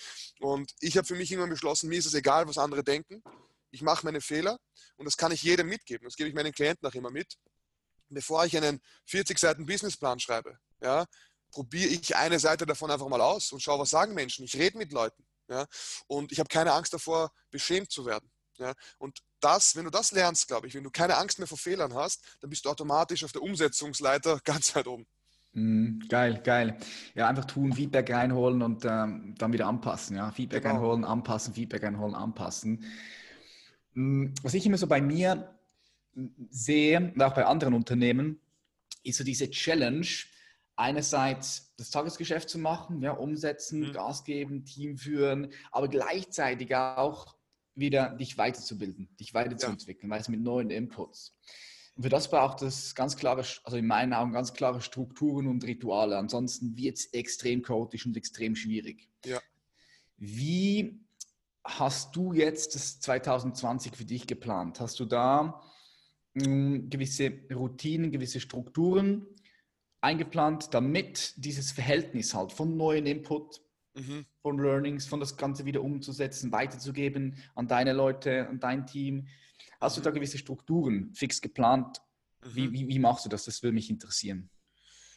Und 0.41 0.75
ich 0.81 0.97
habe 0.97 1.07
für 1.07 1.15
mich 1.15 1.33
immer 1.33 1.47
beschlossen, 1.47 1.89
mir 1.89 1.99
ist 1.99 2.07
es 2.07 2.15
egal, 2.15 2.47
was 2.49 2.59
andere 2.59 2.85
denken. 2.85 3.23
Ich 3.71 3.83
mache 3.83 4.05
meine 4.05 4.21
Fehler 4.21 4.59
und 4.97 5.05
das 5.05 5.17
kann 5.17 5.33
ich 5.33 5.43
jedem 5.43 5.69
mitgeben. 5.69 6.05
Das 6.05 6.17
gebe 6.17 6.29
ich 6.29 6.35
meinen 6.35 6.53
Klienten 6.53 6.87
auch 6.87 6.95
immer 6.95 7.11
mit 7.11 7.39
bevor 8.11 8.45
ich 8.45 8.57
einen 8.57 8.81
40 9.07 9.39
Seiten 9.39 9.67
Businessplan 9.67 10.21
schreibe, 10.21 10.59
ja, 10.81 11.07
probiere 11.51 11.91
ich 11.91 12.17
eine 12.17 12.39
Seite 12.39 12.67
davon 12.67 12.91
einfach 12.91 13.09
mal 13.09 13.21
aus 13.21 13.53
und 13.53 13.61
schaue, 13.61 13.81
was 13.81 13.91
sagen 13.91 14.15
Menschen. 14.15 14.45
Ich 14.45 14.57
rede 14.57 14.79
mit 14.79 14.93
Leuten. 14.93 15.25
Ja, 15.49 15.67
und 16.07 16.31
ich 16.31 16.39
habe 16.39 16.49
keine 16.49 16.73
Angst 16.73 16.93
davor, 16.93 17.33
beschämt 17.51 17.91
zu 17.91 18.07
werden. 18.07 18.31
Ja, 18.59 18.75
und 18.99 19.19
das, 19.41 19.75
wenn 19.75 19.85
du 19.85 19.91
das 19.91 20.13
lernst, 20.13 20.47
glaube 20.47 20.69
ich, 20.69 20.75
wenn 20.75 20.85
du 20.85 20.91
keine 20.91 21.17
Angst 21.17 21.39
mehr 21.39 21.49
vor 21.49 21.59
Fehlern 21.59 21.95
hast, 21.95 22.23
dann 22.41 22.51
bist 22.51 22.65
du 22.65 22.71
automatisch 22.71 23.25
auf 23.25 23.33
der 23.33 23.43
Umsetzungsleiter 23.43 24.41
ganz 24.45 24.75
weit 24.77 24.87
oben. 24.87 25.07
Mm, 25.53 26.01
geil, 26.09 26.41
geil. 26.45 26.77
Ja, 27.15 27.29
einfach 27.29 27.45
tun, 27.45 27.73
Feedback 27.73 28.11
reinholen 28.13 28.63
und 28.63 28.85
ähm, 28.85 29.35
dann 29.39 29.53
wieder 29.53 29.67
anpassen. 29.67 30.17
Ja, 30.17 30.31
Feedback 30.31 30.63
genau. 30.63 30.77
einholen, 30.77 31.05
anpassen, 31.05 31.55
Feedback 31.55 31.85
einholen, 31.85 32.15
anpassen. 32.15 32.85
Mm, 33.95 34.27
was 34.43 34.55
ich 34.55 34.65
immer 34.67 34.79
so 34.79 34.87
bei 34.87 35.01
mir 35.01 35.55
sehe, 36.51 37.13
und 37.15 37.23
auch 37.23 37.35
bei 37.35 37.47
anderen 37.47 37.75
Unternehmen, 37.75 38.41
ist 39.03 39.19
so 39.19 39.25
diese 39.25 39.51
Challenge, 39.51 40.07
einerseits 40.77 41.75
das 41.77 41.91
Tagesgeschäft 41.91 42.49
zu 42.49 42.59
machen, 42.59 43.03
ja, 43.03 43.13
umsetzen, 43.13 43.81
mhm. 43.81 43.93
Gas 43.93 44.25
geben, 44.25 44.65
Team 44.65 44.97
führen, 44.97 45.53
aber 45.73 45.89
gleichzeitig 45.89 46.75
auch 46.75 47.37
wieder 47.75 48.11
dich 48.17 48.39
weiterzubilden, 48.39 49.15
dich 49.19 49.35
weiterzuentwickeln, 49.35 50.11
ja. 50.11 50.17
weißt 50.17 50.29
mit 50.31 50.41
neuen 50.41 50.71
Inputs. 50.71 51.37
Für 52.01 52.09
das 52.09 52.31
braucht 52.31 52.63
es 52.63 52.95
ganz 52.95 53.17
klare, 53.17 53.45
also 53.65 53.77
in 53.77 53.87
meinen 53.87 54.15
Augen 54.15 54.33
ganz 54.33 54.55
klare 54.55 54.81
Strukturen 54.81 55.47
und 55.47 55.65
Rituale. 55.65 56.17
Ansonsten 56.17 56.77
wird 56.77 56.99
es 56.99 57.07
extrem 57.07 57.63
chaotisch 57.63 58.07
und 58.07 58.17
extrem 58.17 58.57
schwierig. 58.57 59.09
Ja. 59.25 59.41
Wie 60.17 61.01
hast 61.65 62.17
du 62.17 62.33
jetzt 62.33 62.75
das 62.75 63.01
2020 63.01 63.97
für 63.97 64.05
dich 64.05 64.27
geplant? 64.27 64.81
Hast 64.81 64.99
du 65.01 65.05
da 65.05 65.63
mh, 66.35 66.45
hm, 66.45 66.91
gewisse 66.91 67.33
Routinen, 67.53 68.11
gewisse 68.11 68.41
Strukturen 68.41 69.27
eingeplant, 70.01 70.73
damit 70.73 71.35
dieses 71.37 71.73
Verhältnis 71.73 72.35
halt 72.35 72.53
von 72.53 72.77
neuen 72.77 73.07
Input, 73.07 73.61
mhm. 73.95 74.25
von 74.41 74.59
Learnings, 74.59 75.07
von 75.07 75.21
das 75.21 75.37
Ganze 75.37 75.67
wieder 75.67 75.83
umzusetzen, 75.83 76.53
weiterzugeben 76.53 77.37
an 77.55 77.69
deine 77.69 77.93
Leute, 77.93 78.49
an 78.49 78.61
dein 78.61 78.87
Team? 78.87 79.29
Hast 79.81 79.97
du 79.97 80.01
da 80.01 80.11
gewisse 80.11 80.39
Strukturen 80.39 81.15
fix 81.15 81.41
geplant? 81.41 82.01
Mhm. 82.45 82.55
Wie, 82.55 82.73
wie, 82.73 82.89
wie 82.89 82.99
machst 82.99 83.25
du 83.25 83.29
das? 83.29 83.45
Das 83.45 83.63
würde 83.63 83.75
mich 83.75 83.91
interessieren. 83.91 84.51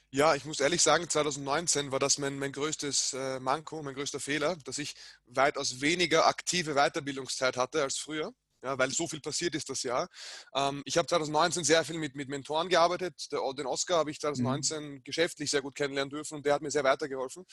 Ja, 0.09 0.35
ich 0.35 0.45
muss 0.45 0.59
ehrlich 0.59 0.81
sagen, 0.81 1.09
2019 1.09 1.91
war 1.91 1.97
das 1.97 2.19
mein, 2.19 2.37
mein 2.37 2.51
größtes 2.51 3.13
äh, 3.13 3.39
Manko, 3.39 3.81
mein 3.81 3.95
größter 3.95 4.19
Fehler, 4.19 4.55
dass 4.57 4.77
ich 4.77 4.93
weitaus 5.25 5.81
weniger 5.81 6.27
aktive 6.27 6.75
Weiterbildungszeit 6.75 7.57
hatte 7.57 7.81
als 7.81 7.97
früher 7.97 8.31
ja, 8.63 8.77
weil 8.77 8.91
so 8.91 9.07
viel 9.07 9.19
passiert 9.19 9.55
ist 9.55 9.69
das 9.69 9.83
Jahr. 9.83 10.07
Ähm, 10.55 10.81
ich 10.85 10.97
habe 10.97 11.07
2019 11.07 11.63
sehr 11.63 11.83
viel 11.83 11.97
mit, 11.97 12.15
mit 12.15 12.29
Mentoren 12.29 12.69
gearbeitet. 12.69 13.31
Der, 13.31 13.41
den 13.53 13.65
Oscar 13.65 13.97
habe 13.97 14.11
ich 14.11 14.19
2019 14.19 14.83
mhm. 14.83 15.03
geschäftlich 15.03 15.51
sehr 15.51 15.61
gut 15.61 15.75
kennenlernen 15.75 16.09
dürfen 16.09 16.35
und 16.35 16.45
der 16.45 16.53
hat 16.53 16.61
mir 16.61 16.71
sehr 16.71 16.83
weitergeholfen. 16.83 17.45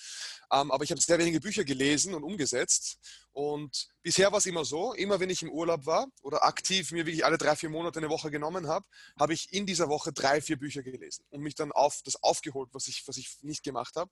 Ähm, 0.52 0.70
aber 0.70 0.84
ich 0.84 0.90
habe 0.90 1.00
sehr 1.00 1.18
wenige 1.18 1.40
Bücher 1.40 1.64
gelesen 1.64 2.14
und 2.14 2.22
umgesetzt. 2.22 2.98
Und 3.32 3.88
bisher 4.02 4.30
war 4.30 4.38
es 4.38 4.46
immer 4.46 4.64
so, 4.64 4.92
immer 4.92 5.20
wenn 5.20 5.30
ich 5.30 5.42
im 5.42 5.50
Urlaub 5.50 5.86
war 5.86 6.06
oder 6.22 6.44
aktiv 6.44 6.92
mir 6.92 7.06
wirklich 7.06 7.24
alle 7.24 7.38
drei, 7.38 7.56
vier 7.56 7.70
Monate 7.70 7.98
eine 7.98 8.08
Woche 8.08 8.30
genommen 8.30 8.68
habe, 8.68 8.86
habe 9.18 9.32
ich 9.32 9.52
in 9.52 9.66
dieser 9.66 9.88
Woche 9.88 10.12
drei, 10.12 10.40
vier 10.40 10.58
Bücher 10.58 10.82
gelesen 10.82 11.24
und 11.30 11.40
mich 11.40 11.54
dann 11.54 11.72
auf 11.72 12.00
das 12.04 12.22
aufgeholt, 12.22 12.70
was 12.72 12.86
ich, 12.86 13.02
was 13.06 13.16
ich 13.16 13.38
nicht 13.42 13.62
gemacht 13.62 13.96
habe. 13.96 14.10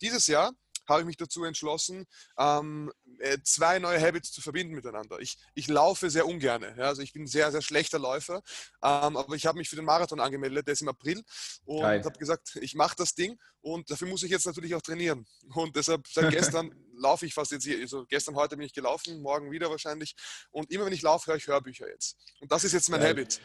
Dieses 0.00 0.26
Jahr 0.26 0.52
habe 0.88 1.00
ich 1.00 1.06
mich 1.06 1.16
dazu 1.16 1.44
entschlossen, 1.44 2.06
ähm, 2.38 2.92
äh, 3.18 3.38
zwei 3.44 3.78
neue 3.78 4.00
Habits 4.00 4.32
zu 4.32 4.40
verbinden 4.40 4.74
miteinander. 4.74 5.18
Ich, 5.20 5.38
ich 5.54 5.68
laufe 5.68 6.10
sehr 6.10 6.26
ungern. 6.26 6.62
Ja, 6.76 6.84
also 6.84 7.02
ich 7.02 7.12
bin 7.12 7.22
ein 7.22 7.26
sehr, 7.26 7.50
sehr 7.52 7.62
schlechter 7.62 7.98
Läufer, 7.98 8.42
ähm, 8.82 9.16
aber 9.16 9.34
ich 9.34 9.46
habe 9.46 9.58
mich 9.58 9.68
für 9.68 9.76
den 9.76 9.84
Marathon 9.84 10.20
angemeldet, 10.20 10.66
der 10.66 10.72
ist 10.72 10.82
im 10.82 10.88
April 10.88 11.22
und 11.64 11.84
habe 11.84 12.18
gesagt, 12.18 12.56
ich 12.60 12.74
mache 12.74 12.96
das 12.96 13.14
Ding 13.14 13.38
und 13.60 13.90
dafür 13.90 14.08
muss 14.08 14.22
ich 14.22 14.30
jetzt 14.30 14.46
natürlich 14.46 14.74
auch 14.74 14.82
trainieren. 14.82 15.26
Und 15.54 15.76
deshalb 15.76 16.06
seit 16.06 16.30
gestern 16.30 16.74
laufe 16.96 17.26
ich 17.26 17.34
fast 17.34 17.52
jetzt 17.52 17.64
hier, 17.64 17.78
also 17.78 18.06
gestern, 18.06 18.34
heute 18.34 18.56
bin 18.56 18.66
ich 18.66 18.72
gelaufen, 18.72 19.20
morgen 19.20 19.50
wieder 19.50 19.70
wahrscheinlich 19.70 20.14
und 20.50 20.70
immer 20.70 20.86
wenn 20.86 20.92
ich 20.92 21.02
laufe, 21.02 21.30
höre 21.30 21.36
ich 21.36 21.46
Hörbücher 21.46 21.88
jetzt. 21.88 22.16
Und 22.40 22.50
das 22.50 22.64
ist 22.64 22.72
jetzt 22.72 22.88
mein 22.90 23.00
Geil. 23.00 23.10
Habit. 23.10 23.40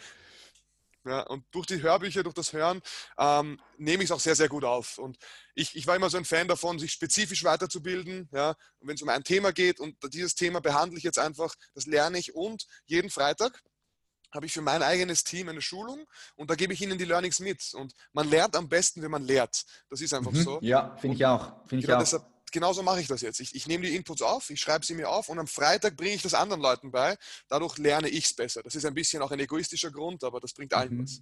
Ja, 1.06 1.22
und 1.22 1.46
durch 1.52 1.66
die 1.66 1.82
Hörbücher, 1.82 2.24
durch 2.24 2.34
das 2.34 2.54
Hören, 2.54 2.82
ähm, 3.18 3.60
nehme 3.78 4.04
ich 4.04 4.10
es 4.10 4.12
auch 4.12 4.22
sehr, 4.22 4.36
sehr 4.36 4.48
gut 4.48 4.63
auf. 4.63 4.98
Und 4.98 5.18
ich, 5.54 5.76
ich 5.76 5.86
war 5.86 5.96
immer 5.96 6.10
so 6.10 6.18
ein 6.18 6.26
Fan 6.26 6.48
davon, 6.48 6.80
sich 6.80 6.94
spezifisch 6.94 7.44
weiterzubilden. 7.44 8.30
Ja, 8.32 8.56
wenn 8.80 8.96
es 8.96 9.02
um 9.02 9.10
ein 9.10 9.24
Thema 9.24 9.52
geht 9.52 9.80
und 9.80 9.98
dieses 10.13 10.36
Thema 10.36 10.62
behandle 10.62 10.98
ich 10.98 11.04
jetzt 11.04 11.20
einfach, 11.20 11.56
das 11.74 11.88
lerne 11.88 12.20
ich. 12.20 12.36
Und 12.36 12.68
jeden 12.86 13.10
Freitag 13.10 13.62
habe 14.34 14.46
ich 14.46 14.54
für 14.54 14.62
mein 14.62 14.82
eigenes 14.82 15.24
Team 15.24 15.50
eine 15.50 15.62
Schulung 15.62 16.06
und 16.36 16.50
da 16.50 16.56
gebe 16.56 16.74
ich 16.74 16.82
ihnen 16.82 16.98
die 16.98 17.06
Learnings 17.06 17.39
mit. 17.39 17.74
Und 17.74 17.94
man 18.13 18.30
lernt 18.30 18.56
am 18.56 18.68
besten, 18.68 19.02
wenn 19.02 19.12
man 19.12 19.24
lehrt. 19.24 19.63
Das 19.89 20.02
ist 20.02 20.13
einfach 20.13 20.32
mhm. 20.32 20.44
so. 20.44 20.60
Ja, 20.62 20.96
finde 20.98 21.18
ich 21.18 21.26
auch. 21.26 21.68
Find 21.68 21.82
ich 21.82 21.86
genau 21.86 21.98
auch. 21.98 22.02
Deshalb, 22.02 22.26
genauso 22.54 22.84
mache 22.84 23.02
ich 23.02 23.08
das 23.08 23.20
jetzt. 23.20 23.42
Ich, 23.42 23.54
ich, 23.54 23.68
nehme 23.68 23.86
die 23.86 23.96
Inputs 23.96 24.22
auf, 24.22 24.50
ich 24.50 24.62
schreibe 24.62 24.86
sie 24.86 24.94
mir 24.94 25.10
auf 25.10 25.28
und 25.28 25.39
am 25.39 25.48
Freitag 25.48 25.98
bringe 25.98 26.13
ich 26.13 26.22
das 26.22 26.34
anderen 26.34 26.62
Leuten 26.62 26.92
bei. 26.92 27.18
Dadurch 27.50 27.78
lerne 27.78 28.08
ich 28.08 28.26
es 28.26 28.34
besser. 28.34 28.63
Das 28.63 28.76
ist 28.76 28.86
ein 28.86 28.94
bisschen 28.94 29.22
auch 29.22 29.32
ein 29.32 29.39
egoistischer 29.39 29.92
Grund, 29.92 30.24
aber 30.24 30.39
das 30.39 30.54
bringt 30.54 30.74
allen 30.74 30.96
mhm. 30.96 31.04
was. 31.04 31.22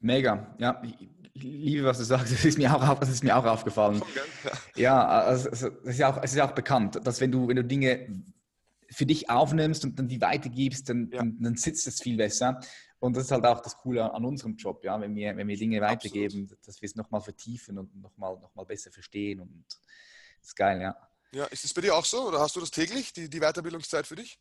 Mega, 0.00 0.54
ja, 0.58 0.82
ich 0.84 1.08
liebe, 1.34 1.84
was 1.84 1.98
du 1.98 2.04
sagst. 2.04 2.32
Das 2.32 2.44
ist 2.44 2.58
mir 2.58 2.74
auch, 2.74 2.98
das 2.98 3.08
ist 3.08 3.22
mir 3.22 3.36
auch 3.36 3.44
aufgefallen. 3.44 4.02
Ja, 4.76 5.06
also, 5.06 5.48
es, 5.50 5.62
ist 5.62 5.98
ja 5.98 6.12
auch, 6.12 6.22
es 6.22 6.32
ist 6.32 6.40
auch 6.40 6.52
bekannt, 6.52 7.00
dass 7.04 7.20
wenn 7.20 7.30
du, 7.30 7.48
wenn 7.48 7.56
du 7.56 7.64
Dinge 7.64 8.24
für 8.90 9.06
dich 9.06 9.28
aufnimmst 9.30 9.84
und 9.84 9.98
dann 9.98 10.08
die 10.08 10.20
weitergibst, 10.20 10.88
dann, 10.88 11.10
ja. 11.10 11.18
dann, 11.18 11.38
dann 11.40 11.56
sitzt 11.56 11.86
es 11.86 12.00
viel 12.00 12.16
besser. 12.16 12.60
Und 13.00 13.16
das 13.16 13.24
ist 13.24 13.32
halt 13.32 13.44
auch 13.44 13.60
das 13.60 13.76
Coole 13.76 14.14
an 14.14 14.24
unserem 14.24 14.56
Job, 14.56 14.82
ja, 14.84 14.98
wenn 15.00 15.14
wir, 15.14 15.36
wenn 15.36 15.48
wir 15.48 15.58
Dinge 15.58 15.80
weitergeben, 15.80 16.44
Absolut. 16.44 16.66
dass 16.66 16.80
wir 16.80 16.86
es 16.86 16.94
nochmal 16.94 17.20
vertiefen 17.20 17.78
und 17.78 18.00
nochmal 18.00 18.38
noch 18.40 18.54
mal 18.54 18.64
besser 18.64 18.90
verstehen 18.92 19.40
und 19.40 19.64
ist 20.44 20.56
geil, 20.56 20.80
ja. 20.80 20.96
Ja, 21.32 21.46
ist 21.46 21.64
das 21.64 21.74
bei 21.74 21.80
dir 21.80 21.94
auch 21.94 22.04
so 22.04 22.28
oder 22.28 22.40
hast 22.40 22.54
du 22.54 22.60
das 22.60 22.70
täglich, 22.70 23.12
die, 23.12 23.28
die 23.28 23.40
Weiterbildungszeit 23.40 24.06
für 24.06 24.14
dich? 24.14 24.38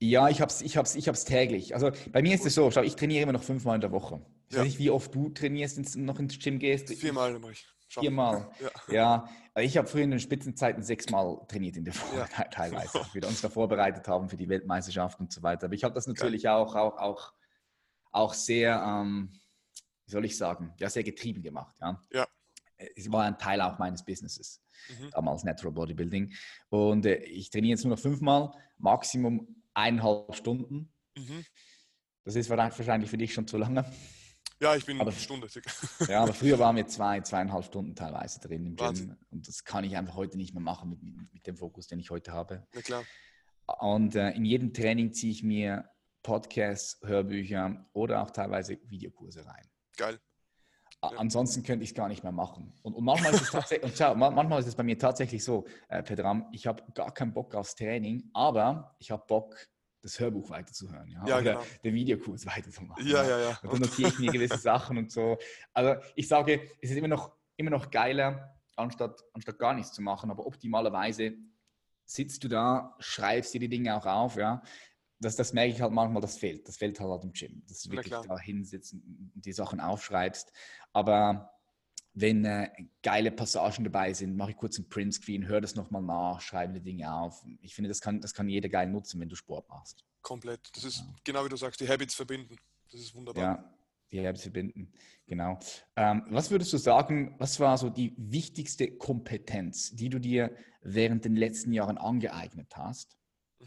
Ja, 0.00 0.28
ich 0.28 0.40
habe 0.40 0.50
es 0.50 0.62
ich 0.62 0.76
hab's, 0.76 0.94
ich 0.94 1.06
hab's 1.06 1.24
täglich. 1.24 1.74
Also 1.74 1.90
bei 2.10 2.22
mir 2.22 2.34
ist 2.34 2.46
es 2.46 2.54
so, 2.54 2.70
schau, 2.70 2.82
ich 2.82 2.96
trainiere 2.96 3.22
immer 3.22 3.32
noch 3.32 3.42
fünfmal 3.42 3.76
in 3.76 3.80
der 3.80 3.92
Woche. 3.92 4.24
Ich 4.48 4.54
ja. 4.54 4.60
weiß 4.60 4.66
nicht, 4.66 4.78
wie 4.78 4.90
oft 4.90 5.14
du 5.14 5.28
trainierst, 5.30 5.78
ins, 5.78 5.96
noch 5.96 6.18
ins 6.18 6.38
Gym 6.38 6.58
gehst. 6.58 6.88
Viermal 6.94 7.38
mache 7.38 7.52
ich. 7.52 7.66
Viermal. 7.88 8.50
Ja. 8.88 9.28
ja. 9.54 9.62
Ich 9.62 9.76
habe 9.76 9.86
früher 9.86 10.02
in 10.02 10.10
den 10.10 10.18
Spitzenzeiten 10.18 10.82
sechsmal 10.82 11.38
trainiert 11.46 11.76
in 11.76 11.84
der 11.84 11.94
Woche, 11.94 12.16
ja. 12.16 12.44
teilweise, 12.50 12.98
als 12.98 13.14
wir 13.14 13.26
uns 13.26 13.40
da 13.40 13.48
vorbereitet 13.48 14.08
haben 14.08 14.28
für 14.28 14.36
die 14.36 14.48
Weltmeisterschaft 14.48 15.20
und 15.20 15.32
so 15.32 15.42
weiter. 15.42 15.66
Aber 15.66 15.74
ich 15.74 15.84
habe 15.84 15.94
das 15.94 16.06
natürlich 16.06 16.48
auch, 16.48 16.74
auch, 16.74 16.96
auch, 16.98 17.32
auch 18.10 18.34
sehr, 18.34 18.82
ähm, 18.82 19.32
wie 20.06 20.10
soll 20.10 20.24
ich 20.24 20.36
sagen, 20.36 20.74
ja, 20.78 20.90
sehr 20.90 21.04
getrieben 21.04 21.42
gemacht. 21.42 21.76
Ja. 21.80 22.00
ja 22.12 22.26
es 22.96 23.10
war 23.10 23.24
ein 23.24 23.38
Teil 23.38 23.60
auch 23.60 23.78
meines 23.78 24.04
Businesses, 24.04 24.62
mhm. 24.88 25.10
damals 25.10 25.44
Natural 25.44 25.72
Bodybuilding. 25.72 26.32
Und 26.68 27.06
äh, 27.06 27.16
ich 27.16 27.50
trainiere 27.50 27.72
jetzt 27.72 27.84
nur 27.84 27.94
noch 27.94 28.02
fünfmal, 28.02 28.52
Maximum 28.78 29.62
eineinhalb 29.74 30.34
Stunden. 30.34 30.92
Mhm. 31.16 31.44
Das 32.24 32.36
ist 32.36 32.48
wahrscheinlich 32.48 33.10
für 33.10 33.18
dich 33.18 33.34
schon 33.34 33.46
zu 33.46 33.58
lange. 33.58 33.84
Ja, 34.60 34.74
ich 34.76 34.86
bin 34.86 35.00
aber, 35.00 35.10
eine 35.10 35.20
Stunde. 35.20 35.48
ja, 36.08 36.22
aber 36.22 36.32
früher 36.32 36.58
waren 36.58 36.76
wir 36.76 36.86
zwei, 36.86 37.20
zweieinhalb 37.20 37.64
Stunden 37.64 37.94
teilweise 37.94 38.40
drin 38.40 38.64
im 38.66 38.78
Wahnsinn. 38.78 39.08
Gym. 39.08 39.18
Und 39.30 39.48
das 39.48 39.64
kann 39.64 39.84
ich 39.84 39.96
einfach 39.96 40.14
heute 40.14 40.38
nicht 40.38 40.54
mehr 40.54 40.62
machen 40.62 40.90
mit, 40.90 41.02
mit 41.32 41.46
dem 41.46 41.56
Fokus, 41.56 41.86
den 41.86 41.98
ich 41.98 42.10
heute 42.10 42.32
habe. 42.32 42.66
Na 42.72 42.80
klar. 42.80 43.04
Und 43.80 44.14
äh, 44.14 44.30
in 44.30 44.44
jedem 44.44 44.72
Training 44.72 45.12
ziehe 45.12 45.32
ich 45.32 45.42
mir 45.42 45.90
Podcasts, 46.22 46.98
Hörbücher 47.02 47.84
oder 47.92 48.22
auch 48.22 48.30
teilweise 48.30 48.78
Videokurse 48.84 49.44
rein. 49.44 49.68
Geil. 49.96 50.18
Ansonsten 51.16 51.62
könnte 51.62 51.84
ich 51.84 51.90
es 51.90 51.94
gar 51.94 52.08
nicht 52.08 52.22
mehr 52.22 52.32
machen. 52.32 52.72
Und, 52.82 52.94
und 52.94 53.04
manchmal, 53.04 53.32
ist 53.34 53.42
es 53.42 53.50
tatsächlich, 53.50 53.92
schau, 53.96 54.14
manchmal 54.14 54.60
ist 54.60 54.66
es 54.66 54.74
bei 54.74 54.82
mir 54.82 54.98
tatsächlich 54.98 55.42
so, 55.42 55.64
äh, 55.88 56.02
Pedram, 56.02 56.46
ich 56.52 56.66
habe 56.66 56.82
gar 56.94 57.12
keinen 57.12 57.32
Bock 57.32 57.54
aufs 57.54 57.74
Training, 57.74 58.30
aber 58.32 58.94
ich 58.98 59.10
habe 59.10 59.24
Bock, 59.26 59.56
das 60.02 60.20
Hörbuch 60.20 60.50
weiterzuhören. 60.50 61.08
Ja? 61.08 61.26
ja 61.26 61.38
Oder 61.38 61.52
genau. 61.52 61.64
den 61.82 61.94
Videokurs 61.94 62.46
weiterzumachen. 62.46 63.06
Ja, 63.06 63.24
ja, 63.24 63.38
ja. 63.38 63.58
Und 63.62 63.72
dann 63.72 63.80
notiere 63.80 64.10
ich 64.10 64.18
mir 64.18 64.32
gewisse 64.32 64.58
Sachen 64.58 64.98
und 64.98 65.10
so. 65.10 65.38
Also 65.72 66.00
ich 66.14 66.28
sage, 66.28 66.68
es 66.80 66.90
ist 66.90 66.96
immer 66.96 67.08
noch, 67.08 67.32
immer 67.56 67.70
noch 67.70 67.90
geiler, 67.90 68.54
anstatt, 68.76 69.24
anstatt 69.32 69.58
gar 69.58 69.72
nichts 69.72 69.92
zu 69.92 70.02
machen, 70.02 70.30
aber 70.30 70.46
optimalerweise 70.46 71.34
sitzt 72.04 72.44
du 72.44 72.48
da, 72.48 72.94
schreibst 72.98 73.54
dir 73.54 73.60
die 73.60 73.68
Dinge 73.68 73.96
auch 73.96 74.04
auf, 74.04 74.36
ja 74.36 74.62
das, 75.24 75.36
das 75.36 75.52
merke 75.52 75.72
ich 75.72 75.80
halt 75.80 75.92
manchmal, 75.92 76.22
das 76.22 76.36
fehlt. 76.36 76.68
Das 76.68 76.76
fehlt 76.76 77.00
halt, 77.00 77.24
im 77.24 77.32
Gym. 77.32 77.62
Dass 77.66 77.82
du 77.82 77.90
wirklich 77.90 78.10
da 78.12 78.38
hinsitzen 78.38 79.32
und 79.34 79.44
die 79.44 79.52
Sachen 79.52 79.80
aufschreibst. 79.80 80.52
Aber 80.92 81.54
wenn 82.14 82.44
äh, 82.44 82.70
geile 83.02 83.32
Passagen 83.32 83.84
dabei 83.84 84.12
sind, 84.12 84.36
mache 84.36 84.52
ich 84.52 84.56
kurz 84.56 84.78
einen 84.78 84.88
Print-Screen, 84.88 85.46
höre 85.46 85.60
das 85.60 85.74
nochmal 85.74 86.02
nach, 86.02 86.40
schreibe 86.40 86.74
die 86.74 86.80
Dinge 86.80 87.12
auf. 87.12 87.44
Ich 87.60 87.74
finde, 87.74 87.88
das 87.88 88.00
kann, 88.00 88.20
das 88.20 88.34
kann 88.34 88.48
jeder 88.48 88.68
geil 88.68 88.88
nutzen, 88.88 89.20
wenn 89.20 89.28
du 89.28 89.34
Sport 89.34 89.68
machst. 89.68 90.04
Komplett. 90.22 90.60
Das 90.74 90.84
ist 90.84 90.98
ja. 90.98 91.14
genau 91.24 91.44
wie 91.44 91.48
du 91.48 91.56
sagst, 91.56 91.80
die 91.80 91.88
Habits 91.88 92.14
verbinden. 92.14 92.56
Das 92.90 93.00
ist 93.00 93.14
wunderbar. 93.14 93.42
Ja, 93.42 93.74
die 94.12 94.26
Habits 94.26 94.42
verbinden. 94.42 94.92
Genau. 95.26 95.58
Ähm, 95.96 96.24
was 96.28 96.50
würdest 96.50 96.72
du 96.72 96.78
sagen, 96.78 97.34
was 97.38 97.58
war 97.58 97.76
so 97.78 97.90
die 97.90 98.14
wichtigste 98.16 98.96
Kompetenz, 98.96 99.90
die 99.96 100.08
du 100.08 100.20
dir 100.20 100.54
während 100.82 101.24
den 101.24 101.34
letzten 101.34 101.72
Jahren 101.72 101.98
angeeignet 101.98 102.76
hast? 102.76 103.16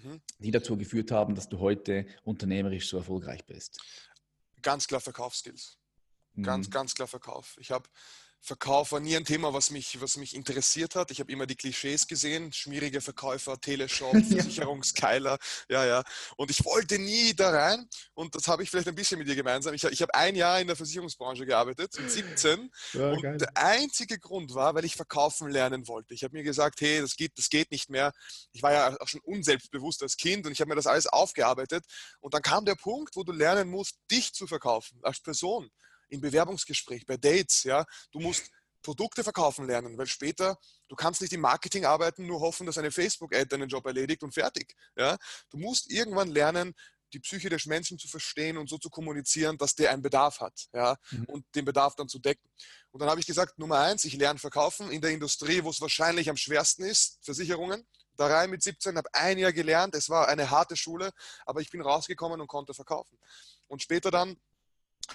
Mhm. 0.04 0.22
die 0.40 0.52
dazu 0.52 0.78
geführt 0.78 1.12
haben, 1.12 1.36
dass 1.36 1.50
du 1.50 1.60
heute 1.60 2.06
unternehmerisch 2.24 2.90
so 2.90 2.98
erfolgreich 2.98 3.46
bist? 3.46 3.80
Ganz 4.62 4.88
klar 4.88 5.02
Verkaufsskills. 5.02 5.78
Ganz, 6.42 6.68
mhm. 6.68 6.72
ganz 6.72 6.94
klar 6.94 7.08
Verkauf. 7.08 7.56
Ich 7.60 7.72
habe 7.72 7.90
Verkauf 8.42 8.92
war 8.92 9.00
nie 9.00 9.16
ein 9.18 9.26
Thema, 9.26 9.54
was 9.54 9.72
mich, 9.72 10.00
was 10.00 10.16
mich 10.16 10.36
interessiert 10.36 10.96
hat. 10.96 11.12
Ich 11.12 11.20
habe 11.20 11.32
immer 11.32 11.46
die 11.46 11.56
Klischees 11.56 12.08
gesehen, 12.08 12.54
schmierige 12.54 13.02
Verkäufer, 13.02 13.60
Teleshop, 13.60 14.14
Versicherungskeiler, 14.30 15.38
ja, 15.70 15.86
ja. 15.86 16.04
Und 16.38 16.52
ich 16.52 16.64
wollte 16.64 16.98
nie 17.00 17.34
da 17.34 17.50
rein 17.50 17.88
und 18.14 18.36
das 18.36 18.48
habe 18.48 18.64
ich 18.64 18.70
vielleicht 18.70 18.88
ein 18.88 18.96
bisschen 18.96 19.20
mit 19.20 19.28
dir 19.28 19.36
gemeinsam. 19.36 19.74
Ich, 19.74 19.84
ich 19.84 20.02
habe 20.02 20.14
ein 20.14 20.36
Jahr 20.36 20.62
in 20.62 20.68
der 20.68 20.76
Versicherungsbranche 20.76 21.46
gearbeitet, 21.46 21.94
mit 22.00 22.12
17 22.12 22.72
ja, 22.94 23.12
und 23.12 23.22
geil. 23.22 23.38
der 23.38 23.58
einzige 23.58 24.18
Grund 24.20 24.54
war, 24.54 24.76
weil 24.76 24.86
ich 24.86 24.96
verkaufen 24.96 25.50
lernen 25.50 25.88
wollte. 25.88 26.14
Ich 26.14 26.24
habe 26.24 26.38
mir 26.38 26.44
gesagt, 26.44 26.80
hey, 26.82 27.02
das 27.02 27.16
geht, 27.16 27.38
das 27.38 27.50
geht 27.50 27.72
nicht 27.72 27.90
mehr. 27.90 28.14
Ich 28.54 28.64
war 28.64 28.72
ja 28.72 28.96
auch 29.00 29.08
schon 29.08 29.22
unselbstbewusst 29.22 30.04
als 30.04 30.16
Kind 30.16 30.46
und 30.46 30.52
ich 30.52 30.62
habe 30.62 30.70
mir 30.70 30.76
das 30.76 30.88
alles 30.88 31.08
aufgearbeitet 31.08 31.86
und 32.20 32.34
dann 32.34 32.42
kam 32.42 32.66
der 32.66 32.76
Punkt, 32.76 33.16
wo 33.16 33.24
du 33.24 33.32
lernen 33.32 33.70
musst, 33.70 33.98
dich 34.10 34.34
zu 34.34 34.48
verkaufen 34.48 35.00
als 35.02 35.20
Person 35.20 35.70
im 36.10 36.22
Bewerbungsgespräch, 36.22 37.06
bei 37.06 37.18
Dates, 37.18 37.64
ja, 37.64 37.86
du 38.12 38.20
musst 38.20 38.50
Produkte 38.82 39.24
verkaufen 39.24 39.68
lernen, 39.68 39.98
weil 39.98 40.08
später, 40.08 40.58
du 40.88 40.96
kannst 40.96 41.22
nicht 41.22 41.34
im 41.34 41.42
Marketing 41.42 41.86
arbeiten, 41.86 42.26
nur 42.26 42.40
hoffen, 42.40 42.66
dass 42.66 42.78
eine 42.78 42.92
Facebook-Ad 42.92 43.48
deinen 43.48 43.68
Job 43.68 43.86
erledigt 43.86 44.24
und 44.24 44.34
fertig. 44.34 44.74
Ja? 44.96 45.18
Du 45.50 45.58
musst 45.58 45.92
irgendwann 45.92 46.30
lernen, 46.30 46.74
die 47.14 47.20
Psyche 47.20 47.50
des 47.50 47.66
Menschen 47.66 47.98
zu 47.98 48.08
verstehen 48.08 48.58
und 48.58 48.70
so 48.70 48.78
zu 48.78 48.90
kommunizieren, 48.90 49.58
dass 49.58 49.76
der 49.76 49.92
einen 49.92 50.02
Bedarf 50.02 50.40
hat 50.42 50.68
ja, 50.74 50.98
mhm. 51.12 51.26
und 51.26 51.46
den 51.56 51.66
Bedarf 51.66 51.96
dann 51.96 52.10
zu 52.10 52.20
decken. 52.20 52.50
Und 52.92 53.02
dann 53.02 53.10
habe 53.10 53.20
ich 53.20 53.26
gesagt, 53.26 53.58
Nummer 53.58 53.80
eins, 53.80 54.06
ich 54.06 54.14
lerne 54.16 54.40
verkaufen 54.40 54.92
in 54.92 55.02
der 55.02 55.12
Industrie, 55.12 55.64
wo 55.64 55.70
es 55.70 55.82
wahrscheinlich 55.82 56.30
am 56.30 56.38
schwersten 56.38 56.84
ist, 56.84 57.20
Versicherungen. 57.22 57.86
Da 58.16 58.28
rein 58.28 58.50
mit 58.50 58.64
17, 58.64 58.98
habe 58.98 59.14
ein 59.14 59.38
Jahr 59.38 59.54
gelernt, 59.54 59.96
es 59.96 60.10
war 60.10 60.28
eine 60.28 60.50
harte 60.50 60.76
Schule, 60.76 61.12
aber 61.46 61.62
ich 61.62 61.70
bin 61.70 61.82
rausgekommen 61.82 62.42
und 62.42 62.48
konnte 62.48 62.74
verkaufen. 62.74 63.18
Und 63.68 63.84
später 63.84 64.12
dann 64.12 64.38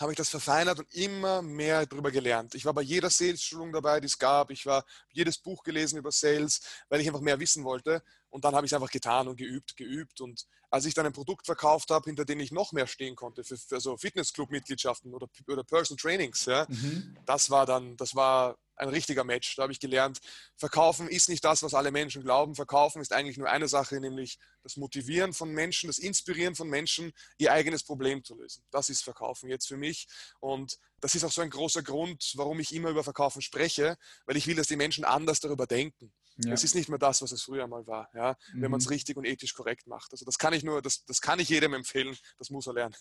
habe 0.00 0.12
ich 0.12 0.16
das 0.16 0.30
verfeinert 0.30 0.78
und 0.78 0.94
immer 0.94 1.42
mehr 1.42 1.86
darüber 1.86 2.10
gelernt. 2.10 2.54
Ich 2.54 2.64
war 2.64 2.72
bei 2.72 2.82
jeder 2.82 3.10
Sales-Schulung 3.10 3.72
dabei, 3.72 4.00
die 4.00 4.06
es 4.06 4.18
gab. 4.18 4.50
Ich 4.50 4.64
war 4.66 4.84
jedes 5.10 5.38
Buch 5.38 5.62
gelesen 5.62 5.98
über 5.98 6.10
Sales, 6.10 6.60
weil 6.88 7.00
ich 7.00 7.06
einfach 7.06 7.20
mehr 7.20 7.38
wissen 7.38 7.64
wollte. 7.64 8.02
Und 8.30 8.44
dann 8.44 8.54
habe 8.54 8.64
ich 8.64 8.72
es 8.72 8.74
einfach 8.74 8.90
getan 8.90 9.28
und 9.28 9.36
geübt, 9.36 9.76
geübt. 9.76 10.20
Und 10.20 10.46
als 10.70 10.86
ich 10.86 10.94
dann 10.94 11.04
ein 11.04 11.12
Produkt 11.12 11.44
verkauft 11.44 11.90
habe, 11.90 12.06
hinter 12.06 12.24
dem 12.24 12.40
ich 12.40 12.50
noch 12.50 12.72
mehr 12.72 12.86
stehen 12.86 13.14
konnte, 13.14 13.44
für, 13.44 13.58
für 13.58 13.80
so 13.80 13.96
Fitnessclub-Mitgliedschaften 13.98 15.12
oder, 15.12 15.28
oder 15.46 15.64
Person 15.64 15.98
Trainings, 15.98 16.46
ja, 16.46 16.64
mhm. 16.68 17.18
das 17.26 17.50
war 17.50 17.66
dann, 17.66 17.96
das 17.98 18.14
war 18.14 18.56
ein 18.76 18.88
richtiger 18.88 19.24
Match. 19.24 19.56
Da 19.56 19.62
habe 19.62 19.72
ich 19.72 19.80
gelernt, 19.80 20.20
verkaufen 20.56 21.08
ist 21.08 21.28
nicht 21.28 21.44
das, 21.44 21.62
was 21.62 21.74
alle 21.74 21.90
Menschen 21.90 22.22
glauben. 22.22 22.54
Verkaufen 22.54 23.00
ist 23.02 23.12
eigentlich 23.12 23.36
nur 23.36 23.48
eine 23.48 23.68
Sache, 23.68 24.00
nämlich 24.00 24.38
das 24.62 24.76
Motivieren 24.76 25.32
von 25.32 25.50
Menschen, 25.50 25.88
das 25.88 25.98
Inspirieren 25.98 26.54
von 26.54 26.68
Menschen, 26.68 27.12
ihr 27.38 27.52
eigenes 27.52 27.84
Problem 27.84 28.24
zu 28.24 28.36
lösen. 28.36 28.64
Das 28.70 28.88
ist 28.88 29.02
Verkaufen 29.02 29.48
jetzt 29.48 29.66
für 29.66 29.76
mich. 29.76 30.06
Und 30.40 30.78
das 31.00 31.14
ist 31.14 31.24
auch 31.24 31.32
so 31.32 31.42
ein 31.42 31.50
großer 31.50 31.82
Grund, 31.82 32.32
warum 32.36 32.60
ich 32.60 32.74
immer 32.74 32.90
über 32.90 33.04
Verkaufen 33.04 33.42
spreche, 33.42 33.96
weil 34.26 34.36
ich 34.36 34.46
will, 34.46 34.56
dass 34.56 34.68
die 34.68 34.76
Menschen 34.76 35.04
anders 35.04 35.40
darüber 35.40 35.66
denken. 35.66 36.12
Ja. 36.36 36.52
Es 36.52 36.64
ist 36.64 36.74
nicht 36.74 36.88
mehr 36.88 36.98
das, 36.98 37.20
was 37.22 37.32
es 37.32 37.42
früher 37.42 37.66
mal 37.66 37.86
war, 37.86 38.08
ja, 38.14 38.36
wenn 38.54 38.70
man 38.70 38.80
es 38.80 38.86
mhm. 38.86 38.92
richtig 38.92 39.16
und 39.16 39.26
ethisch 39.26 39.54
korrekt 39.54 39.86
macht. 39.86 40.12
Also 40.12 40.24
das 40.24 40.38
kann 40.38 40.54
ich 40.54 40.62
nur, 40.62 40.80
das, 40.80 41.04
das 41.04 41.20
kann 41.20 41.38
ich 41.40 41.48
jedem 41.48 41.74
empfehlen, 41.74 42.16
das 42.38 42.50
muss 42.50 42.66
er 42.66 42.74
lernen. 42.74 42.94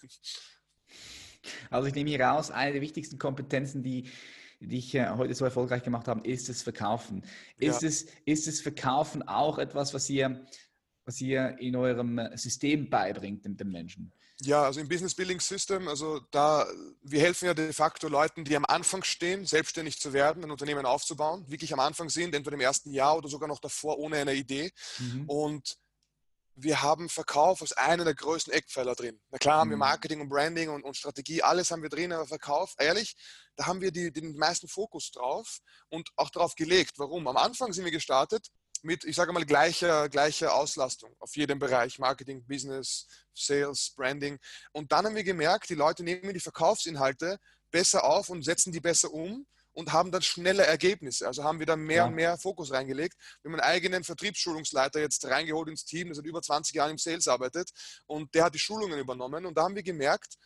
Also 1.69 1.87
ich 1.87 1.95
nehme 1.95 2.09
hier 2.09 2.21
raus, 2.21 2.51
eine 2.51 2.73
der 2.73 2.81
wichtigsten 2.81 3.17
Kompetenzen, 3.17 3.83
die 3.83 4.09
die 4.61 4.77
ich 4.77 4.93
heute 4.93 5.33
so 5.33 5.45
erfolgreich 5.45 5.83
gemacht 5.83 6.07
haben, 6.07 6.23
ist 6.23 6.49
das 6.49 6.61
Verkaufen. 6.61 7.23
Ist, 7.57 7.81
ja. 7.81 7.87
es, 7.87 8.05
ist 8.25 8.47
das 8.47 8.61
Verkaufen 8.61 9.27
auch 9.27 9.57
etwas, 9.57 9.93
was 9.93 10.09
ihr, 10.09 10.45
was 11.05 11.19
ihr 11.19 11.57
in 11.59 11.75
eurem 11.75 12.21
System 12.35 12.89
beibringt, 12.89 13.45
dem, 13.45 13.57
dem 13.57 13.71
Menschen? 13.71 14.13
Ja, 14.43 14.63
also 14.63 14.79
im 14.79 14.87
Business 14.87 15.13
Building 15.13 15.39
System, 15.39 15.87
also 15.87 16.19
da, 16.31 16.65
wir 17.03 17.21
helfen 17.21 17.45
ja 17.45 17.53
de 17.53 17.71
facto 17.73 18.07
Leuten, 18.07 18.43
die 18.43 18.55
am 18.55 18.65
Anfang 18.65 19.03
stehen, 19.03 19.45
selbstständig 19.45 19.99
zu 19.99 20.13
werden, 20.13 20.43
ein 20.43 20.51
Unternehmen 20.51 20.85
aufzubauen, 20.85 21.45
wirklich 21.47 21.73
am 21.73 21.79
Anfang 21.79 22.09
sind, 22.09 22.33
entweder 22.33 22.55
im 22.55 22.61
ersten 22.61 22.91
Jahr 22.91 23.17
oder 23.17 23.29
sogar 23.29 23.47
noch 23.47 23.59
davor 23.59 23.99
ohne 23.99 24.17
eine 24.17 24.33
Idee. 24.33 24.71
Mhm. 24.97 25.25
Und 25.27 25.77
wir 26.55 26.81
haben 26.81 27.09
Verkauf 27.09 27.61
als 27.61 27.73
einer 27.73 28.03
der 28.03 28.13
größten 28.13 28.53
Eckpfeiler 28.53 28.95
drin. 28.95 29.19
Na 29.29 29.37
klar 29.37 29.59
haben 29.59 29.69
wir 29.69 29.77
mhm. 29.77 29.81
Marketing 29.81 30.21
und 30.21 30.29
Branding 30.29 30.69
und, 30.69 30.83
und, 30.83 30.97
Strategie, 30.97 31.41
alles 31.41 31.71
haben 31.71 31.81
wir 31.81 31.89
drin, 31.89 32.11
aber 32.11 32.27
Verkauf, 32.27 32.75
ehrlich, 32.77 33.15
da 33.55 33.65
haben 33.65 33.81
wir 33.81 33.91
die, 33.91 34.11
den 34.11 34.35
meisten 34.37 34.67
Fokus 34.67 35.11
drauf 35.11 35.59
und 35.89 36.09
auch 36.15 36.29
darauf 36.29 36.55
gelegt. 36.55 36.97
Warum? 36.97 37.27
Am 37.27 37.37
Anfang 37.37 37.73
sind 37.73 37.85
wir 37.85 37.91
gestartet 37.91 38.47
mit, 38.83 39.03
ich 39.03 39.15
sage 39.15 39.31
mal, 39.31 39.45
gleicher, 39.45 40.09
gleicher 40.09 40.55
Auslastung 40.55 41.15
auf 41.19 41.35
jedem 41.35 41.59
Bereich, 41.59 41.99
Marketing, 41.99 42.45
Business, 42.45 43.07
Sales, 43.33 43.93
Branding. 43.95 44.39
Und 44.71 44.91
dann 44.91 45.05
haben 45.05 45.15
wir 45.15 45.23
gemerkt, 45.23 45.69
die 45.69 45.75
Leute 45.75 46.03
nehmen 46.03 46.33
die 46.33 46.39
Verkaufsinhalte 46.39 47.39
besser 47.69 48.03
auf 48.03 48.29
und 48.29 48.43
setzen 48.43 48.71
die 48.71 48.81
besser 48.81 49.11
um 49.13 49.45
und 49.73 49.93
haben 49.93 50.11
dann 50.11 50.21
schnelle 50.21 50.65
Ergebnisse. 50.65 51.27
Also 51.27 51.43
haben 51.43 51.59
wir 51.59 51.65
da 51.65 51.75
mehr 51.75 51.97
ja. 51.97 52.05
und 52.05 52.15
mehr 52.15 52.37
Fokus 52.37 52.71
reingelegt. 52.71 53.15
Wir 53.41 53.51
haben 53.51 53.59
einen 53.59 53.69
eigenen 53.69 54.03
Vertriebsschulungsleiter 54.03 54.99
jetzt 54.99 55.25
reingeholt 55.25 55.69
ins 55.69 55.85
Team, 55.85 56.07
der 56.07 56.15
seit 56.15 56.25
über 56.25 56.41
20 56.41 56.75
Jahren 56.75 56.91
im 56.91 56.97
Sales 56.97 57.27
arbeitet 57.27 57.69
und 58.05 58.33
der 58.35 58.45
hat 58.45 58.55
die 58.55 58.59
Schulungen 58.59 58.99
übernommen 58.99 59.45
und 59.45 59.57
da 59.57 59.63
haben 59.63 59.75
wir 59.75 59.83
gemerkt, 59.83 60.37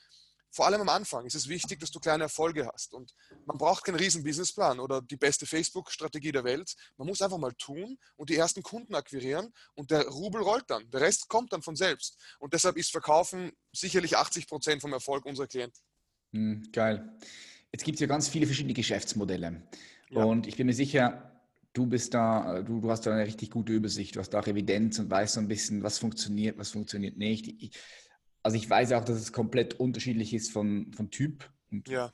vor 0.55 0.67
allem 0.67 0.79
am 0.79 0.89
Anfang 0.89 1.25
ist 1.25 1.35
es 1.35 1.49
wichtig, 1.49 1.81
dass 1.81 1.91
du 1.91 1.99
kleine 1.99 2.23
Erfolge 2.23 2.65
hast. 2.73 2.93
Und 2.93 3.13
man 3.45 3.57
braucht 3.57 3.83
keinen 3.83 3.95
riesen 3.95 4.23
Businessplan 4.23 4.79
oder 4.79 5.01
die 5.01 5.17
beste 5.17 5.45
Facebook-Strategie 5.45 6.31
der 6.31 6.45
Welt. 6.45 6.73
Man 6.95 7.09
muss 7.09 7.21
einfach 7.21 7.37
mal 7.37 7.51
tun 7.55 7.97
und 8.15 8.29
die 8.29 8.37
ersten 8.37 8.63
Kunden 8.63 8.95
akquirieren 8.95 9.53
und 9.73 9.91
der 9.91 10.07
Rubel 10.07 10.41
rollt 10.41 10.63
dann. 10.69 10.89
Der 10.91 11.01
Rest 11.01 11.27
kommt 11.27 11.51
dann 11.51 11.61
von 11.61 11.75
selbst. 11.75 12.17
Und 12.39 12.53
deshalb 12.53 12.77
ist 12.77 12.91
Verkaufen 12.91 13.51
sicherlich 13.73 14.15
80 14.15 14.47
Prozent 14.47 14.81
vom 14.81 14.93
Erfolg 14.93 15.25
unserer 15.25 15.47
Klienten. 15.47 15.81
Mhm, 16.31 16.71
geil. 16.71 17.19
Jetzt 17.75 17.83
gibt 17.83 17.97
es 17.97 17.99
ja 17.99 18.07
ganz 18.07 18.29
viele 18.29 18.45
verschiedene 18.45 18.73
Geschäftsmodelle. 18.73 19.61
Ja. 20.09 20.23
Und 20.23 20.47
ich 20.47 20.55
bin 20.55 20.65
mir 20.65 20.73
sicher, 20.73 21.29
du 21.73 21.85
bist 21.85 22.13
da, 22.13 22.61
du, 22.61 22.79
du 22.79 22.89
hast 22.89 23.01
da 23.01 23.11
eine 23.11 23.25
richtig 23.25 23.51
gute 23.51 23.73
Übersicht, 23.73 24.15
du 24.15 24.21
hast 24.21 24.29
da 24.29 24.39
auch 24.39 24.47
Evidenz 24.47 24.97
und 24.97 25.11
weißt 25.11 25.33
so 25.33 25.41
ein 25.41 25.49
bisschen, 25.49 25.83
was 25.83 25.97
funktioniert, 25.97 26.57
was 26.57 26.69
funktioniert 26.69 27.17
nicht. 27.17 27.49
Ich, 27.61 27.71
also 28.43 28.55
ich 28.55 28.69
weiß 28.69 28.93
auch, 28.93 29.03
dass 29.03 29.17
es 29.17 29.33
komplett 29.33 29.73
unterschiedlich 29.73 30.33
ist 30.33 30.53
von, 30.53 30.93
von 30.93 31.11
Typ. 31.11 31.51
Und 31.69 31.89
ja. 31.89 32.13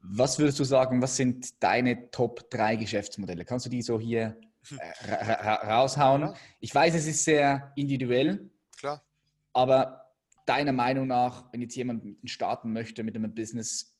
Was 0.00 0.38
würdest 0.38 0.58
du 0.58 0.64
sagen, 0.64 1.02
was 1.02 1.16
sind 1.16 1.62
deine 1.62 2.10
Top 2.10 2.48
3 2.48 2.76
Geschäftsmodelle? 2.76 3.44
Kannst 3.44 3.66
du 3.66 3.70
die 3.70 3.82
so 3.82 4.00
hier 4.00 4.40
äh, 4.78 5.12
raushauen? 5.42 6.32
Ich 6.60 6.74
weiß, 6.74 6.94
es 6.94 7.06
ist 7.06 7.22
sehr 7.22 7.70
individuell. 7.76 8.48
Klar. 8.78 9.04
Aber 9.52 10.06
deiner 10.46 10.72
Meinung 10.72 11.06
nach, 11.06 11.52
wenn 11.52 11.60
jetzt 11.60 11.76
jemand 11.76 12.16
starten 12.24 12.72
möchte 12.72 13.02
mit 13.02 13.14
einem 13.14 13.34
Business, 13.34 13.93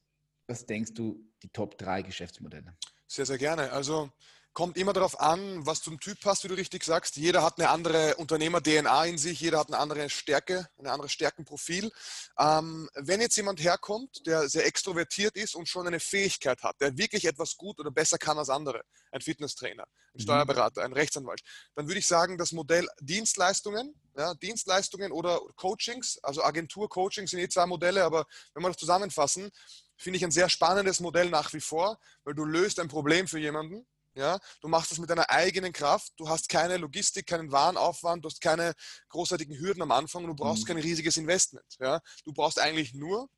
was 0.47 0.67
denkst 0.67 0.93
du, 0.95 1.25
die 1.43 1.49
Top 1.49 1.79
3 1.79 2.03
Geschäftsmodelle? 2.03 2.77
Sehr, 3.07 3.27
sehr 3.27 3.39
gerne. 3.39 3.73
Also 3.73 4.11
kommt 4.55 4.77
immer 4.77 4.93
darauf 4.93 5.21
an, 5.21 5.67
was 5.67 5.83
zum 5.83 5.99
Typ 5.99 6.21
passt, 6.21 6.45
wie 6.45 6.49
du 6.49 6.55
richtig 6.55 6.85
sagst. 6.85 7.17
Jeder 7.17 7.43
hat 7.43 7.59
eine 7.59 7.71
andere 7.71 8.15
Unternehmer-DNA 8.17 9.05
in 9.07 9.19
sich, 9.19 9.41
jeder 9.41 9.59
hat 9.59 9.67
eine 9.67 9.79
andere 9.79 10.09
Stärke, 10.09 10.69
ein 10.79 10.87
anderes 10.87 11.13
Stärkenprofil. 11.13 11.91
Ähm, 12.39 12.89
wenn 12.95 13.21
jetzt 13.21 13.37
jemand 13.37 13.61
herkommt, 13.63 14.25
der 14.27 14.49
sehr 14.49 14.65
extrovertiert 14.65 15.37
ist 15.37 15.57
und 15.57 15.69
schon 15.69 15.89
eine 15.89 15.99
Fähigkeit 15.99 16.63
hat, 16.63 16.81
der 16.81 16.97
wirklich 16.97 17.25
etwas 17.25 17.57
gut 17.57 17.81
oder 17.81 17.91
besser 17.91 18.17
kann 18.17 18.39
als 18.39 18.49
andere, 18.49 18.83
ein 19.11 19.21
Fitnesstrainer, 19.21 19.83
ein 19.83 19.89
mhm. 20.15 20.21
Steuerberater, 20.21 20.85
ein 20.85 20.93
Rechtsanwalt, 20.93 21.43
dann 21.75 21.89
würde 21.89 21.99
ich 21.99 22.07
sagen, 22.07 22.39
das 22.39 22.53
Modell 22.53 22.87
Dienstleistungen, 23.01 24.01
ja, 24.17 24.35
Dienstleistungen 24.35 25.11
oder 25.11 25.41
Coachings, 25.57 26.19
also 26.23 26.45
Agentur-Coachings 26.45 27.33
sind 27.33 27.41
eh 27.41 27.49
zwei 27.49 27.67
Modelle, 27.67 28.05
aber 28.05 28.25
wenn 28.55 28.63
wir 28.63 28.69
das 28.69 28.77
zusammenfassen, 28.77 29.51
finde 29.97 30.19
ich 30.19 30.25
ein 30.25 30.31
sehr 30.31 30.49
spannendes 30.49 31.01
Modell 31.01 31.31
nach 31.31 31.53
wie 31.53 31.61
vor, 31.61 31.99
weil 32.25 32.35
du 32.35 32.45
löst 32.45 32.81
ein 32.81 32.89
Problem 32.89 33.29
für 33.29 33.39
jemanden. 33.39 33.87
Ja, 34.17 34.39
du 34.61 34.69
machst 34.69 34.93
das 34.93 34.99
mit 34.99 35.11
deiner 35.11 35.29
eigenen 35.29 35.73
Kraft. 35.73 36.13
Du 36.17 36.29
hast 36.29 36.49
keine 36.49 36.77
Logistik, 36.77 37.27
keinen 37.27 37.51
Warenaufwand, 37.51 38.25
du 38.25 38.29
hast 38.29 38.41
keine 38.41 38.75
großartigen 39.09 39.59
Hürden 39.59 39.83
am 39.83 39.91
Anfang 39.91 40.23
und 40.23 40.31
du 40.31 40.37
brauchst 40.37 40.63
mhm. 40.65 40.69
kein 40.69 40.79
riesiges 40.79 41.17
Investment. 41.17 41.67
Ja, 41.81 42.01
du 42.25 42.33
brauchst 42.33 42.61
eigentlich 42.61 42.95
nur 42.95 43.29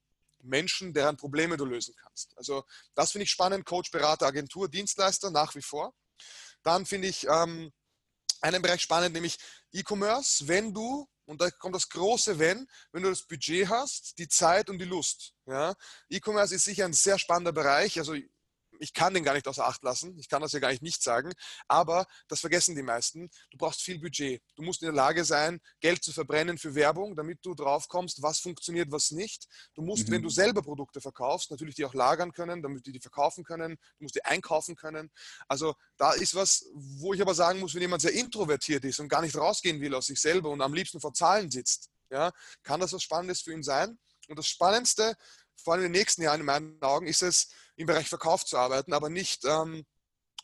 Menschen, 0.43 0.93
deren 0.93 1.17
Probleme 1.17 1.57
du 1.57 1.65
lösen 1.65 1.95
kannst. 1.97 2.37
Also 2.37 2.65
das 2.95 3.13
finde 3.13 3.25
ich 3.25 3.31
spannend. 3.31 3.65
Coach, 3.65 3.91
Berater, 3.91 4.27
Agentur, 4.27 4.69
Dienstleister 4.69 5.31
nach 5.31 5.55
wie 5.55 5.63
vor. 5.63 5.95
Dann 6.63 6.85
finde 6.85 7.09
ich 7.09 7.27
ähm, 7.27 7.73
einen 8.43 8.61
Bereich 8.61 8.83
spannend, 8.83 9.15
nämlich 9.15 9.39
E-Commerce. 9.73 10.47
Wenn 10.47 10.75
du 10.75 11.09
und 11.27 11.41
da 11.41 11.51
kommt 11.51 11.75
das 11.75 11.89
große 11.89 12.39
Wenn, 12.39 12.67
wenn 12.93 13.03
du 13.03 13.11
das 13.11 13.27
Budget 13.27 13.69
hast, 13.69 14.19
die 14.19 14.29
Zeit 14.29 14.71
und 14.71 14.79
die 14.79 14.85
Lust. 14.85 15.35
Ja? 15.47 15.75
E-Commerce 16.09 16.55
ist 16.55 16.65
sicher 16.65 16.85
ein 16.85 16.93
sehr 16.93 17.19
spannender 17.19 17.53
Bereich. 17.53 17.99
Also 17.99 18.15
ich 18.81 18.93
kann 18.93 19.15
den 19.15 19.25
gar 19.25 19.35
nicht 19.35 19.49
außer 19.49 19.67
Acht 19.67 19.83
lassen. 19.83 20.19
Ich 20.19 20.29
kann 20.29 20.43
das 20.43 20.53
ja 20.53 20.59
gar 20.59 20.71
nicht 20.71 20.83
nicht 20.83 21.03
sagen. 21.03 21.33
Aber 21.69 22.07
das 22.29 22.41
vergessen 22.41 22.77
die 22.77 22.83
meisten. 22.83 23.31
Du 23.51 23.59
brauchst 23.59 23.83
viel 23.83 23.99
Budget. 23.99 24.43
Du 24.55 24.63
musst 24.63 24.83
in 24.83 24.87
der 24.87 24.95
Lage 24.95 25.25
sein, 25.25 25.61
Geld 25.81 26.03
zu 26.03 26.13
verbrennen 26.13 26.59
für 26.59 26.75
Werbung, 26.75 27.17
damit 27.17 27.45
du 27.45 27.55
drauf 27.55 27.89
kommst, 27.89 28.23
was 28.23 28.39
funktioniert, 28.39 28.91
was 28.91 29.11
nicht. 29.11 29.47
Du 29.75 29.83
musst, 29.83 30.09
mhm. 30.09 30.13
wenn 30.13 30.23
du 30.23 30.31
selber 30.31 30.63
Produkte 30.63 31.01
verkaufst, 31.01 31.51
natürlich 31.51 31.75
die 31.75 31.85
auch 31.85 31.95
lagern 31.95 32.33
können, 32.33 32.63
damit 32.63 32.87
die 32.87 32.93
die 32.93 33.01
verkaufen 33.01 33.45
können. 33.45 33.77
Du 33.99 34.05
musst 34.05 34.15
die 34.15 34.25
einkaufen 34.25 34.77
können. 34.77 35.11
Also 35.49 35.75
da 35.97 36.13
ist 36.13 36.35
was, 36.35 36.67
wo 36.75 37.15
ich 37.15 37.21
aber 37.21 37.35
sagen 37.35 37.61
muss, 37.61 37.75
wenn 37.75 37.83
jemand 37.83 38.03
sehr 38.03 38.13
introvertiert 38.13 38.85
ist 38.85 39.01
und 39.01 39.09
gar 39.09 39.23
nicht 39.23 39.37
rausgehen 39.37 39.81
will 39.81 39.95
aus 39.95 40.07
sich 40.07 40.21
selber 40.21 40.51
und 40.51 40.61
am 40.61 40.75
liebsten 40.75 41.01
vor 41.01 41.15
Zahlen 41.15 41.51
sitzt, 41.51 41.91
ja, 42.11 42.33
kann 42.63 42.81
das 42.81 42.93
was 42.93 43.03
Spannendes 43.03 43.41
für 43.41 43.53
ihn 43.53 43.63
sein. 43.63 43.99
Und 44.29 44.39
das 44.39 44.49
Spannendste, 44.49 45.17
vor 45.57 45.75
allem 45.75 45.87
in 45.87 45.93
den 45.93 45.99
nächsten 45.99 46.23
Jahren 46.23 46.41
in 46.41 46.47
meinen 46.47 46.83
Augen, 46.83 47.07
ist 47.07 47.23
es, 47.23 47.51
im 47.77 47.87
Bereich 47.87 48.09
Verkauf 48.09 48.45
zu 48.45 48.57
arbeiten, 48.57 48.93
aber 48.93 49.11
nicht, 49.11 49.45
ähm, 49.45 49.85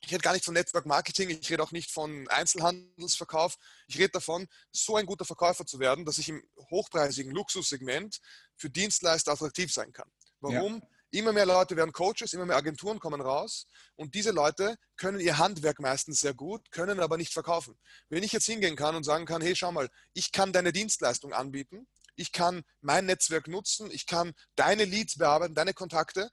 ich 0.04 0.10
rede 0.12 0.22
gar 0.22 0.32
nicht 0.32 0.44
von 0.44 0.54
Network 0.54 0.86
Marketing, 0.86 1.30
ich 1.30 1.48
rede 1.50 1.62
auch 1.62 1.72
nicht 1.72 1.90
von 1.90 2.28
Einzelhandelsverkauf. 2.28 3.56
Ich 3.86 3.98
rede 3.98 4.10
davon, 4.10 4.48
so 4.72 4.96
ein 4.96 5.06
guter 5.06 5.24
Verkäufer 5.24 5.64
zu 5.64 5.78
werden, 5.78 6.04
dass 6.04 6.18
ich 6.18 6.28
im 6.28 6.42
hochpreisigen 6.70 7.32
Luxussegment 7.32 8.20
für 8.56 8.68
Dienstleister 8.68 9.32
attraktiv 9.32 9.72
sein 9.72 9.92
kann. 9.92 10.10
Warum? 10.40 10.80
Ja. 10.80 10.88
Immer 11.14 11.34
mehr 11.34 11.44
Leute 11.44 11.76
werden 11.76 11.92
Coaches, 11.92 12.32
immer 12.32 12.46
mehr 12.46 12.56
Agenturen 12.56 12.98
kommen 12.98 13.20
raus 13.20 13.66
und 13.96 14.14
diese 14.14 14.30
Leute 14.30 14.76
können 14.96 15.20
ihr 15.20 15.36
Handwerk 15.36 15.78
meistens 15.78 16.20
sehr 16.20 16.32
gut, 16.32 16.70
können 16.70 17.00
aber 17.00 17.18
nicht 17.18 17.34
verkaufen. 17.34 17.78
Wenn 18.08 18.22
ich 18.22 18.32
jetzt 18.32 18.46
hingehen 18.46 18.76
kann 18.76 18.96
und 18.96 19.04
sagen 19.04 19.26
kann, 19.26 19.42
hey, 19.42 19.54
schau 19.54 19.72
mal, 19.72 19.90
ich 20.14 20.32
kann 20.32 20.54
deine 20.54 20.72
Dienstleistung 20.72 21.34
anbieten, 21.34 21.86
ich 22.16 22.32
kann 22.32 22.62
mein 22.80 23.04
Netzwerk 23.04 23.46
nutzen, 23.46 23.90
ich 23.90 24.06
kann 24.06 24.32
deine 24.56 24.86
Leads 24.86 25.18
bearbeiten, 25.18 25.54
deine 25.54 25.74
Kontakte 25.74 26.30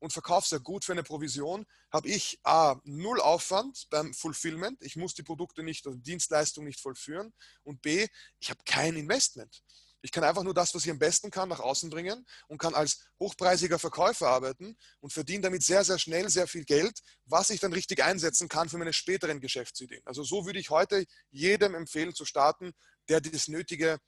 und 0.00 0.12
verkaufe 0.12 0.48
sehr 0.48 0.60
gut 0.60 0.84
für 0.84 0.92
eine 0.92 1.02
Provision, 1.02 1.64
habe 1.92 2.08
ich 2.08 2.40
A, 2.42 2.80
null 2.84 3.20
Aufwand 3.20 3.86
beim 3.90 4.12
Fulfillment, 4.12 4.82
ich 4.82 4.96
muss 4.96 5.14
die 5.14 5.22
Produkte 5.22 5.62
nicht 5.62 5.86
oder 5.86 5.96
Dienstleistung 5.96 6.64
nicht 6.64 6.80
vollführen 6.80 7.32
und 7.62 7.80
B, 7.82 8.08
ich 8.40 8.50
habe 8.50 8.60
kein 8.64 8.96
Investment. 8.96 9.62
Ich 10.02 10.12
kann 10.12 10.24
einfach 10.24 10.42
nur 10.42 10.54
das, 10.54 10.74
was 10.74 10.84
ich 10.84 10.90
am 10.90 10.98
besten 10.98 11.30
kann, 11.30 11.50
nach 11.50 11.60
außen 11.60 11.90
bringen 11.90 12.26
und 12.48 12.58
kann 12.58 12.74
als 12.74 13.00
hochpreisiger 13.18 13.78
Verkäufer 13.78 14.28
arbeiten 14.28 14.76
und 15.00 15.12
verdiene 15.12 15.42
damit 15.42 15.62
sehr, 15.62 15.84
sehr 15.84 15.98
schnell 15.98 16.30
sehr 16.30 16.46
viel 16.46 16.64
Geld, 16.64 17.00
was 17.26 17.50
ich 17.50 17.60
dann 17.60 17.72
richtig 17.72 18.02
einsetzen 18.02 18.48
kann 18.48 18.68
für 18.68 18.78
meine 18.78 18.94
späteren 18.94 19.40
Geschäftsideen. 19.40 20.00
Also 20.06 20.22
so 20.22 20.46
würde 20.46 20.58
ich 20.58 20.70
heute 20.70 21.04
jedem 21.30 21.74
empfehlen 21.74 22.14
zu 22.14 22.24
starten, 22.24 22.72
der 23.08 23.20
das 23.20 23.48
nötige, 23.48 23.98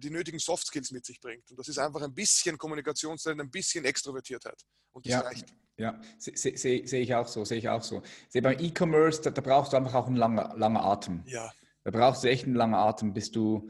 die 0.00 0.10
nötigen 0.10 0.38
Soft 0.38 0.66
Skills 0.66 0.90
mit 0.90 1.04
sich 1.04 1.20
bringt. 1.20 1.50
Und 1.50 1.58
das 1.58 1.68
ist 1.68 1.78
einfach 1.78 2.02
ein 2.02 2.14
bisschen 2.14 2.56
Kommunikationstalent, 2.56 3.40
ein 3.40 3.50
bisschen 3.50 3.84
Extrovertiertheit. 3.84 4.62
Und 4.92 5.06
das 5.06 5.12
ja. 5.12 5.20
reicht. 5.20 5.54
Ja, 5.76 6.00
sehe 6.18 6.56
seh, 6.56 6.86
seh 6.86 7.00
ich 7.00 7.14
auch 7.14 7.26
so, 7.26 7.44
sehe 7.44 7.58
ich 7.58 7.68
auch 7.68 7.82
so. 7.82 8.02
Sehe 8.28 8.42
beim 8.42 8.58
E-Commerce, 8.58 9.22
da, 9.22 9.30
da, 9.30 9.40
brauchst 9.40 9.72
du 9.72 9.76
einfach 9.76 9.94
auch 9.94 10.06
einen 10.06 10.16
langen, 10.16 10.36
langen 10.58 10.76
Atem. 10.76 11.22
Ja. 11.26 11.50
Da 11.84 11.90
brauchst 11.90 12.22
du 12.22 12.28
echt 12.28 12.44
einen 12.44 12.54
langen 12.54 12.74
Atem, 12.74 13.12
bis 13.14 13.30
du, 13.30 13.68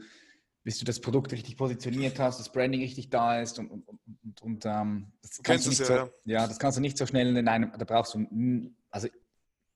bis 0.63 0.77
du 0.77 0.85
das 0.85 0.99
Produkt 0.99 1.31
richtig 1.31 1.57
positioniert 1.57 2.19
hast, 2.19 2.39
das 2.39 2.51
Branding 2.51 2.81
richtig 2.81 3.09
da 3.09 3.41
ist 3.41 3.57
und, 3.57 3.71
und, 3.71 3.87
und, 3.87 4.41
und 4.41 4.65
ähm, 4.65 5.13
das 5.21 5.41
kannst 5.41 5.65
du 5.65 5.69
nicht 5.69 5.79
ja, 5.79 5.85
so, 5.85 5.93
ja. 5.93 6.09
ja. 6.25 6.47
das 6.47 6.59
kannst 6.59 6.77
du 6.77 6.81
nicht 6.81 6.97
so 6.97 7.05
schnell 7.05 7.35
in 7.35 7.47
einem, 7.47 7.71
da 7.71 7.85
brauchst 7.85 8.13
du, 8.13 8.73
also 8.91 9.07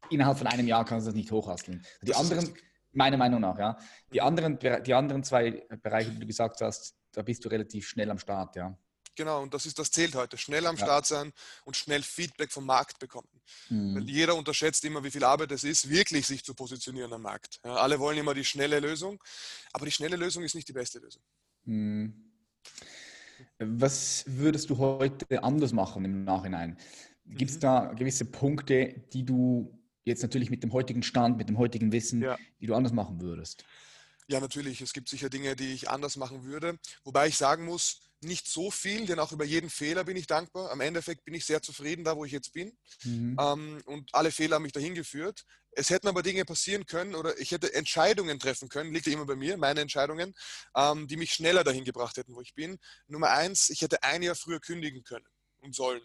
innerhalb 0.09 0.37
von 0.37 0.47
einem 0.47 0.67
Jahr 0.67 0.85
kannst 0.85 1.07
du 1.07 1.09
das 1.09 1.15
nicht 1.15 1.31
hochhasteln. 1.31 1.83
Die 2.01 2.15
anderen, 2.15 2.53
meiner 2.91 3.17
Meinung 3.17 3.41
nach, 3.41 3.57
ja, 3.57 3.77
die 4.11 4.21
anderen, 4.21 4.57
die 4.59 4.93
anderen 4.93 5.23
zwei 5.23 5.65
Bereiche, 5.81 6.11
die 6.11 6.19
du 6.19 6.27
gesagt 6.27 6.61
hast, 6.61 6.95
da 7.11 7.21
bist 7.21 7.43
du 7.43 7.49
relativ 7.49 7.87
schnell 7.87 8.09
am 8.11 8.19
Start, 8.19 8.55
ja. 8.55 8.77
Genau, 9.17 9.41
und 9.41 9.53
das 9.53 9.65
ist 9.65 9.79
das 9.79 9.89
zählt 9.89 10.13
heute. 10.13 10.37
Schnell 10.37 10.67
am 10.67 10.75
ja. 10.75 10.85
Start 10.85 11.07
sein 11.07 11.33
und 11.65 11.75
schnell 11.75 12.03
Feedback 12.03 12.51
vom 12.51 12.65
Markt 12.65 12.99
bekommen. 12.99 13.27
Mhm. 13.67 13.95
Weil 13.95 14.09
jeder 14.09 14.35
unterschätzt 14.35 14.85
immer, 14.85 15.03
wie 15.03 15.09
viel 15.09 15.23
Arbeit 15.23 15.51
es 15.51 15.63
ist, 15.63 15.89
wirklich 15.89 16.27
sich 16.27 16.45
zu 16.45 16.53
positionieren 16.53 17.11
am 17.11 17.23
Markt. 17.23 17.59
Ja, 17.65 17.75
alle 17.77 17.99
wollen 17.99 18.19
immer 18.19 18.35
die 18.35 18.45
schnelle 18.45 18.79
Lösung, 18.79 19.21
aber 19.73 19.85
die 19.85 19.91
schnelle 19.91 20.15
Lösung 20.15 20.43
ist 20.43 20.53
nicht 20.53 20.67
die 20.67 20.73
beste 20.73 20.99
Lösung. 20.99 21.23
Mhm. 21.65 22.31
Was 23.57 24.23
würdest 24.27 24.69
du 24.69 24.77
heute 24.77 25.43
anders 25.43 25.73
machen 25.73 26.05
im 26.05 26.23
Nachhinein? 26.23 26.77
Gibt 27.25 27.49
es 27.49 27.57
mhm. 27.57 27.61
da 27.61 27.93
gewisse 27.93 28.25
Punkte, 28.25 29.03
die 29.13 29.25
du 29.25 29.73
jetzt 30.07 30.23
natürlich 30.23 30.49
mit 30.49 30.63
dem 30.63 30.73
heutigen 30.73 31.03
Stand, 31.03 31.37
mit 31.37 31.49
dem 31.49 31.57
heutigen 31.57 31.91
Wissen, 31.91 32.21
ja. 32.21 32.37
die 32.59 32.65
du 32.65 32.75
anders 32.75 32.93
machen 32.93 33.21
würdest? 33.21 33.63
Ja, 34.27 34.39
natürlich. 34.39 34.81
Es 34.81 34.93
gibt 34.93 35.07
sicher 35.07 35.29
Dinge, 35.29 35.55
die 35.55 35.73
ich 35.73 35.89
anders 35.89 36.17
machen 36.17 36.43
würde. 36.43 36.77
Wobei 37.03 37.27
ich 37.27 37.37
sagen 37.37 37.65
muss, 37.65 38.01
nicht 38.21 38.47
so 38.47 38.71
viel, 38.71 39.05
denn 39.05 39.19
auch 39.19 39.31
über 39.31 39.45
jeden 39.45 39.69
Fehler 39.69 40.03
bin 40.03 40.17
ich 40.17 40.27
dankbar. 40.27 40.71
Am 40.71 40.81
Endeffekt 40.81 41.23
bin 41.23 41.33
ich 41.33 41.45
sehr 41.45 41.61
zufrieden 41.61 42.03
da, 42.03 42.17
wo 42.17 42.25
ich 42.25 42.31
jetzt 42.31 42.51
bin. 42.51 42.75
Mhm. 43.03 43.37
Ähm, 43.39 43.81
und 43.85 44.13
alle 44.13 44.31
Fehler 44.31 44.55
haben 44.55 44.63
mich 44.63 44.73
dahin 44.73 44.95
geführt. 44.95 45.45
Es 45.71 45.91
hätten 45.91 46.07
aber 46.07 46.23
Dinge 46.23 46.43
passieren 46.43 46.87
können 46.87 47.13
oder 47.13 47.37
ich 47.37 47.51
hätte 47.51 47.73
Entscheidungen 47.73 48.39
treffen 48.39 48.67
können, 48.67 48.91
liegt 48.91 49.05
ja 49.05 49.13
immer 49.13 49.27
bei 49.27 49.35
mir, 49.35 49.57
meine 49.57 49.81
Entscheidungen, 49.81 50.33
ähm, 50.75 51.07
die 51.07 51.17
mich 51.17 51.33
schneller 51.33 51.63
dahin 51.63 51.83
gebracht 51.83 52.17
hätten, 52.17 52.33
wo 52.33 52.41
ich 52.41 52.55
bin. 52.55 52.79
Nummer 53.07 53.29
eins, 53.29 53.69
ich 53.69 53.81
hätte 53.81 54.01
ein 54.01 54.23
Jahr 54.23 54.35
früher 54.35 54.59
kündigen 54.59 55.03
können 55.03 55.27
und 55.59 55.75
sollen. 55.75 56.01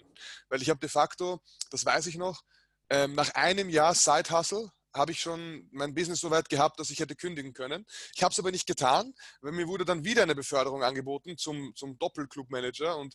Weil 0.51 0.61
ich 0.61 0.69
habe 0.69 0.81
de 0.81 0.91
facto, 0.91 1.41
das 1.71 1.87
weiß 1.87 2.07
ich 2.07 2.17
noch, 2.17 2.43
ähm, 2.91 3.15
nach 3.15 3.31
einem 3.35 3.69
Jahr 3.69 3.95
Side-Hustle 3.95 4.71
habe 4.95 5.13
ich 5.13 5.21
schon 5.21 5.69
mein 5.73 5.95
Business 5.95 6.21
so 6.21 6.31
weit 6.31 6.49
gehabt, 6.49 6.79
dass 6.79 6.91
ich 6.91 7.01
hätte 7.01 7.17
kündigen 7.17 7.55
können. 7.55 7.87
Ich 8.15 8.23
habe 8.23 8.33
es 8.33 8.39
aber 8.39 8.51
nicht 8.51 8.67
getan, 8.67 9.15
weil 9.41 9.53
mir 9.53 9.67
wurde 9.67 9.85
dann 9.85 10.05
wieder 10.05 10.23
eine 10.23 10.35
Beförderung 10.35 10.83
angeboten 10.83 11.39
zum, 11.39 11.75
zum 11.75 11.99
Doppelclub-Manager 11.99 12.97
und 12.99 13.15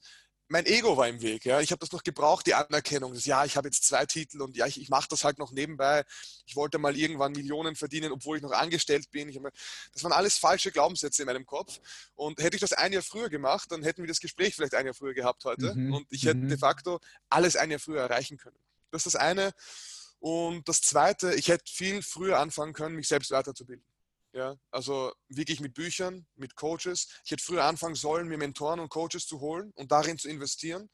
mein 0.50 0.66
Ego 0.66 0.96
war 0.96 1.08
im 1.08 1.22
Weg. 1.22 1.46
Ja. 1.46 1.60
Ich 1.60 1.72
habe 1.72 1.80
das 1.80 1.92
noch 1.92 2.04
gebraucht, 2.04 2.48
die 2.48 2.54
Anerkennung. 2.54 3.14
Das, 3.14 3.26
ja, 3.26 3.44
ich 3.44 3.58
habe 3.58 3.68
jetzt 3.68 3.86
zwei 3.86 4.06
Titel 4.06 4.42
und 4.42 4.56
ja, 4.56 4.66
ich, 4.66 4.80
ich 4.80 4.90
mache 4.90 5.08
das 5.10 5.24
halt 5.24 5.40
noch 5.40 5.52
nebenbei. 5.52 6.06
Ich 6.46 6.56
wollte 6.56 6.78
mal 6.78 6.96
irgendwann 6.96 7.34
Millionen 7.34 7.76
verdienen, 7.76 8.12
obwohl 8.12 8.38
ich 8.38 8.44
noch 8.44 8.52
angestellt 8.52 9.12
bin. 9.12 9.30
Hab, 9.30 9.52
das 9.92 10.04
waren 10.04 10.14
alles 10.14 10.38
falsche 10.38 10.72
Glaubenssätze 10.72 11.24
in 11.24 11.26
meinem 11.26 11.46
Kopf. 11.46 11.80
Und 12.16 12.42
hätte 12.42 12.56
ich 12.56 12.62
das 12.62 12.74
ein 12.74 12.94
Jahr 12.94 13.04
früher 13.04 13.30
gemacht, 13.30 13.72
dann 13.72 13.84
hätten 13.84 14.04
wir 14.04 14.08
das 14.08 14.20
Gespräch 14.20 14.56
vielleicht 14.56 14.76
ein 14.76 14.86
Jahr 14.86 14.96
früher 14.96 15.14
gehabt 15.14 15.44
heute. 15.44 15.76
Mhm. 15.76 15.94
Und 15.94 16.08
ich 16.12 16.24
hätte 16.24 16.38
mhm. 16.38 16.50
de 16.50 16.58
facto 16.58 17.00
alles 17.30 17.56
ein 17.56 17.70
Jahr 17.70 17.80
früher 17.80 18.02
erreichen 18.02 18.38
können. 18.38 18.58
Das 18.92 19.06
ist 19.06 19.14
das 19.14 19.22
eine. 19.22 19.54
Und 20.20 20.68
das 20.68 20.82
Zweite, 20.82 21.34
ich 21.36 21.48
hätte 21.48 21.72
viel 21.72 22.02
früher 22.02 22.40
anfangen 22.40 22.74
können, 22.74 22.96
mich 22.96 23.08
selbst 23.08 23.32
weiterzubilden. 23.32 23.86
Ja, 24.34 24.56
also 24.72 25.14
wirklich 25.30 25.62
mit 25.62 25.74
Büchern, 25.74 26.28
mit 26.36 26.56
Coaches. 26.56 27.08
Ich 27.24 27.32
hätte 27.32 27.44
früher 27.44 27.64
anfangen 27.64 27.96
sollen, 27.96 28.28
mir 28.28 28.38
Mentoren 28.38 28.80
und 28.80 28.90
Coaches 28.90 29.26
zu 29.26 29.40
holen 29.40 29.72
und 29.76 29.92
darin 29.92 30.18
zu 30.18 30.28
investieren. 30.28 30.90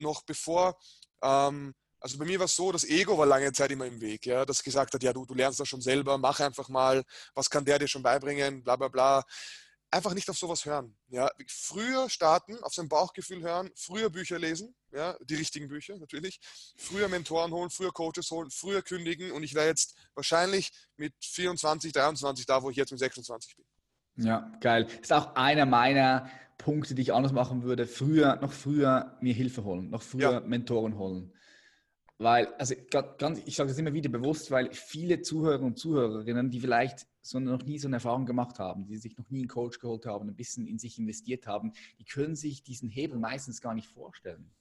Noch 0.00 0.22
bevor, 0.22 0.78
ähm, 1.22 1.74
also 2.00 2.18
bei 2.18 2.24
mir 2.24 2.38
war 2.38 2.46
es 2.46 2.56
so, 2.56 2.72
das 2.72 2.84
Ego 2.84 3.16
war 3.16 3.26
lange 3.26 3.52
Zeit 3.52 3.70
immer 3.70 3.86
im 3.86 4.00
Weg, 4.00 4.26
ja, 4.26 4.44
das 4.44 4.62
gesagt 4.62 4.92
hat, 4.92 5.02
ja, 5.02 5.12
du, 5.12 5.24
du 5.24 5.34
lernst 5.34 5.60
das 5.60 5.68
schon 5.68 5.80
selber, 5.80 6.18
mach 6.18 6.40
einfach 6.40 6.68
mal, 6.68 7.04
was 7.34 7.48
kann 7.48 7.64
der 7.64 7.78
dir 7.78 7.88
schon 7.88 8.02
beibringen, 8.02 8.62
bla 8.62 8.76
bla 8.76 8.88
bla 8.88 9.24
einfach 9.94 10.12
nicht 10.12 10.28
auf 10.28 10.36
sowas 10.36 10.64
hören. 10.64 10.96
Ja, 11.08 11.30
früher 11.46 12.10
starten, 12.10 12.62
auf 12.64 12.74
sein 12.74 12.88
Bauchgefühl 12.88 13.42
hören, 13.42 13.70
früher 13.76 14.10
Bücher 14.10 14.38
lesen, 14.38 14.74
ja, 14.94 15.16
die 15.24 15.34
richtigen 15.34 15.68
Bücher 15.68 15.96
natürlich, 15.98 16.40
früher 16.76 17.08
Mentoren 17.08 17.52
holen, 17.52 17.70
früher 17.70 17.92
Coaches 17.92 18.30
holen, 18.30 18.50
früher 18.50 18.82
kündigen 18.82 19.32
und 19.32 19.42
ich 19.42 19.54
wäre 19.54 19.66
jetzt 19.66 19.96
wahrscheinlich 20.14 20.70
mit 20.96 21.12
24, 21.20 21.92
23 21.92 22.46
da, 22.46 22.62
wo 22.62 22.70
ich 22.70 22.76
jetzt 22.76 22.92
mit 22.92 23.00
26 23.00 23.56
bin. 23.56 23.66
Ja, 24.16 24.52
geil. 24.60 24.84
Das 24.84 25.00
ist 25.00 25.12
auch 25.12 25.34
einer 25.34 25.66
meiner 25.66 26.30
Punkte, 26.56 26.94
die 26.94 27.02
ich 27.02 27.12
anders 27.12 27.32
machen 27.32 27.64
würde. 27.64 27.86
Früher, 27.86 28.36
noch 28.36 28.52
früher 28.52 29.16
mir 29.20 29.34
Hilfe 29.34 29.64
holen, 29.64 29.90
noch 29.90 30.02
früher 30.02 30.32
ja. 30.32 30.40
Mentoren 30.40 30.96
holen. 30.96 31.32
Weil, 32.18 32.46
also 32.54 32.76
ganz, 32.90 33.40
ich 33.44 33.56
sage 33.56 33.70
das 33.70 33.78
immer 33.78 33.92
wieder 33.92 34.08
bewusst, 34.08 34.52
weil 34.52 34.72
viele 34.72 35.20
Zuhörer 35.20 35.62
und 35.62 35.78
Zuhörerinnen, 35.80 36.48
die 36.48 36.60
vielleicht 36.60 37.08
so 37.22 37.40
noch 37.40 37.64
nie 37.64 37.78
so 37.78 37.88
eine 37.88 37.96
Erfahrung 37.96 38.24
gemacht 38.24 38.60
haben, 38.60 38.86
die 38.86 38.98
sich 38.98 39.18
noch 39.18 39.28
nie 39.30 39.40
einen 39.40 39.48
Coach 39.48 39.80
geholt 39.80 40.06
haben, 40.06 40.28
ein 40.28 40.36
bisschen 40.36 40.68
in 40.68 40.78
sich 40.78 40.96
investiert 40.98 41.48
haben, 41.48 41.72
die 41.98 42.04
können 42.04 42.36
sich 42.36 42.62
diesen 42.62 42.88
Hebel 42.88 43.18
meistens 43.18 43.60
gar 43.60 43.74
nicht 43.74 43.88
vorstellen. 43.88 44.52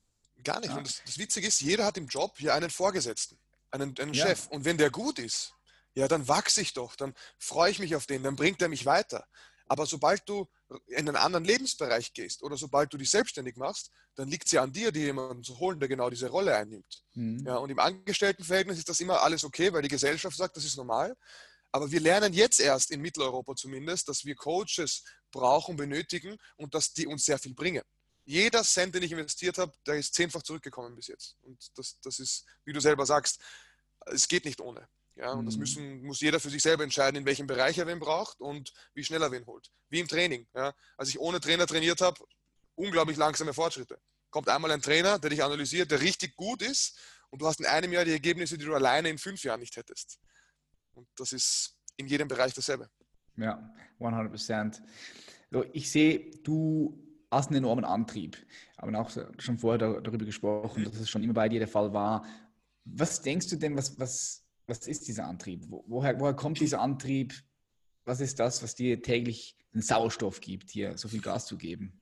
Gar 0.43 0.59
nicht. 0.59 0.69
Ja. 0.69 0.77
Und 0.77 0.87
das, 0.87 1.01
das, 1.05 1.17
Witzige 1.17 1.47
ist, 1.47 1.61
jeder 1.61 1.85
hat 1.85 1.97
im 1.97 2.07
Job 2.07 2.33
hier 2.37 2.53
einen 2.53 2.69
Vorgesetzten, 2.69 3.37
einen, 3.71 3.97
einen 3.99 4.13
ja. 4.13 4.27
Chef. 4.27 4.47
Und 4.47 4.65
wenn 4.65 4.77
der 4.77 4.89
gut 4.89 5.19
ist, 5.19 5.53
ja, 5.95 6.07
dann 6.07 6.27
wachse 6.27 6.61
ich 6.61 6.73
doch, 6.73 6.95
dann 6.95 7.13
freue 7.37 7.71
ich 7.71 7.79
mich 7.79 7.95
auf 7.95 8.05
den, 8.05 8.23
dann 8.23 8.35
bringt 8.35 8.61
er 8.61 8.69
mich 8.69 8.85
weiter. 8.85 9.25
Aber 9.67 9.85
sobald 9.85 10.27
du 10.27 10.47
in 10.87 11.07
einen 11.07 11.15
anderen 11.15 11.45
Lebensbereich 11.45 12.13
gehst 12.13 12.43
oder 12.43 12.57
sobald 12.57 12.91
du 12.93 12.97
dich 12.97 13.09
selbstständig 13.09 13.55
machst, 13.55 13.91
dann 14.15 14.27
liegt 14.27 14.45
es 14.45 14.51
ja 14.51 14.61
an 14.61 14.71
dir, 14.71 14.91
dir 14.91 15.05
jemanden 15.05 15.43
zu 15.43 15.57
holen, 15.59 15.79
der 15.79 15.87
genau 15.87 16.09
diese 16.09 16.29
Rolle 16.29 16.55
einnimmt. 16.55 17.03
Mhm. 17.13 17.45
Ja, 17.45 17.57
und 17.57 17.69
im 17.69 17.79
Angestelltenverhältnis 17.79 18.79
ist 18.79 18.89
das 18.89 18.99
immer 18.99 19.21
alles 19.21 19.43
okay, 19.43 19.71
weil 19.71 19.81
die 19.81 19.87
Gesellschaft 19.87 20.35
sagt, 20.35 20.57
das 20.57 20.65
ist 20.65 20.77
normal. 20.77 21.15
Aber 21.71 21.89
wir 21.89 21.99
lernen 21.99 22.33
jetzt 22.33 22.59
erst 22.59 22.91
in 22.91 23.01
Mitteleuropa 23.01 23.55
zumindest, 23.55 24.07
dass 24.07 24.25
wir 24.25 24.35
Coaches 24.35 25.03
brauchen, 25.31 25.75
benötigen 25.75 26.37
und 26.55 26.75
dass 26.75 26.93
die 26.93 27.07
uns 27.07 27.25
sehr 27.25 27.39
viel 27.39 27.55
bringen. 27.55 27.83
Jeder 28.25 28.63
Cent, 28.63 28.95
den 28.95 29.03
ich 29.03 29.11
investiert 29.11 29.57
habe, 29.57 29.73
der 29.85 29.95
ist 29.95 30.13
zehnfach 30.13 30.43
zurückgekommen 30.43 30.95
bis 30.95 31.07
jetzt. 31.07 31.37
Und 31.41 31.77
das, 31.77 31.99
das 32.01 32.19
ist, 32.19 32.45
wie 32.63 32.73
du 32.73 32.79
selber 32.79 33.05
sagst, 33.05 33.41
es 34.05 34.27
geht 34.27 34.45
nicht 34.45 34.61
ohne. 34.61 34.87
Ja, 35.15 35.31
und 35.33 35.45
das 35.45 35.55
mhm. 35.55 35.59
müssen, 35.59 36.03
muss 36.03 36.21
jeder 36.21 36.39
für 36.39 36.49
sich 36.49 36.61
selber 36.61 36.83
entscheiden, 36.83 37.17
in 37.17 37.25
welchem 37.25 37.45
Bereich 37.45 37.77
er 37.77 37.85
wen 37.85 37.99
braucht 37.99 38.41
und 38.41 38.73
wie 38.95 39.03
schnell 39.03 39.21
er 39.21 39.31
wen 39.31 39.45
holt. 39.45 39.71
Wie 39.89 39.99
im 39.99 40.07
Training. 40.07 40.47
Ja. 40.55 40.73
Als 40.97 41.09
ich 41.09 41.19
ohne 41.19 41.39
Trainer 41.39 41.67
trainiert 41.67 42.01
habe, 42.01 42.25
unglaublich 42.75 43.17
langsame 43.17 43.53
Fortschritte. 43.53 43.99
Kommt 44.31 44.49
einmal 44.49 44.71
ein 44.71 44.81
Trainer, 44.81 45.19
der 45.19 45.29
dich 45.29 45.43
analysiert, 45.43 45.91
der 45.91 46.01
richtig 46.01 46.35
gut 46.35 46.63
ist 46.63 46.97
und 47.29 47.41
du 47.41 47.47
hast 47.47 47.59
in 47.59 47.67
einem 47.67 47.91
Jahr 47.93 48.05
die 48.05 48.11
Ergebnisse, 48.11 48.57
die 48.57 48.65
du 48.65 48.73
alleine 48.73 49.09
in 49.09 49.19
fünf 49.19 49.43
Jahren 49.43 49.59
nicht 49.59 49.77
hättest. 49.77 50.19
Und 50.93 51.07
das 51.15 51.31
ist 51.31 51.77
in 51.97 52.07
jedem 52.07 52.27
Bereich 52.27 52.53
dasselbe. 52.53 52.89
Ja, 53.37 53.71
100 53.99 54.29
Prozent. 54.29 54.81
So, 55.51 55.63
ich 55.73 55.91
sehe, 55.91 56.31
du 56.43 57.12
hast 57.33 57.49
einen 57.49 57.57
enormen 57.57 57.85
Antrieb. 57.85 58.37
Haben 58.77 58.95
auch 58.95 59.09
schon 59.37 59.57
vorher 59.57 60.01
darüber 60.01 60.25
gesprochen, 60.25 60.83
dass 60.83 60.99
es 60.99 61.09
schon 61.09 61.23
immer 61.23 61.33
bei 61.33 61.49
dir 61.49 61.59
der 61.59 61.67
Fall 61.67 61.93
war. 61.93 62.25
Was 62.85 63.21
denkst 63.21 63.47
du 63.49 63.55
denn, 63.55 63.75
was, 63.75 63.99
was, 63.99 64.45
was 64.67 64.87
ist 64.87 65.07
dieser 65.07 65.25
Antrieb? 65.25 65.65
Woher, 65.67 66.19
woher 66.19 66.33
kommt 66.33 66.59
dieser 66.59 66.81
Antrieb? 66.81 67.33
Was 68.05 68.19
ist 68.19 68.39
das, 68.39 68.61
was 68.61 68.75
dir 68.75 69.01
täglich 69.01 69.55
den 69.73 69.81
Sauerstoff 69.81 70.41
gibt, 70.41 70.69
hier 70.69 70.97
so 70.97 71.07
viel 71.07 71.21
Gas 71.21 71.45
zu 71.45 71.57
geben? 71.57 72.01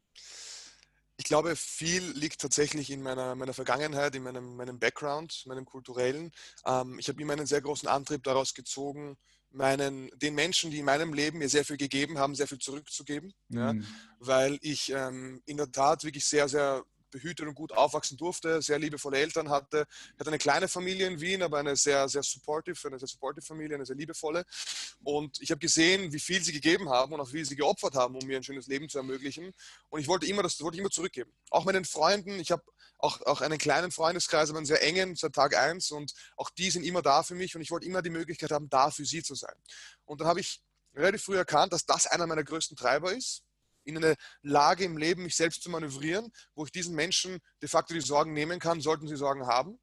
Ich 1.17 1.25
glaube, 1.25 1.55
viel 1.55 2.03
liegt 2.13 2.41
tatsächlich 2.41 2.89
in 2.89 3.03
meiner, 3.03 3.35
meiner 3.35 3.53
Vergangenheit, 3.53 4.15
in 4.15 4.23
meinem, 4.23 4.55
meinem 4.55 4.79
Background, 4.79 5.43
meinem 5.45 5.65
kulturellen. 5.65 6.31
Ähm, 6.65 6.97
ich 6.97 7.07
habe 7.09 7.21
immer 7.21 7.33
einen 7.33 7.45
sehr 7.45 7.61
großen 7.61 7.87
Antrieb 7.87 8.23
daraus 8.23 8.55
gezogen, 8.55 9.17
meinen, 9.51 10.09
den 10.15 10.35
Menschen, 10.35 10.71
die 10.71 10.79
in 10.79 10.85
meinem 10.85 11.13
Leben 11.13 11.39
mir 11.39 11.49
sehr 11.49 11.65
viel 11.65 11.77
gegeben 11.77 12.17
haben, 12.17 12.35
sehr 12.35 12.47
viel 12.47 12.59
zurückzugeben. 12.59 13.33
Mhm. 13.49 13.57
Ja, 13.57 13.73
weil 14.19 14.57
ich 14.61 14.91
ähm, 14.91 15.41
in 15.45 15.57
der 15.57 15.71
Tat 15.71 16.03
wirklich 16.03 16.25
sehr, 16.25 16.47
sehr 16.47 16.83
behütet 17.11 17.47
und 17.47 17.55
gut 17.55 17.71
aufwachsen 17.71 18.17
durfte, 18.17 18.61
sehr 18.61 18.79
liebevolle 18.79 19.17
Eltern 19.17 19.49
hatte, 19.49 19.85
hatte 20.19 20.29
eine 20.29 20.37
kleine 20.37 20.67
Familie 20.67 21.07
in 21.07 21.19
Wien, 21.19 21.43
aber 21.43 21.59
eine 21.59 21.75
sehr, 21.75 22.07
sehr 22.09 22.23
supportive, 22.23 22.87
eine 22.87 22.97
sehr 22.97 23.07
supportive 23.07 23.45
Familie, 23.45 23.75
eine 23.75 23.85
sehr 23.85 23.95
liebevolle. 23.95 24.45
Und 25.03 25.41
ich 25.41 25.51
habe 25.51 25.59
gesehen, 25.59 26.11
wie 26.13 26.19
viel 26.19 26.41
sie 26.43 26.53
gegeben 26.53 26.89
haben 26.89 27.13
und 27.13 27.19
auch 27.19 27.33
wie 27.33 27.43
sie 27.43 27.55
geopfert 27.55 27.95
haben, 27.95 28.15
um 28.15 28.25
mir 28.25 28.37
ein 28.37 28.43
schönes 28.43 28.67
Leben 28.67 28.89
zu 28.89 28.97
ermöglichen. 28.97 29.51
Und 29.89 29.99
ich 29.99 30.07
wollte 30.07 30.25
immer 30.25 30.43
das 30.43 30.59
wollte 30.61 30.75
ich 30.75 30.79
immer 30.79 30.89
zurückgeben. 30.89 31.31
Auch 31.49 31.65
meinen 31.65 31.85
Freunden, 31.85 32.39
ich 32.39 32.51
habe 32.51 32.63
auch, 32.97 33.21
auch 33.23 33.41
einen 33.41 33.57
kleinen 33.57 33.91
Freundeskreis, 33.91 34.49
aber 34.49 34.59
einen 34.59 34.65
sehr 34.65 34.83
engen 34.83 35.15
seit 35.15 35.33
Tag 35.33 35.55
1 35.55 35.91
und 35.91 36.13
auch 36.37 36.49
die 36.49 36.69
sind 36.69 36.83
immer 36.83 37.01
da 37.01 37.23
für 37.23 37.35
mich 37.35 37.55
und 37.55 37.61
ich 37.61 37.71
wollte 37.71 37.87
immer 37.87 38.01
die 38.01 38.09
Möglichkeit 38.09 38.51
haben, 38.51 38.69
da 38.69 38.91
für 38.91 39.05
sie 39.05 39.23
zu 39.23 39.35
sein. 39.35 39.55
Und 40.05 40.21
dann 40.21 40.27
habe 40.27 40.39
ich 40.39 40.61
relativ 40.93 41.23
früh 41.23 41.37
erkannt, 41.37 41.73
dass 41.73 41.85
das 41.85 42.07
einer 42.07 42.27
meiner 42.27 42.43
größten 42.43 42.77
Treiber 42.77 43.13
ist 43.13 43.43
in 43.83 43.97
eine 43.97 44.15
Lage 44.41 44.83
im 44.83 44.97
Leben, 44.97 45.23
mich 45.23 45.35
selbst 45.35 45.63
zu 45.63 45.69
manövrieren, 45.69 46.31
wo 46.55 46.65
ich 46.65 46.71
diesen 46.71 46.95
Menschen 46.95 47.39
de 47.61 47.69
facto 47.69 47.93
die 47.93 48.01
Sorgen 48.01 48.33
nehmen 48.33 48.59
kann, 48.59 48.81
sollten 48.81 49.07
sie 49.07 49.17
Sorgen 49.17 49.47
haben. 49.47 49.79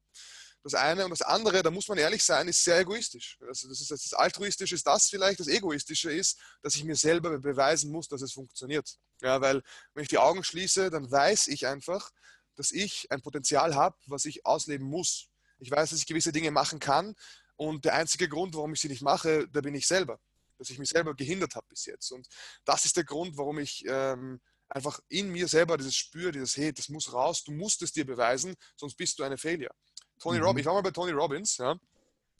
Das 0.63 0.73
eine 0.73 1.05
und 1.05 1.11
das 1.11 1.21
andere, 1.21 1.63
da 1.63 1.71
muss 1.71 1.87
man 1.87 1.97
ehrlich 1.97 2.23
sein, 2.23 2.47
ist 2.49 2.63
sehr 2.63 2.79
egoistisch. 2.79 3.37
Also 3.47 3.69
das, 3.69 3.79
ist, 3.79 3.91
das 3.91 4.13
Altruistische 4.13 4.75
ist 4.75 4.85
das 4.85 5.07
vielleicht, 5.07 5.39
das 5.39 5.47
Egoistische 5.47 6.11
ist, 6.11 6.37
dass 6.61 6.75
ich 6.75 6.83
mir 6.83 6.97
selber 6.97 7.39
beweisen 7.39 7.91
muss, 7.91 8.09
dass 8.09 8.21
es 8.21 8.33
funktioniert. 8.33 8.97
Ja, 9.21 9.39
weil 9.39 9.61
wenn 9.93 10.03
ich 10.03 10.09
die 10.09 10.17
Augen 10.17 10.43
schließe, 10.43 10.89
dann 10.89 11.09
weiß 11.09 11.47
ich 11.47 11.65
einfach, 11.65 12.11
dass 12.55 12.71
ich 12.71 13.09
ein 13.09 13.21
Potenzial 13.21 13.75
habe, 13.75 13.97
was 14.07 14.25
ich 14.25 14.45
ausleben 14.45 14.85
muss. 14.85 15.29
Ich 15.59 15.71
weiß, 15.71 15.91
dass 15.91 15.99
ich 15.99 16.05
gewisse 16.05 16.33
Dinge 16.33 16.51
machen 16.51 16.79
kann 16.79 17.15
und 17.55 17.85
der 17.85 17.93
einzige 17.93 18.27
Grund, 18.27 18.53
warum 18.55 18.73
ich 18.73 18.81
sie 18.81 18.89
nicht 18.89 19.01
mache, 19.01 19.47
da 19.49 19.61
bin 19.61 19.75
ich 19.75 19.87
selber. 19.87 20.19
Dass 20.59 20.69
ich 20.69 20.77
mich 20.77 20.89
selber 20.89 21.15
gehindert 21.15 21.55
habe 21.55 21.65
bis 21.69 21.85
jetzt. 21.85 22.11
Und 22.11 22.27
das 22.65 22.85
ist 22.85 22.95
der 22.95 23.05
Grund, 23.05 23.35
warum 23.37 23.57
ich 23.57 23.83
ähm, 23.87 24.39
einfach 24.67 24.99
in 25.09 25.29
mir 25.29 25.47
selber 25.47 25.77
dieses 25.77 25.95
spüre, 25.95 26.31
dieses, 26.31 26.55
hey, 26.57 26.71
das 26.71 26.89
muss 26.89 27.11
raus, 27.11 27.43
du 27.43 27.51
musst 27.51 27.81
es 27.81 27.91
dir 27.91 28.05
beweisen, 28.05 28.55
sonst 28.75 28.95
bist 28.95 29.17
du 29.17 29.23
eine 29.23 29.37
Failure. 29.37 29.73
Tony 30.19 30.37
mhm. 30.37 30.43
Robbins, 30.43 30.61
ich 30.61 30.65
war 30.67 30.73
mal 30.75 30.81
bei 30.81 30.91
Tony 30.91 31.11
Robbins, 31.11 31.57
ja, 31.57 31.79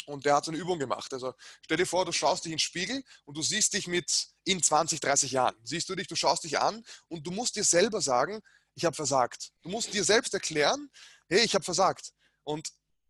und 0.06 0.26
der 0.26 0.36
hat 0.36 0.46
so 0.46 0.52
eine 0.52 0.60
Übung 0.60 0.80
gemacht. 0.80 1.14
Also 1.14 1.34
stell 1.64 1.78
dir 1.78 1.86
vor, 1.86 2.06
du 2.06 2.12
schaust 2.12 2.46
dich 2.46 2.52
in 2.52 2.56
den 2.56 2.60
Spiegel 2.60 3.04
und 3.26 3.38
du 3.38 3.42
siehst 3.42 3.74
dich 3.74 3.88
mit 3.88 4.30
in 4.44 4.62
20, 4.62 5.00
30 5.00 5.32
Jahren. 5.32 5.56
Siehst 5.64 5.90
du 5.90 5.96
dich, 5.96 6.08
du 6.08 6.16
schaust 6.16 6.44
dich 6.44 6.60
an 6.60 6.84
und 7.08 7.26
du 7.26 7.32
musst 7.32 7.56
dir 7.56 7.64
selber 7.64 8.02
sagen, 8.02 8.42
ich 8.76 8.86
habe 8.86 8.96
versagt. 8.96 9.52
Du 9.62 9.70
musst 9.70 9.94
dir 9.94 10.04
selbst 10.04 10.34
erklären, 10.34 10.90
hey, 11.28 11.42
ich 11.42 11.54
habe 11.54 11.64
versagt. 11.64 12.14
Und 12.44 12.70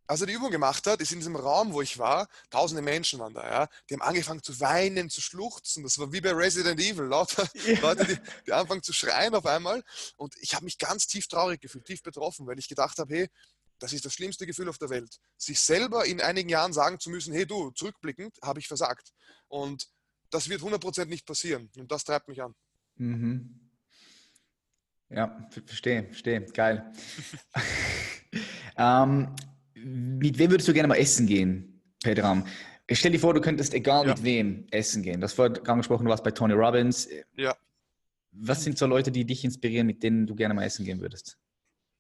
als 0.10 0.22
er 0.22 0.28
die 0.28 0.34
Übung 0.34 0.50
gemacht 0.50 0.88
hat, 0.88 1.02
ist 1.02 1.12
in 1.12 1.20
diesem 1.20 1.36
Raum, 1.36 1.72
wo 1.72 1.84
ich 1.84 2.00
war, 2.00 2.28
tausende 2.50 2.82
Menschen 2.82 3.20
waren 3.20 3.36
da, 3.36 3.48
ja, 3.48 3.68
die 3.88 3.94
haben 3.94 4.02
angefangen 4.02 4.42
zu 4.42 4.60
weinen, 4.60 5.08
zu 5.08 5.22
schluchzen. 5.22 5.84
Das 5.84 6.00
war 6.00 6.12
wie 6.12 6.20
bei 6.20 6.32
Resident 6.32 6.82
Evil, 6.82 7.06
lauter 7.06 7.48
ja. 7.68 7.80
Leute, 7.80 8.06
die, 8.06 8.18
die 8.48 8.52
anfangen 8.52 8.82
zu 8.82 8.92
schreien 8.92 9.36
auf 9.36 9.46
einmal. 9.46 9.84
Und 10.18 10.36
ich 10.42 10.56
habe 10.56 10.66
mich 10.66 10.80
ganz 10.80 11.06
tief 11.06 11.28
traurig 11.28 11.62
gefühlt, 11.62 11.86
tief 11.86 12.02
betroffen, 12.02 12.48
weil 12.48 12.58
ich 12.58 12.68
gedacht 12.68 12.98
habe, 12.98 13.14
hey, 13.14 13.30
das 13.78 13.94
ist 13.94 14.04
das 14.04 14.16
schlimmste 14.16 14.48
Gefühl 14.48 14.68
auf 14.70 14.80
der 14.80 14.90
Welt. 14.90 15.20
Sich 15.38 15.60
selber 15.60 16.04
in 16.06 16.22
einigen 16.22 16.50
Jahren 16.50 16.74
sagen 16.74 17.00
zu 17.00 17.12
müssen, 17.12 17.32
hey 17.32 17.46
du, 17.46 17.70
zurückblickend 17.70 18.36
habe 18.42 18.60
ich 18.60 18.68
versagt. 18.68 19.12
Und 19.48 19.90
das 20.32 20.50
wird 20.50 20.62
100% 20.62 21.06
nicht 21.06 21.28
passieren. 21.28 21.70
Und 21.78 21.92
das 21.92 22.04
treibt 22.04 22.28
mich 22.28 22.42
an. 22.42 22.56
Mhm. 22.96 23.60
Ja, 25.10 25.48
verstehe, 25.68 26.06
verstehe. 26.06 26.46
Geil. 26.48 26.92
ähm, 28.76 29.36
mit 29.84 30.38
wem 30.38 30.52
würdest 30.52 30.68
du 30.68 30.74
gerne 30.74 30.88
mal 30.88 30.96
essen 30.96 31.28
gehen, 31.28 31.82
Pedram? 32.04 32.46
Stell 32.92 33.12
dir 33.12 33.20
vor, 33.20 33.34
du 33.34 33.42
könntest 33.42 33.74
egal 33.74 34.08
ja. 34.08 34.14
mit 34.14 34.24
wem 34.24 34.68
essen 34.72 35.04
gehen. 35.04 35.22
Das 35.22 35.34
vorher 35.34 35.56
angesprochen, 35.70 36.06
du 36.06 36.10
warst 36.10 36.24
bei 36.24 36.32
Tony 36.32 36.54
Robbins. 36.54 37.08
Ja. 37.36 37.56
Was 38.32 38.64
sind 38.64 38.78
so 38.78 38.88
Leute, 38.88 39.12
die 39.12 39.26
dich 39.26 39.44
inspirieren, 39.44 39.88
mit 39.88 40.02
denen 40.02 40.26
du 40.26 40.36
gerne 40.36 40.54
mal 40.54 40.64
essen 40.64 40.86
gehen 40.86 41.00
würdest? 41.02 41.38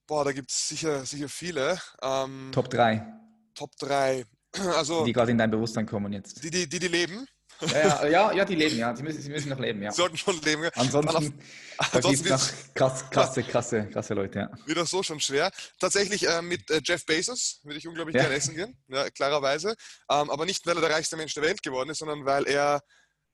Boah, 0.07 0.25
da 0.25 0.32
gibt 0.32 0.49
es 0.49 0.67
sicher, 0.67 1.05
sicher 1.05 1.30
viele. 1.30 1.77
Ähm, 2.01 2.49
Top 2.51 2.69
3. 2.69 3.05
Top 3.53 3.75
3. 3.77 4.25
Also, 4.75 5.05
die 5.05 5.13
gerade 5.13 5.30
in 5.30 5.38
dein 5.38 5.51
Bewusstsein 5.51 5.86
kommen 5.86 6.11
jetzt. 6.11 6.43
Die, 6.43 6.49
die, 6.49 6.67
die, 6.67 6.80
die 6.80 6.88
leben. 6.88 7.27
Ja, 7.62 8.07
ja, 8.07 8.32
ja, 8.34 8.45
die 8.45 8.55
leben, 8.55 8.78
ja. 8.78 8.95
Sie 8.95 9.03
müssen, 9.03 9.22
sie 9.22 9.30
müssen 9.30 9.49
noch 9.49 9.60
leben, 9.60 9.82
ja. 9.82 9.91
Sollten 9.91 10.18
schon 10.18 10.39
leben. 10.41 10.70
Ansonsten, 10.76 11.39
ansonsten 11.78 12.30
noch 12.30 12.49
krass, 12.74 13.10
krasse, 13.10 13.43
krasse, 13.43 13.89
krasse 13.91 14.14
Leute, 14.14 14.39
ja. 14.39 14.51
Wieder 14.66 14.86
so 14.86 15.03
schon 15.03 15.20
schwer. 15.20 15.51
Tatsächlich 15.80 16.28
äh, 16.28 16.41
mit 16.41 16.70
äh, 16.70 16.82
Jeff 16.84 17.05
Bezos 17.05 17.60
würde 17.64 17.78
ich 17.78 17.88
unglaublich 17.88 18.16
ja. 18.16 18.22
gerne 18.22 18.36
essen 18.36 18.55
gehen, 18.55 18.78
ja, 18.88 19.10
klarerweise. 19.10 19.76
Ähm, 20.10 20.30
aber 20.30 20.45
nicht, 20.45 20.66
weil 20.66 20.78
er 20.78 20.82
der 20.82 20.91
reichste 20.91 21.18
Mensch 21.18 21.34
der 21.34 21.43
Welt 21.43 21.62
geworden 21.62 21.89
ist, 21.89 21.99
sondern 21.99 22.26
weil 22.26 22.47
er 22.47 22.82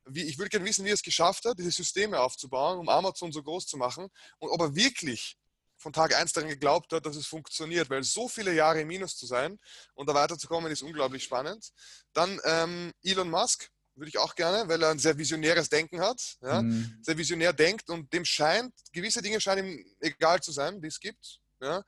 wie, 0.08 0.24
ich 0.24 0.38
würde 0.38 0.50
gerne 0.50 0.66
wissen, 0.66 0.86
wie 0.86 0.90
er 0.90 0.96
es 0.96 1.02
geschafft 1.02 1.46
hat, 1.46 1.58
diese 1.58 1.72
Systeme 1.72 2.20
aufzubauen, 2.20 2.80
um 2.80 2.90
Amazon 2.90 3.32
so 3.32 3.42
groß 3.42 3.66
zu 3.66 3.78
machen 3.78 4.08
und 4.38 4.50
ob 4.50 4.62
er 4.62 4.76
wirklich 4.76 5.38
von 5.78 5.94
Tag 5.94 6.16
1 6.16 6.34
daran 6.34 6.50
geglaubt 6.50 6.94
hat, 6.94 7.06
dass 7.06 7.16
es 7.16 7.28
funktioniert, 7.28 7.90
weil 7.90 8.04
so 8.04 8.28
viele 8.28 8.54
Jahre 8.54 8.82
im 8.82 8.88
Minus 8.88 9.18
zu 9.18 9.26
sein 9.26 9.60
und 9.94 10.08
da 10.08 10.14
weiterzukommen, 10.14 10.72
ist 10.72 10.82
unglaublich 10.82 11.24
spannend. 11.24 11.70
Dann 12.14 12.40
ähm, 12.46 12.92
Elon 13.04 13.30
Musk, 13.30 13.70
würde 13.96 14.10
ich 14.10 14.18
auch 14.18 14.36
gerne, 14.36 14.68
weil 14.68 14.82
er 14.84 14.90
ein 14.90 15.00
sehr 15.00 15.18
visionäres 15.18 15.70
Denken 15.70 16.02
hat, 16.02 16.38
ja? 16.42 16.62
mhm. 16.62 17.00
sehr 17.02 17.18
visionär 17.18 17.54
denkt 17.54 17.90
und 17.90 18.12
dem 18.14 18.26
scheint, 18.26 18.74
gewisse 18.92 19.22
Dinge 19.22 19.40
scheinen 19.40 19.68
ihm 19.68 19.86
egal 20.00 20.42
zu 20.42 20.52
sein, 20.52 20.82
die 20.82 20.88
es 20.88 21.00
gibt. 21.00 21.40
Ja? 21.62 21.84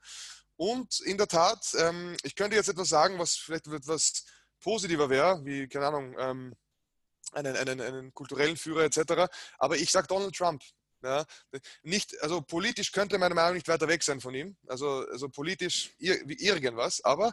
Und 0.56 1.00
in 1.00 1.18
der 1.18 1.28
Tat, 1.28 1.64
ähm, 1.78 2.16
ich 2.22 2.34
könnte 2.34 2.56
jetzt 2.56 2.68
etwas 2.68 2.88
sagen, 2.88 3.18
was 3.18 3.36
vielleicht 3.36 3.66
etwas 3.68 4.24
positiver 4.60 5.08
wäre, 5.08 5.44
wie, 5.44 5.68
keine 5.68 5.86
Ahnung, 5.86 6.16
ähm, 6.18 6.54
einen, 7.32 7.56
einen, 7.56 7.80
einen 7.80 8.14
kulturellen 8.14 8.56
Führer 8.56 8.84
etc. 8.84 9.30
Aber 9.58 9.76
ich 9.76 9.90
sage 9.90 10.08
Donald 10.08 10.34
Trump. 10.34 10.62
Ja, 11.00 11.24
nicht, 11.84 12.20
also 12.22 12.40
politisch 12.42 12.90
könnte 12.90 13.18
meiner 13.18 13.34
Meinung 13.36 13.50
nach 13.50 13.54
nicht 13.54 13.68
weiter 13.68 13.86
weg 13.86 14.02
sein 14.02 14.20
von 14.20 14.34
ihm. 14.34 14.56
Also, 14.66 15.06
also 15.12 15.28
politisch 15.28 15.94
wie 15.98 16.44
irgendwas. 16.44 17.04
Aber 17.04 17.32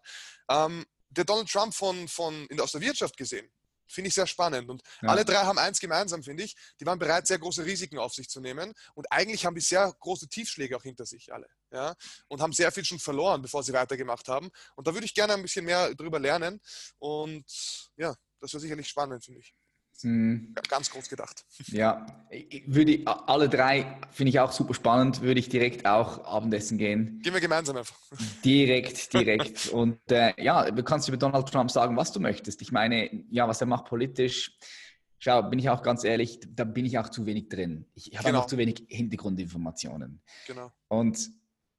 ähm, 0.49 0.86
der 1.09 1.26
Donald 1.26 1.49
Trump 1.49 1.73
von, 1.73 2.07
von, 2.07 2.45
in, 2.47 2.61
aus 2.61 2.73
der 2.73 2.82
Wirtschaft 2.82 3.17
gesehen, 3.17 3.49
finde 3.88 4.09
ich 4.09 4.13
sehr 4.13 4.27
spannend. 4.27 4.69
Und 4.69 4.81
ja. 5.01 5.09
alle 5.09 5.25
drei 5.25 5.43
haben 5.43 5.57
eins 5.57 5.79
gemeinsam, 5.79 6.23
finde 6.23 6.43
ich. 6.43 6.55
Die 6.79 6.86
waren 6.86 6.99
bereit, 6.99 7.27
sehr 7.27 7.39
große 7.39 7.65
Risiken 7.65 7.97
auf 7.97 8.13
sich 8.13 8.29
zu 8.29 8.39
nehmen. 8.41 8.73
Und 8.93 9.11
eigentlich 9.11 9.45
haben 9.45 9.55
die 9.55 9.61
sehr 9.61 9.93
große 9.99 10.27
Tiefschläge 10.29 10.77
auch 10.77 10.83
hinter 10.83 11.05
sich 11.05 11.33
alle. 11.33 11.47
Ja? 11.71 11.95
Und 12.27 12.41
haben 12.41 12.53
sehr 12.53 12.71
viel 12.71 12.86
schon 12.86 12.99
verloren, 12.99 13.41
bevor 13.41 13.63
sie 13.63 13.73
weitergemacht 13.73 14.27
haben. 14.27 14.49
Und 14.75 14.88
da 14.88 14.93
würde 14.93 15.05
ich 15.05 15.13
gerne 15.13 15.33
ein 15.33 15.41
bisschen 15.41 15.65
mehr 15.65 15.93
drüber 15.95 16.19
lernen. 16.19 16.61
Und 16.97 17.45
ja, 17.97 18.15
das 18.39 18.53
wäre 18.53 18.61
sicherlich 18.61 18.88
spannend, 18.88 19.23
finde 19.23 19.41
ich. 19.41 19.53
Mhm. 20.04 20.56
Ganz 20.70 20.89
groß 20.89 21.10
gedacht. 21.10 21.46
Ja, 21.68 22.06
würde 22.68 23.02
alle 23.06 23.50
drei 23.50 24.00
finde 24.12 24.30
ich 24.30 24.39
auch 24.39 24.52
super 24.52 24.74
spannend. 24.74 25.22
Würde 25.22 25.39
ich 25.39 25.50
direkt 25.50 25.86
auch 25.86 26.26
Abendessen 26.26 26.78
gehen. 26.78 27.20
Gehen 27.24 27.34
wir 27.34 27.41
gemeinsam 27.41 27.78
einfach. 27.78 27.98
Direkt, 28.43 29.14
direkt. 29.14 29.70
Und 29.70 30.00
äh, 30.12 30.34
ja, 30.41 30.70
du 30.70 30.84
kannst 30.84 31.08
über 31.08 31.18
Donald 31.18 31.48
Trump 31.48 31.72
sagen, 31.72 31.96
was 31.98 32.12
du 32.12 32.20
möchtest. 32.20 32.62
Ich 32.62 32.72
meine, 32.72 33.10
ja, 33.30 33.48
was 33.48 33.62
er 33.62 33.68
macht 33.68 33.86
politisch. 33.86 34.58
Schau, 35.18 35.41
bin 35.43 35.60
ich 35.60 35.70
auch 35.70 35.82
ganz 35.82 36.04
ehrlich, 36.04 36.39
da 36.48 36.66
bin 36.66 36.86
ich 36.86 37.00
auch 37.00 37.10
zu 37.10 37.26
wenig 37.26 37.50
drin. 37.50 37.86
Ich 37.96 38.12
habe 38.18 38.28
genau. 38.28 38.39
noch 38.39 38.48
zu 38.48 38.58
wenig 38.58 38.84
Hintergrundinformationen. 38.88 40.22
Genau. 40.46 40.72
Und 40.88 41.32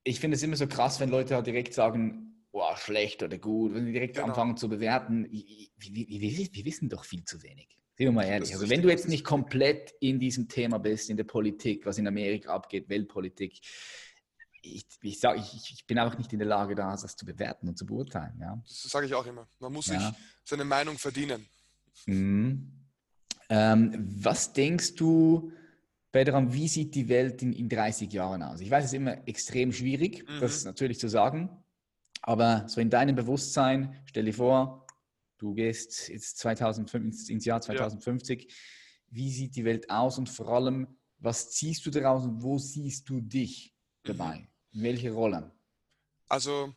ich 0.03 0.21
finde 0.21 0.37
es 0.37 0.43
immer 0.43 0.57
so 0.57 0.67
krass, 0.67 1.01
wenn 1.01 1.11
Leute 1.11 1.35
halt 1.35 1.47
direkt 1.47 1.75
sagen, 1.75 2.45
boah, 2.51 2.77
schlecht 2.77 3.23
oder 3.23 3.37
gut, 3.39 3.75
wenn 3.75 3.85
sie 3.85 3.93
direkt 3.93 4.15
genau. 4.15 4.29
anfangen 4.29 4.57
zu 4.57 4.69
bewerten. 4.69 5.29
Wir, 5.31 5.69
wir, 5.77 6.09
wir, 6.09 6.49
wir 6.51 6.65
wissen 6.65 6.89
doch 6.89 7.05
viel 7.05 7.23
zu 7.25 7.43
wenig. 7.43 7.76
Sind 7.97 8.07
wir 8.07 8.13
mal 8.13 8.25
ehrlich. 8.25 8.53
Also 8.53 8.69
wenn 8.69 8.83
du 8.83 8.91
jetzt 8.91 9.09
nicht 9.09 9.25
komplett 9.25 9.95
in 10.01 10.21
diesem 10.21 10.49
Thema 10.49 10.79
bist, 10.79 11.09
in 11.09 11.17
der 11.17 11.25
Politik, 11.25 11.87
was 11.87 11.97
in 11.97 12.07
Amerika 12.07 12.53
abgeht, 12.53 12.91
Weltpolitik, 12.91 13.59
ich, 14.61 14.85
ich, 15.01 15.19
sag, 15.19 15.39
ich, 15.39 15.73
ich 15.73 15.87
bin 15.87 15.99
einfach 15.99 16.19
nicht 16.19 16.33
in 16.33 16.39
der 16.39 16.49
Lage, 16.49 16.75
das 16.75 17.17
zu 17.17 17.25
bewerten 17.25 17.69
und 17.69 17.79
zu 17.79 17.87
beurteilen. 17.87 18.39
Ja? 18.39 18.61
Das 18.67 18.83
sage 18.83 19.07
ich 19.07 19.15
auch 19.15 19.25
immer. 19.25 19.49
Man 19.61 19.73
muss 19.73 19.87
ja. 19.87 19.99
sich 19.99 20.09
seine 20.45 20.65
Meinung 20.65 20.99
verdienen. 20.99 21.47
Mhm. 22.05 22.71
Ähm, 23.49 24.09
was 24.21 24.53
denkst 24.53 24.95
du, 24.97 25.53
Bedram, 26.13 26.53
wie 26.53 26.69
sieht 26.69 26.95
die 26.95 27.09
Welt 27.09 27.43
in, 27.43 27.53
in 27.53 27.69
30 27.69 28.13
Jahren 28.13 28.43
aus? 28.43 28.61
Ich 28.61 28.71
weiß, 28.71 28.85
es 28.85 28.93
ist 28.93 28.97
immer 28.97 29.27
extrem 29.27 29.73
schwierig, 29.73 30.29
mhm. 30.29 30.41
das 30.41 30.65
natürlich 30.65 30.99
zu 30.99 31.09
sagen, 31.09 31.51
aber 32.23 32.65
so 32.69 32.81
in 32.81 32.91
deinem 32.91 33.15
Bewusstsein, 33.15 33.95
stell 34.05 34.25
dir 34.25 34.35
vor, 34.35 34.86
Du 35.39 35.55
gehst 35.55 36.09
jetzt 36.09 36.39
2005, 36.39 37.29
ins 37.29 37.45
Jahr 37.45 37.61
2050. 37.61 38.43
Ja. 38.43 38.55
Wie 39.09 39.31
sieht 39.31 39.57
die 39.57 39.65
Welt 39.65 39.91
aus 39.91 40.19
und 40.19 40.29
vor 40.29 40.49
allem, 40.49 40.99
was 41.19 41.51
ziehst 41.51 41.85
du 41.87 41.91
daraus 41.91 42.25
und 42.25 42.43
wo 42.43 42.59
siehst 42.59 43.09
du 43.09 43.21
dich 43.21 43.75
dabei? 44.03 44.39
Mhm. 44.39 44.49
In 44.79 44.83
welche 44.83 45.13
Rolle? 45.13 45.53
Also 46.29 46.75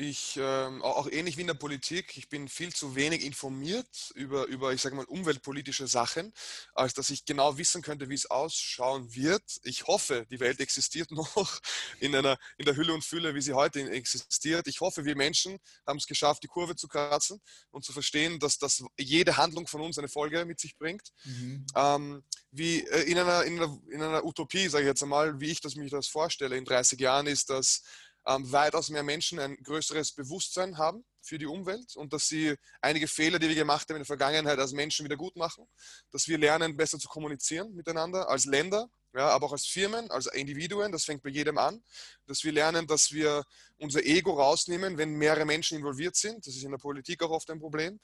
ich, 0.00 0.38
ähm, 0.40 0.82
auch 0.82 1.08
ähnlich 1.10 1.36
wie 1.36 1.42
in 1.42 1.46
der 1.46 1.54
Politik, 1.54 2.16
ich 2.16 2.30
bin 2.30 2.48
viel 2.48 2.72
zu 2.72 2.94
wenig 2.94 3.22
informiert 3.22 4.12
über, 4.14 4.46
über 4.46 4.72
ich 4.72 4.80
sage 4.80 4.96
mal, 4.96 5.04
umweltpolitische 5.04 5.86
Sachen, 5.86 6.32
als 6.72 6.94
dass 6.94 7.10
ich 7.10 7.26
genau 7.26 7.58
wissen 7.58 7.82
könnte, 7.82 8.08
wie 8.08 8.14
es 8.14 8.30
ausschauen 8.30 9.14
wird. 9.14 9.42
Ich 9.62 9.86
hoffe, 9.86 10.26
die 10.30 10.40
Welt 10.40 10.60
existiert 10.60 11.10
noch 11.10 11.60
in, 11.98 12.16
einer, 12.16 12.38
in 12.56 12.64
der 12.64 12.76
Hülle 12.76 12.94
und 12.94 13.04
Fülle, 13.04 13.34
wie 13.34 13.42
sie 13.42 13.52
heute 13.52 13.90
existiert. 13.90 14.66
Ich 14.68 14.80
hoffe, 14.80 15.04
wir 15.04 15.16
Menschen 15.16 15.58
haben 15.86 15.98
es 15.98 16.06
geschafft, 16.06 16.42
die 16.42 16.48
Kurve 16.48 16.76
zu 16.76 16.88
kratzen 16.88 17.38
und 17.70 17.84
zu 17.84 17.92
verstehen, 17.92 18.38
dass, 18.38 18.58
dass 18.58 18.82
jede 18.98 19.36
Handlung 19.36 19.66
von 19.66 19.82
uns 19.82 19.98
eine 19.98 20.08
Folge 20.08 20.46
mit 20.46 20.60
sich 20.60 20.78
bringt. 20.78 21.12
Mhm. 21.24 21.66
Ähm, 21.76 22.24
wie 22.52 22.86
äh, 22.86 23.02
in, 23.02 23.18
einer, 23.18 23.44
in, 23.44 23.62
einer, 23.62 23.78
in 23.90 24.02
einer 24.02 24.24
Utopie, 24.24 24.68
sage 24.68 24.84
ich 24.84 24.88
jetzt 24.88 25.02
einmal, 25.02 25.40
wie 25.40 25.50
ich 25.50 25.60
das, 25.60 25.74
mich 25.74 25.90
das 25.90 26.08
vorstelle 26.08 26.56
in 26.56 26.64
30 26.64 26.98
Jahren, 26.98 27.26
ist, 27.26 27.50
dass 27.50 27.82
ähm, 28.26 28.50
weitaus 28.52 28.90
mehr 28.90 29.02
Menschen 29.02 29.38
ein 29.38 29.56
größeres 29.62 30.12
Bewusstsein 30.12 30.78
haben 30.78 31.04
für 31.22 31.38
die 31.38 31.46
Umwelt 31.46 31.96
und 31.96 32.12
dass 32.12 32.26
sie 32.26 32.56
einige 32.80 33.08
Fehler, 33.08 33.38
die 33.38 33.48
wir 33.48 33.54
gemacht 33.54 33.88
haben 33.88 33.96
in 33.96 34.00
der 34.00 34.06
Vergangenheit 34.06 34.58
als 34.58 34.72
Menschen 34.72 35.04
wieder 35.04 35.16
gut 35.16 35.36
machen, 35.36 35.68
dass 36.10 36.28
wir 36.28 36.38
lernen, 36.38 36.76
besser 36.76 36.98
zu 36.98 37.08
kommunizieren 37.08 37.74
miteinander 37.74 38.28
als 38.28 38.46
Länder, 38.46 38.90
ja, 39.12 39.28
aber 39.28 39.46
auch 39.46 39.52
als 39.52 39.66
Firmen, 39.66 40.10
als 40.10 40.26
Individuen, 40.26 40.92
das 40.92 41.04
fängt 41.04 41.22
bei 41.22 41.30
jedem 41.30 41.58
an, 41.58 41.82
dass 42.26 42.44
wir 42.44 42.52
lernen, 42.52 42.86
dass 42.86 43.10
wir 43.10 43.44
unser 43.78 44.04
Ego 44.04 44.32
rausnehmen, 44.34 44.98
wenn 44.98 45.14
mehrere 45.14 45.44
Menschen 45.44 45.76
involviert 45.76 46.16
sind, 46.16 46.46
das 46.46 46.54
ist 46.54 46.62
in 46.62 46.70
der 46.70 46.78
Politik 46.78 47.22
auch 47.22 47.30
oft 47.30 47.50
ein 47.50 47.58
Problem, 47.58 47.98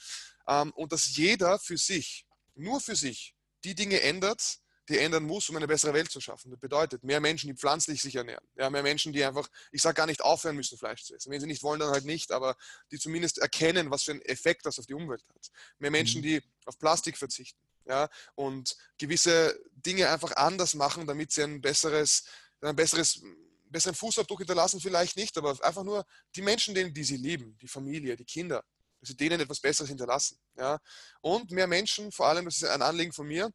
ähm, 0.48 0.72
und 0.72 0.92
dass 0.92 1.16
jeder 1.16 1.58
für 1.58 1.76
sich, 1.76 2.26
nur 2.54 2.80
für 2.80 2.96
sich, 2.96 3.34
die 3.64 3.74
Dinge 3.74 4.00
ändert, 4.00 4.58
die 4.88 4.98
ändern 4.98 5.24
muss, 5.24 5.48
um 5.48 5.56
eine 5.56 5.66
bessere 5.66 5.92
Welt 5.94 6.10
zu 6.10 6.20
schaffen. 6.20 6.50
Das 6.50 6.60
bedeutet 6.60 7.02
mehr 7.02 7.20
Menschen, 7.20 7.48
die 7.48 7.56
pflanzlich 7.56 8.00
sich 8.02 8.14
ernähren. 8.14 8.44
Ja, 8.56 8.70
mehr 8.70 8.82
Menschen, 8.82 9.12
die 9.12 9.24
einfach, 9.24 9.48
ich 9.72 9.82
sage 9.82 9.94
gar 9.94 10.06
nicht 10.06 10.22
aufhören 10.22 10.56
müssen, 10.56 10.78
Fleisch 10.78 11.04
zu 11.04 11.14
essen. 11.14 11.30
Wenn 11.30 11.40
sie 11.40 11.46
nicht 11.46 11.62
wollen, 11.62 11.80
dann 11.80 11.90
halt 11.90 12.04
nicht, 12.04 12.30
aber 12.32 12.56
die 12.90 12.98
zumindest 12.98 13.38
erkennen, 13.38 13.90
was 13.90 14.04
für 14.04 14.12
einen 14.12 14.22
Effekt 14.22 14.64
das 14.66 14.78
auf 14.78 14.86
die 14.86 14.94
Umwelt 14.94 15.24
hat. 15.28 15.48
Mehr 15.78 15.90
Menschen, 15.90 16.20
mhm. 16.20 16.24
die 16.24 16.42
auf 16.64 16.78
Plastik 16.78 17.16
verzichten. 17.16 17.60
Ja, 17.88 18.08
und 18.34 18.76
gewisse 18.98 19.56
Dinge 19.70 20.08
einfach 20.10 20.34
anders 20.34 20.74
machen, 20.74 21.06
damit 21.06 21.30
sie 21.30 21.44
ein 21.44 21.60
besseres, 21.60 22.24
ein 22.60 22.74
besseres 22.74 23.22
besseren 23.70 23.94
Fußabdruck 23.94 24.38
hinterlassen 24.38 24.80
vielleicht 24.80 25.16
nicht, 25.16 25.36
aber 25.38 25.56
einfach 25.62 25.84
nur 25.84 26.04
die 26.34 26.42
Menschen, 26.42 26.74
denen, 26.74 26.94
die 26.94 27.04
sie 27.04 27.16
lieben, 27.16 27.56
die 27.60 27.68
Familie, 27.68 28.16
die 28.16 28.24
Kinder, 28.24 28.64
dass 29.00 29.08
sie 29.08 29.16
denen 29.16 29.40
etwas 29.40 29.60
Besseres 29.60 29.88
hinterlassen. 29.88 30.38
Ja? 30.56 30.78
Und 31.20 31.50
mehr 31.50 31.66
Menschen, 31.66 32.12
vor 32.12 32.26
allem, 32.26 32.44
das 32.44 32.56
ist 32.56 32.64
ein 32.64 32.82
Anliegen 32.82 33.12
von 33.12 33.26
mir, 33.26 33.52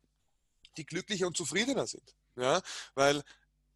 die 0.78 0.86
glücklicher 0.86 1.28
und 1.28 1.38
zufriedener 1.38 1.88
sind. 1.88 2.16
Ja? 2.36 2.62
Weil 2.96 3.24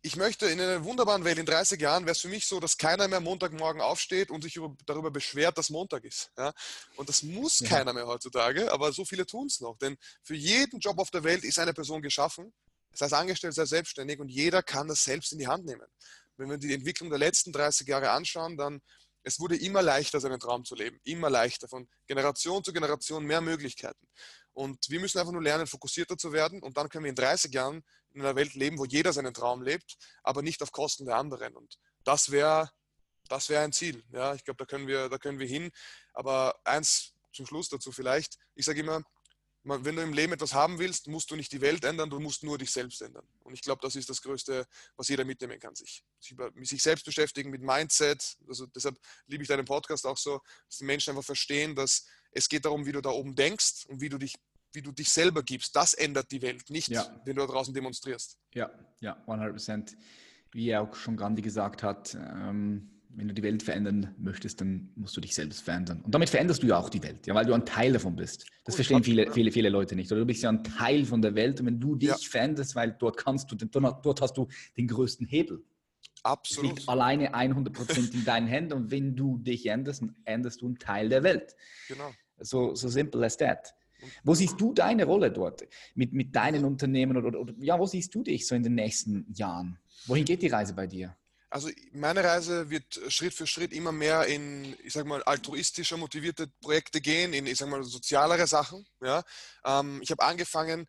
ich 0.01 0.15
möchte 0.15 0.45
in 0.45 0.61
einer 0.61 0.83
wunderbaren 0.83 1.23
Welt 1.23 1.39
in 1.39 1.47
30 1.47 1.81
Jahren 1.81 2.05
wäre 2.05 2.11
es 2.11 2.21
für 2.21 2.27
mich 2.27 2.45
so, 2.45 2.59
dass 2.59 2.77
keiner 2.77 3.07
mehr 3.07 3.19
Montagmorgen 3.19 3.81
aufsteht 3.81 4.29
und 4.29 4.43
sich 4.43 4.59
darüber 4.85 5.09
beschwert, 5.09 5.57
dass 5.57 5.71
Montag 5.71 6.03
ist. 6.03 6.31
Ja? 6.37 6.53
Und 6.95 7.09
das 7.09 7.23
muss 7.23 7.59
ja. 7.61 7.69
keiner 7.69 7.91
mehr 7.91 8.05
heutzutage, 8.05 8.71
aber 8.71 8.93
so 8.93 9.03
viele 9.03 9.25
tun 9.25 9.47
es 9.47 9.61
noch. 9.61 9.77
Denn 9.79 9.97
für 10.21 10.35
jeden 10.35 10.79
Job 10.79 10.99
auf 10.99 11.09
der 11.09 11.23
Welt 11.23 11.43
ist 11.43 11.57
eine 11.57 11.73
Person 11.73 12.03
geschaffen, 12.03 12.53
sei 12.93 13.07
es 13.07 13.13
angestellt, 13.13 13.55
sei 13.55 13.63
es 13.63 13.69
selbstständig 13.69 14.19
und 14.19 14.29
jeder 14.29 14.61
kann 14.61 14.87
das 14.87 15.03
selbst 15.03 15.31
in 15.33 15.39
die 15.39 15.47
Hand 15.47 15.65
nehmen. 15.65 15.87
Wenn 16.37 16.49
wir 16.49 16.57
die 16.57 16.73
Entwicklung 16.73 17.09
der 17.09 17.19
letzten 17.19 17.51
30 17.51 17.87
Jahre 17.87 18.11
anschauen, 18.11 18.57
dann 18.57 18.81
es 19.23 19.39
wurde 19.39 19.57
immer 19.57 19.81
leichter, 19.81 20.19
seinen 20.19 20.39
Traum 20.39 20.65
zu 20.65 20.75
leben. 20.75 20.99
Immer 21.03 21.31
leichter. 21.31 21.67
Von 21.67 21.89
Generation 22.05 22.63
zu 22.63 22.71
Generation 22.71 23.25
mehr 23.25 23.41
Möglichkeiten. 23.41 24.07
Und 24.55 24.89
wir 24.89 24.99
müssen 24.99 25.19
einfach 25.19 25.33
nur 25.33 25.43
lernen, 25.43 25.67
fokussierter 25.67 26.17
zu 26.17 26.31
werden. 26.31 26.63
Und 26.63 26.77
dann 26.77 26.89
können 26.89 27.03
wir 27.03 27.09
in 27.09 27.15
30 27.15 27.53
Jahren 27.53 27.83
in 28.13 28.21
einer 28.21 28.35
Welt 28.35 28.55
leben, 28.55 28.79
wo 28.79 28.85
jeder 28.85 29.13
seinen 29.13 29.33
Traum 29.33 29.61
lebt, 29.61 29.97
aber 30.23 30.41
nicht 30.41 30.63
auf 30.63 30.71
Kosten 30.71 31.05
der 31.05 31.17
anderen. 31.17 31.55
Und 31.55 31.77
das 32.03 32.31
wäre 32.31 32.71
das 33.27 33.49
wäre 33.49 33.63
ein 33.63 33.73
Ziel. 33.73 34.03
Ja, 34.11 34.33
ich 34.35 34.43
glaube, 34.43 34.65
da 34.65 35.09
da 35.09 35.17
können 35.17 35.39
wir 35.39 35.47
hin. 35.47 35.71
Aber 36.13 36.55
eins 36.63 37.13
zum 37.33 37.45
Schluss 37.45 37.69
dazu 37.69 37.91
vielleicht. 37.91 38.37
Ich 38.55 38.65
sage 38.65 38.79
immer, 38.79 39.01
wenn 39.67 39.95
du 39.95 40.01
im 40.01 40.13
Leben 40.13 40.33
etwas 40.33 40.53
haben 40.53 40.79
willst, 40.79 41.07
musst 41.07 41.31
du 41.31 41.35
nicht 41.35 41.51
die 41.51 41.61
Welt 41.61 41.83
ändern, 41.83 42.09
du 42.09 42.19
musst 42.19 42.43
nur 42.43 42.57
dich 42.57 42.71
selbst 42.71 43.01
ändern. 43.01 43.25
Und 43.43 43.53
ich 43.53 43.61
glaube, 43.61 43.81
das 43.81 43.95
ist 43.95 44.09
das 44.09 44.21
Größte, 44.21 44.65
was 44.95 45.07
jeder 45.07 45.25
mitnehmen 45.25 45.59
kann. 45.59 45.75
Sich, 45.75 46.03
sich 46.19 46.83
selbst 46.83 47.05
beschäftigen 47.05 47.49
mit 47.49 47.61
Mindset. 47.61 48.37
Also 48.47 48.67
deshalb 48.67 48.97
liebe 49.27 49.43
ich 49.43 49.49
deinen 49.49 49.65
Podcast 49.65 50.05
auch 50.05 50.17
so, 50.17 50.39
dass 50.67 50.77
die 50.77 50.85
Menschen 50.85 51.11
einfach 51.11 51.23
verstehen, 51.23 51.75
dass 51.75 52.05
es 52.31 52.47
geht 52.47 52.65
darum, 52.65 52.85
wie 52.85 52.91
du 52.91 53.01
da 53.01 53.09
oben 53.09 53.35
denkst 53.35 53.85
und 53.87 54.01
wie 54.01 54.09
du 54.09 54.17
dich, 54.17 54.35
wie 54.73 54.81
du 54.81 54.91
dich 54.91 55.09
selber 55.09 55.41
gibst. 55.41 55.75
Das 55.75 55.93
ändert 55.93 56.31
die 56.31 56.41
Welt, 56.41 56.69
nicht 56.69 56.89
ja. 56.89 57.21
wenn 57.25 57.35
du 57.35 57.41
da 57.41 57.51
draußen 57.51 57.73
demonstrierst. 57.73 58.37
Ja, 58.53 58.71
ja, 58.99 59.15
100 59.21 59.51
Prozent. 59.51 59.97
Wie 60.51 60.75
auch 60.75 60.95
schon 60.95 61.17
Gandhi 61.17 61.41
gesagt 61.41 61.81
hat, 61.81 62.13
ähm 62.13 62.94
wenn 63.15 63.27
du 63.27 63.33
die 63.33 63.43
Welt 63.43 63.63
verändern 63.63 64.13
möchtest, 64.17 64.61
dann 64.61 64.89
musst 64.95 65.15
du 65.15 65.21
dich 65.21 65.33
selbst 65.33 65.63
verändern. 65.63 66.01
Und 66.01 66.13
damit 66.13 66.29
veränderst 66.29 66.63
du 66.63 66.67
ja 66.67 66.77
auch 66.77 66.89
die 66.89 67.01
Welt, 67.01 67.27
ja, 67.27 67.35
weil 67.35 67.45
du 67.45 67.53
ein 67.53 67.65
Teil 67.65 67.93
davon 67.93 68.15
bist. 68.15 68.45
Das 68.63 68.73
Gut, 68.73 68.75
verstehen 68.75 69.03
viele, 69.03 69.31
viele, 69.31 69.51
viele 69.51 69.69
Leute 69.69 69.95
nicht. 69.95 70.11
Oder 70.11 70.21
du 70.21 70.25
bist 70.25 70.43
ja 70.43 70.49
ein 70.49 70.63
Teil 70.63 71.05
von 71.05 71.21
der 71.21 71.35
Welt 71.35 71.59
und 71.59 71.67
wenn 71.67 71.79
du 71.79 71.95
dich 71.95 72.09
ja. 72.09 72.17
veränderst, 72.17 72.75
weil 72.75 72.95
dort 72.99 73.17
kannst 73.17 73.51
du, 73.51 73.55
dort 73.55 74.21
hast 74.21 74.37
du 74.37 74.47
den 74.77 74.87
größten 74.87 75.25
Hebel. 75.27 75.63
Absolut. 76.23 76.71
Es 76.71 76.77
liegt 76.77 76.89
alleine 76.89 77.29
100% 77.33 78.13
in 78.13 78.25
deinen 78.25 78.47
Händen 78.47 78.73
und 78.73 78.91
wenn 78.91 79.15
du 79.15 79.37
dich 79.37 79.65
änderst, 79.67 80.01
dann 80.01 80.15
änderst 80.25 80.61
du 80.61 80.67
einen 80.67 80.79
Teil 80.79 81.09
der 81.09 81.23
Welt. 81.23 81.55
Genau. 81.87 82.11
So, 82.39 82.75
so 82.75 82.89
simple 82.89 83.25
as 83.25 83.37
that. 83.37 83.73
Wo 84.23 84.33
siehst 84.33 84.59
du 84.59 84.73
deine 84.73 85.05
Rolle 85.05 85.31
dort 85.31 85.63
mit, 85.93 86.13
mit 86.13 86.35
deinen 86.35 86.65
Unternehmen 86.65 87.17
oder, 87.17 87.39
oder, 87.39 87.53
ja, 87.59 87.79
wo 87.79 87.85
siehst 87.85 88.13
du 88.13 88.23
dich 88.23 88.45
so 88.45 88.55
in 88.55 88.63
den 88.63 88.75
nächsten 88.75 89.25
Jahren? 89.33 89.79
Wohin 90.05 90.25
geht 90.25 90.41
die 90.41 90.47
Reise 90.47 90.73
bei 90.73 90.85
dir? 90.85 91.15
Also 91.55 91.69
meine 91.93 92.21
Reise 92.21 92.69
wird 92.69 92.99
Schritt 93.07 93.33
für 93.33 93.47
Schritt 93.47 93.71
immer 93.71 93.93
mehr 93.93 94.25
in, 94.25 94.75
ich 94.83 94.91
sag 94.91 95.05
mal, 95.05 95.23
altruistischer 95.23 95.95
motivierte 95.95 96.47
Projekte 96.59 96.99
gehen, 96.99 97.31
in, 97.31 97.47
ich 97.47 97.57
sag 97.57 97.69
mal, 97.69 97.81
sozialere 97.81 98.45
Sachen. 98.45 98.85
Ja. 98.99 99.23
Ähm, 99.63 100.01
ich 100.01 100.11
habe 100.11 100.21
angefangen 100.21 100.85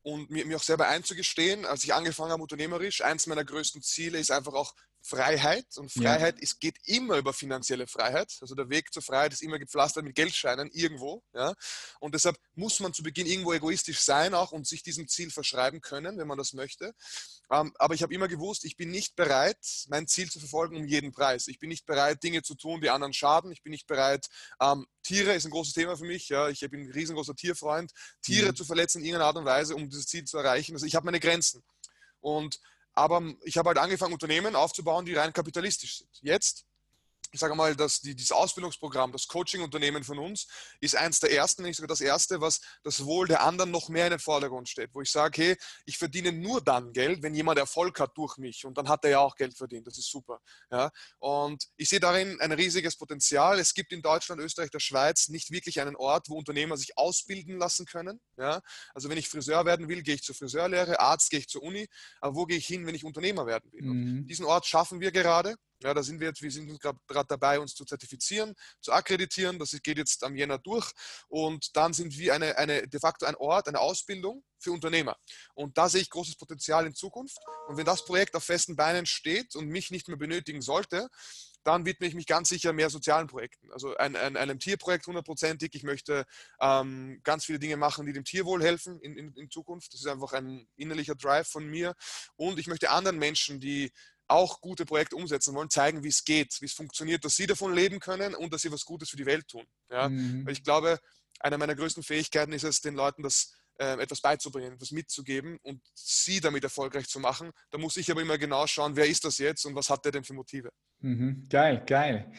und 0.00 0.30
mir, 0.30 0.46
mir 0.46 0.56
auch 0.56 0.62
selber 0.62 0.88
einzugestehen, 0.88 1.66
als 1.66 1.84
ich 1.84 1.92
angefangen 1.92 2.32
habe 2.32 2.42
unternehmerisch, 2.42 3.04
eins 3.04 3.26
meiner 3.26 3.44
größten 3.44 3.82
Ziele 3.82 4.18
ist 4.18 4.30
einfach 4.30 4.54
auch 4.54 4.74
Freiheit. 5.02 5.66
Und 5.76 5.92
Freiheit 5.92 6.36
ja. 6.36 6.42
ist, 6.42 6.60
geht 6.60 6.76
immer 6.84 7.16
über 7.16 7.32
finanzielle 7.32 7.86
Freiheit. 7.86 8.36
Also 8.40 8.54
der 8.54 8.68
Weg 8.68 8.92
zur 8.92 9.02
Freiheit 9.02 9.32
ist 9.32 9.42
immer 9.42 9.58
gepflastert 9.58 10.04
mit 10.04 10.14
Geldscheinen 10.14 10.70
irgendwo. 10.72 11.22
Ja? 11.32 11.54
Und 12.00 12.14
deshalb 12.14 12.36
muss 12.54 12.80
man 12.80 12.92
zu 12.92 13.02
Beginn 13.02 13.26
irgendwo 13.26 13.52
egoistisch 13.52 14.00
sein 14.00 14.34
auch 14.34 14.52
und 14.52 14.66
sich 14.66 14.82
diesem 14.82 15.08
Ziel 15.08 15.30
verschreiben 15.30 15.80
können, 15.80 16.18
wenn 16.18 16.26
man 16.26 16.38
das 16.38 16.52
möchte. 16.52 16.94
Ähm, 17.50 17.72
aber 17.78 17.94
ich 17.94 18.02
habe 18.02 18.12
immer 18.14 18.28
gewusst, 18.28 18.64
ich 18.64 18.76
bin 18.76 18.90
nicht 18.90 19.16
bereit, 19.16 19.58
mein 19.88 20.06
Ziel 20.06 20.30
zu 20.30 20.38
verfolgen 20.38 20.76
um 20.76 20.84
jeden 20.84 21.12
Preis. 21.12 21.48
Ich 21.48 21.58
bin 21.58 21.70
nicht 21.70 21.86
bereit, 21.86 22.22
Dinge 22.22 22.42
zu 22.42 22.54
tun, 22.54 22.80
die 22.80 22.90
anderen 22.90 23.14
schaden. 23.14 23.50
Ich 23.52 23.62
bin 23.62 23.70
nicht 23.70 23.86
bereit, 23.86 24.26
ähm, 24.60 24.86
Tiere 25.02 25.32
ist 25.32 25.46
ein 25.46 25.50
großes 25.50 25.72
Thema 25.72 25.96
für 25.96 26.04
mich. 26.04 26.28
Ja? 26.28 26.48
Ich 26.48 26.60
bin 26.60 26.82
ein 26.82 26.92
riesengroßer 26.92 27.34
Tierfreund. 27.34 27.92
Tiere 28.20 28.50
mhm. 28.50 28.56
zu 28.56 28.64
verletzen 28.64 28.98
in 28.98 29.06
irgendeiner 29.06 29.28
Art 29.28 29.36
und 29.36 29.46
Weise, 29.46 29.74
um 29.74 29.88
dieses 29.88 30.06
Ziel 30.06 30.24
zu 30.24 30.36
erreichen. 30.36 30.74
Also 30.74 30.84
ich 30.84 30.94
habe 30.94 31.06
meine 31.06 31.20
Grenzen. 31.20 31.64
Und 32.20 32.60
aber 32.98 33.22
ich 33.44 33.56
habe 33.56 33.68
halt 33.68 33.78
angefangen, 33.78 34.12
Unternehmen 34.12 34.56
aufzubauen, 34.56 35.04
die 35.04 35.14
rein 35.14 35.32
kapitalistisch 35.32 35.98
sind. 35.98 36.10
Jetzt 36.20 36.66
ich 37.30 37.40
sage 37.40 37.54
mal, 37.54 37.76
dass 37.76 38.00
die, 38.00 38.14
dieses 38.14 38.32
Ausbildungsprogramm, 38.32 39.12
das 39.12 39.26
Coaching-Unternehmen 39.26 40.04
von 40.04 40.18
uns, 40.18 40.46
ist 40.80 40.96
eins 40.96 41.20
der 41.20 41.32
ersten, 41.32 41.62
nicht 41.62 41.76
sogar 41.76 41.88
das 41.88 42.00
erste, 42.00 42.40
was 42.40 42.60
das 42.82 43.04
Wohl 43.04 43.28
der 43.28 43.42
anderen 43.42 43.70
noch 43.70 43.88
mehr 43.88 44.06
in 44.06 44.10
den 44.10 44.20
Vordergrund 44.20 44.68
steht. 44.68 44.90
Wo 44.94 45.00
ich 45.00 45.10
sage, 45.10 45.42
hey, 45.42 45.56
ich 45.84 45.98
verdiene 45.98 46.32
nur 46.32 46.60
dann 46.62 46.92
Geld, 46.92 47.22
wenn 47.22 47.34
jemand 47.34 47.58
Erfolg 47.58 48.00
hat 48.00 48.16
durch 48.16 48.36
mich. 48.38 48.64
Und 48.64 48.78
dann 48.78 48.88
hat 48.88 49.04
er 49.04 49.10
ja 49.10 49.18
auch 49.20 49.36
Geld 49.36 49.56
verdient. 49.56 49.86
Das 49.86 49.98
ist 49.98 50.10
super. 50.10 50.40
Ja? 50.70 50.90
Und 51.18 51.64
ich 51.76 51.88
sehe 51.88 52.00
darin 52.00 52.40
ein 52.40 52.52
riesiges 52.52 52.96
Potenzial. 52.96 53.58
Es 53.58 53.74
gibt 53.74 53.92
in 53.92 54.02
Deutschland, 54.02 54.40
Österreich, 54.40 54.70
der 54.70 54.80
Schweiz 54.80 55.28
nicht 55.28 55.50
wirklich 55.50 55.80
einen 55.80 55.96
Ort, 55.96 56.28
wo 56.28 56.36
Unternehmer 56.36 56.76
sich 56.76 56.96
ausbilden 56.96 57.58
lassen 57.58 57.86
können. 57.86 58.20
Ja? 58.36 58.60
Also 58.94 59.08
wenn 59.08 59.18
ich 59.18 59.28
Friseur 59.28 59.64
werden 59.66 59.88
will, 59.88 60.02
gehe 60.02 60.14
ich 60.14 60.22
zur 60.22 60.34
Friseurlehre, 60.34 61.00
Arzt 61.00 61.30
gehe 61.30 61.40
ich 61.40 61.48
zur 61.48 61.62
Uni. 61.62 61.88
Aber 62.20 62.34
wo 62.34 62.46
gehe 62.46 62.58
ich 62.58 62.66
hin, 62.66 62.86
wenn 62.86 62.94
ich 62.94 63.04
Unternehmer 63.04 63.46
werden 63.46 63.70
will? 63.72 63.82
Mhm. 63.82 64.26
Diesen 64.26 64.44
Ort 64.44 64.66
schaffen 64.66 65.00
wir 65.00 65.12
gerade. 65.12 65.56
Ja, 65.82 65.94
da 65.94 66.02
sind 66.02 66.18
wir 66.18 66.28
jetzt, 66.28 66.42
wir 66.42 66.50
sind 66.50 66.80
gerade 66.80 67.28
dabei, 67.28 67.60
uns 67.60 67.74
zu 67.74 67.84
zertifizieren, 67.84 68.54
zu 68.80 68.92
akkreditieren. 68.92 69.58
Das 69.58 69.70
geht 69.82 69.98
jetzt 69.98 70.24
am 70.24 70.34
Jänner 70.34 70.58
durch. 70.58 70.90
Und 71.28 71.76
dann 71.76 71.92
sind 71.92 72.18
wir 72.18 72.34
eine, 72.34 72.56
eine, 72.58 72.88
de 72.88 73.00
facto 73.00 73.26
ein 73.26 73.36
Ort, 73.36 73.68
eine 73.68 73.78
Ausbildung 73.78 74.42
für 74.58 74.72
Unternehmer. 74.72 75.16
Und 75.54 75.78
da 75.78 75.88
sehe 75.88 76.00
ich 76.00 76.10
großes 76.10 76.36
Potenzial 76.36 76.84
in 76.86 76.94
Zukunft. 76.94 77.38
Und 77.68 77.76
wenn 77.76 77.84
das 77.84 78.04
Projekt 78.04 78.34
auf 78.34 78.42
festen 78.42 78.74
Beinen 78.74 79.06
steht 79.06 79.54
und 79.54 79.68
mich 79.68 79.90
nicht 79.90 80.08
mehr 80.08 80.16
benötigen 80.16 80.62
sollte, 80.62 81.08
dann 81.64 81.84
widme 81.84 82.06
ich 82.06 82.14
mich 82.14 82.26
ganz 82.26 82.48
sicher 82.48 82.72
mehr 82.72 82.88
sozialen 82.90 83.26
Projekten. 83.26 83.70
Also 83.72 83.96
ein, 83.96 84.16
ein, 84.16 84.36
einem 84.36 84.58
Tierprojekt 84.58 85.06
hundertprozentig. 85.06 85.74
Ich 85.74 85.82
möchte 85.82 86.24
ähm, 86.60 87.20
ganz 87.24 87.44
viele 87.44 87.58
Dinge 87.58 87.76
machen, 87.76 88.06
die 88.06 88.12
dem 88.12 88.24
Tierwohl 88.24 88.62
helfen 88.62 88.98
in, 89.00 89.16
in, 89.16 89.34
in 89.34 89.50
Zukunft. 89.50 89.92
Das 89.92 90.00
ist 90.00 90.06
einfach 90.06 90.32
ein 90.32 90.66
innerlicher 90.76 91.14
Drive 91.14 91.48
von 91.48 91.66
mir. 91.66 91.94
Und 92.36 92.58
ich 92.58 92.68
möchte 92.68 92.90
anderen 92.90 93.18
Menschen, 93.18 93.60
die 93.60 93.92
auch 94.28 94.60
gute 94.60 94.84
Projekte 94.84 95.16
umsetzen 95.16 95.54
wollen, 95.54 95.70
zeigen, 95.70 96.04
wie 96.04 96.08
es 96.08 96.24
geht, 96.24 96.56
wie 96.60 96.66
es 96.66 96.72
funktioniert, 96.72 97.24
dass 97.24 97.34
sie 97.34 97.46
davon 97.46 97.74
leben 97.74 97.98
können 97.98 98.34
und 98.34 98.52
dass 98.52 98.62
sie 98.62 98.70
was 98.70 98.84
Gutes 98.84 99.10
für 99.10 99.16
die 99.16 99.26
Welt 99.26 99.48
tun. 99.48 99.64
Ja? 99.90 100.08
Mhm. 100.08 100.46
Weil 100.46 100.52
ich 100.52 100.62
glaube, 100.62 100.98
eine 101.40 101.58
meiner 101.58 101.74
größten 101.74 102.02
Fähigkeiten 102.02 102.52
ist 102.52 102.64
es, 102.64 102.80
den 102.80 102.94
Leuten 102.94 103.22
das 103.22 103.52
äh, 103.78 104.00
etwas 104.00 104.20
beizubringen, 104.20 104.74
etwas 104.74 104.90
mitzugeben 104.90 105.58
und 105.62 105.80
sie 105.94 106.40
damit 106.40 106.64
erfolgreich 106.64 107.08
zu 107.08 107.20
machen. 107.20 107.50
Da 107.70 107.78
muss 107.78 107.96
ich 107.96 108.10
aber 108.10 108.20
immer 108.20 108.36
genau 108.36 108.66
schauen, 108.66 108.96
wer 108.96 109.06
ist 109.06 109.24
das 109.24 109.38
jetzt 109.38 109.64
und 109.64 109.74
was 109.74 109.88
hat 109.88 110.04
der 110.04 110.12
denn 110.12 110.24
für 110.24 110.34
Motive. 110.34 110.70
Mhm. 111.00 111.46
Geil, 111.48 111.82
geil. 111.86 112.32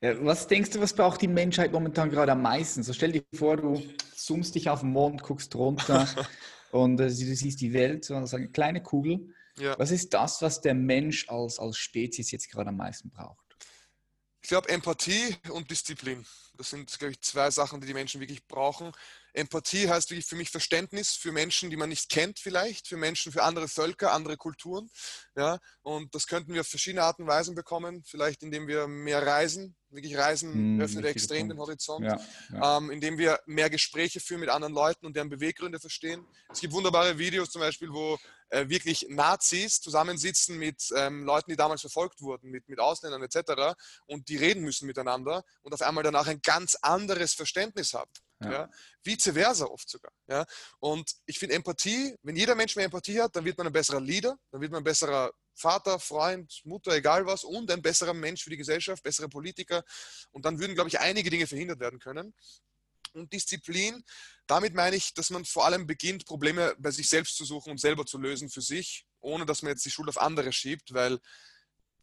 Was 0.00 0.46
denkst 0.46 0.70
du, 0.70 0.80
was 0.80 0.92
braucht 0.92 1.22
die 1.22 1.28
Menschheit 1.28 1.72
momentan 1.72 2.10
gerade 2.10 2.32
am 2.32 2.42
meisten? 2.42 2.82
So 2.82 2.92
stell 2.92 3.12
dir 3.12 3.22
vor, 3.34 3.56
du 3.56 3.82
zoomst 4.14 4.54
dich 4.54 4.68
auf 4.68 4.80
den 4.80 4.90
Mond, 4.90 5.22
guckst 5.22 5.54
runter 5.54 6.06
und 6.70 7.00
äh, 7.00 7.06
du 7.06 7.10
siehst 7.10 7.60
die 7.60 7.72
Welt, 7.72 8.04
so 8.04 8.14
eine 8.14 8.50
kleine 8.50 8.82
Kugel 8.82 9.34
ja. 9.58 9.78
Was 9.78 9.90
ist 9.90 10.12
das, 10.14 10.42
was 10.42 10.60
der 10.60 10.74
Mensch 10.74 11.28
als, 11.28 11.58
als 11.58 11.76
Spezies 11.76 12.30
jetzt 12.30 12.50
gerade 12.50 12.70
am 12.70 12.76
meisten 12.76 13.10
braucht? 13.10 13.44
Ich 14.42 14.48
glaube, 14.48 14.68
Empathie 14.68 15.36
und 15.50 15.70
Disziplin. 15.70 16.24
Das 16.56 16.70
sind, 16.70 16.98
glaube 16.98 17.12
ich, 17.12 17.20
zwei 17.20 17.50
Sachen, 17.50 17.80
die 17.80 17.86
die 17.86 17.94
Menschen 17.94 18.20
wirklich 18.20 18.46
brauchen. 18.46 18.92
Empathie 19.32 19.88
heißt 19.88 20.10
wirklich 20.10 20.26
für 20.26 20.36
mich 20.36 20.50
Verständnis 20.50 21.12
für 21.12 21.32
Menschen, 21.32 21.68
die 21.68 21.76
man 21.76 21.88
nicht 21.88 22.08
kennt 22.08 22.38
vielleicht, 22.38 22.86
für 22.86 22.96
Menschen, 22.96 23.32
für 23.32 23.42
andere 23.42 23.66
Völker, 23.66 24.12
andere 24.12 24.36
Kulturen. 24.36 24.88
Ja, 25.36 25.58
und 25.82 26.14
das 26.14 26.28
könnten 26.28 26.54
wir 26.54 26.60
auf 26.60 26.68
verschiedene 26.68 27.02
Arten 27.02 27.22
und 27.22 27.28
Weisen 27.28 27.56
bekommen. 27.56 28.04
Vielleicht 28.06 28.44
indem 28.44 28.68
wir 28.68 28.86
mehr 28.86 29.26
reisen. 29.26 29.76
Wirklich 29.90 30.16
Reisen 30.16 30.80
öffnet 30.80 31.04
extrem 31.04 31.40
Punkt. 31.40 31.52
den 31.52 31.58
Horizont. 31.58 32.04
Ja, 32.04 32.20
ja. 32.52 32.78
Ähm, 32.78 32.90
indem 32.90 33.18
wir 33.18 33.40
mehr 33.46 33.70
Gespräche 33.70 34.20
führen 34.20 34.40
mit 34.40 34.48
anderen 34.48 34.74
Leuten 34.74 35.06
und 35.06 35.16
deren 35.16 35.28
Beweggründe 35.28 35.80
verstehen. 35.80 36.24
Es 36.52 36.60
gibt 36.60 36.72
wunderbare 36.72 37.18
Videos 37.18 37.50
zum 37.50 37.60
Beispiel, 37.60 37.92
wo 37.92 38.18
äh, 38.50 38.68
wirklich 38.68 39.06
Nazis 39.08 39.80
zusammensitzen 39.80 40.58
mit 40.58 40.90
ähm, 40.96 41.24
Leuten, 41.24 41.50
die 41.50 41.56
damals 41.56 41.80
verfolgt 41.80 42.20
wurden, 42.20 42.50
mit, 42.50 42.68
mit 42.68 42.78
Ausländern 42.78 43.22
etc. 43.22 43.74
und 44.06 44.28
die 44.28 44.36
reden 44.36 44.62
müssen 44.62 44.86
miteinander 44.86 45.44
und 45.62 45.72
auf 45.72 45.82
einmal 45.82 46.04
danach 46.04 46.26
ein 46.26 46.40
ganz 46.44 46.76
anderes 46.76 47.34
Verständnis 47.34 47.94
haben. 47.94 48.10
Ja. 48.42 48.52
ja. 48.52 48.70
Vice 49.02 49.32
versa 49.32 49.66
oft 49.66 49.88
sogar. 49.88 50.12
Ja. 50.28 50.44
Und 50.78 51.10
ich 51.26 51.38
finde 51.38 51.54
Empathie, 51.54 52.16
wenn 52.22 52.36
jeder 52.36 52.54
Mensch 52.54 52.76
mehr 52.76 52.84
Empathie 52.84 53.20
hat, 53.20 53.34
dann 53.36 53.44
wird 53.44 53.58
man 53.58 53.66
ein 53.66 53.72
besserer 53.72 54.00
Leader, 54.00 54.38
dann 54.50 54.60
wird 54.60 54.70
man 54.72 54.82
ein 54.82 54.84
besserer 54.84 55.32
Vater, 55.56 55.98
Freund, 55.98 56.60
Mutter, 56.64 56.92
egal 56.92 57.26
was, 57.26 57.44
und 57.44 57.70
ein 57.70 57.82
besserer 57.82 58.14
Mensch 58.14 58.42
für 58.42 58.50
die 58.50 58.56
Gesellschaft, 58.56 59.02
bessere 59.02 59.28
Politiker. 59.28 59.84
Und 60.32 60.44
dann 60.44 60.58
würden, 60.58 60.74
glaube 60.74 60.88
ich, 60.88 61.00
einige 61.00 61.30
Dinge 61.30 61.46
verhindert 61.46 61.80
werden 61.80 62.00
können. 62.00 62.34
Und 63.12 63.32
Disziplin, 63.32 64.02
damit 64.48 64.74
meine 64.74 64.96
ich, 64.96 65.14
dass 65.14 65.30
man 65.30 65.44
vor 65.44 65.66
allem 65.66 65.86
beginnt, 65.86 66.26
Probleme 66.26 66.74
bei 66.78 66.90
sich 66.90 67.08
selbst 67.08 67.36
zu 67.36 67.44
suchen 67.44 67.70
und 67.70 67.78
selber 67.78 68.04
zu 68.04 68.18
lösen 68.18 68.50
für 68.50 68.60
sich, 68.60 69.06
ohne 69.20 69.46
dass 69.46 69.62
man 69.62 69.70
jetzt 69.70 69.84
die 69.84 69.90
Schuld 69.90 70.08
auf 70.08 70.20
andere 70.20 70.52
schiebt, 70.52 70.92
weil 70.92 71.20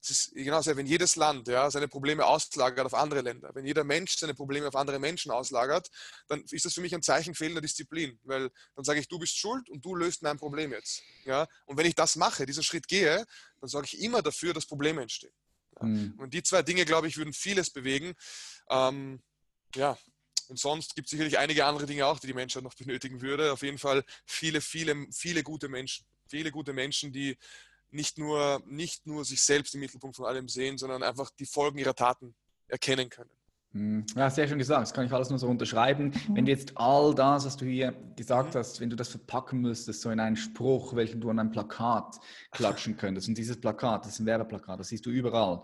es 0.01 0.09
ist 0.09 0.33
genauso, 0.33 0.75
wenn 0.75 0.87
jedes 0.87 1.15
Land 1.15 1.47
ja, 1.47 1.69
seine 1.69 1.87
Probleme 1.87 2.25
auslagert 2.25 2.85
auf 2.85 2.93
andere 2.93 3.21
Länder, 3.21 3.51
wenn 3.53 3.65
jeder 3.65 3.83
Mensch 3.83 4.17
seine 4.17 4.33
Probleme 4.33 4.67
auf 4.67 4.75
andere 4.75 4.97
Menschen 4.97 5.31
auslagert, 5.31 5.89
dann 6.27 6.43
ist 6.49 6.65
das 6.65 6.73
für 6.73 6.81
mich 6.81 6.95
ein 6.95 7.03
Zeichen 7.03 7.35
fehlender 7.35 7.61
Disziplin, 7.61 8.19
weil 8.23 8.49
dann 8.75 8.83
sage 8.83 8.99
ich, 8.99 9.07
du 9.07 9.19
bist 9.19 9.37
schuld 9.37 9.69
und 9.69 9.85
du 9.85 9.95
löst 9.95 10.23
mein 10.23 10.37
Problem 10.37 10.71
jetzt. 10.71 11.03
Ja? 11.25 11.47
Und 11.65 11.77
wenn 11.77 11.85
ich 11.85 11.95
das 11.95 12.15
mache, 12.15 12.45
diesen 12.45 12.63
Schritt 12.63 12.87
gehe, 12.87 13.25
dann 13.59 13.69
sorge 13.69 13.85
ich 13.85 14.01
immer 14.01 14.23
dafür, 14.23 14.53
dass 14.53 14.65
Probleme 14.65 15.03
entstehen. 15.03 15.33
Ja? 15.79 15.85
Mhm. 15.85 16.15
Und 16.17 16.33
die 16.33 16.41
zwei 16.41 16.63
Dinge, 16.63 16.85
glaube 16.85 17.07
ich, 17.07 17.17
würden 17.17 17.33
vieles 17.33 17.69
bewegen. 17.69 18.13
Ähm, 18.69 19.21
ja, 19.75 19.97
und 20.47 20.59
sonst 20.59 20.95
gibt 20.95 21.05
es 21.05 21.11
sicherlich 21.11 21.37
einige 21.37 21.65
andere 21.65 21.85
Dinge 21.85 22.07
auch, 22.07 22.19
die 22.19 22.27
die 22.27 22.33
Menschheit 22.33 22.63
noch 22.63 22.73
benötigen 22.73 23.21
würde. 23.21 23.53
Auf 23.53 23.61
jeden 23.61 23.77
Fall 23.77 24.03
viele, 24.25 24.61
viele, 24.61 25.07
viele 25.11 25.43
gute 25.43 25.69
Menschen. 25.69 26.05
Viele 26.27 26.51
gute 26.51 26.73
Menschen, 26.73 27.13
die 27.13 27.37
nicht 27.91 28.17
nur, 28.17 28.61
nicht 28.65 29.05
nur 29.05 29.25
sich 29.25 29.41
selbst 29.41 29.73
im 29.75 29.81
Mittelpunkt 29.81 30.15
von 30.15 30.25
allem 30.25 30.47
sehen, 30.47 30.77
sondern 30.77 31.03
einfach 31.03 31.29
die 31.31 31.45
Folgen 31.45 31.77
ihrer 31.77 31.95
Taten 31.95 32.35
erkennen 32.67 33.09
können. 33.09 33.29
Hm. 33.73 34.05
Ja, 34.15 34.29
sehr 34.29 34.47
schön 34.47 34.57
gesagt. 34.57 34.81
Das 34.81 34.93
kann 34.93 35.05
ich 35.05 35.13
alles 35.13 35.29
nur 35.29 35.39
so 35.39 35.47
unterschreiben. 35.47 36.11
Wenn 36.33 36.45
du 36.45 36.51
jetzt 36.51 36.73
all 36.75 37.15
das, 37.15 37.45
was 37.45 37.55
du 37.55 37.65
hier 37.65 37.93
gesagt 38.17 38.53
mhm. 38.53 38.59
hast, 38.59 38.81
wenn 38.81 38.89
du 38.89 38.97
das 38.97 39.07
verpacken 39.07 39.61
müsstest, 39.61 40.01
so 40.01 40.09
in 40.09 40.19
einen 40.19 40.35
Spruch, 40.35 40.93
welchen 40.93 41.21
du 41.21 41.29
an 41.29 41.39
ein 41.39 41.51
Plakat 41.51 42.17
klatschen 42.51 42.97
könntest. 42.97 43.29
Und 43.29 43.37
dieses 43.37 43.59
Plakat, 43.59 44.05
das 44.05 44.13
ist 44.13 44.19
ein 44.19 44.25
Werbeplakat, 44.25 44.79
das 44.79 44.89
siehst 44.89 45.05
du 45.05 45.09
überall. 45.09 45.63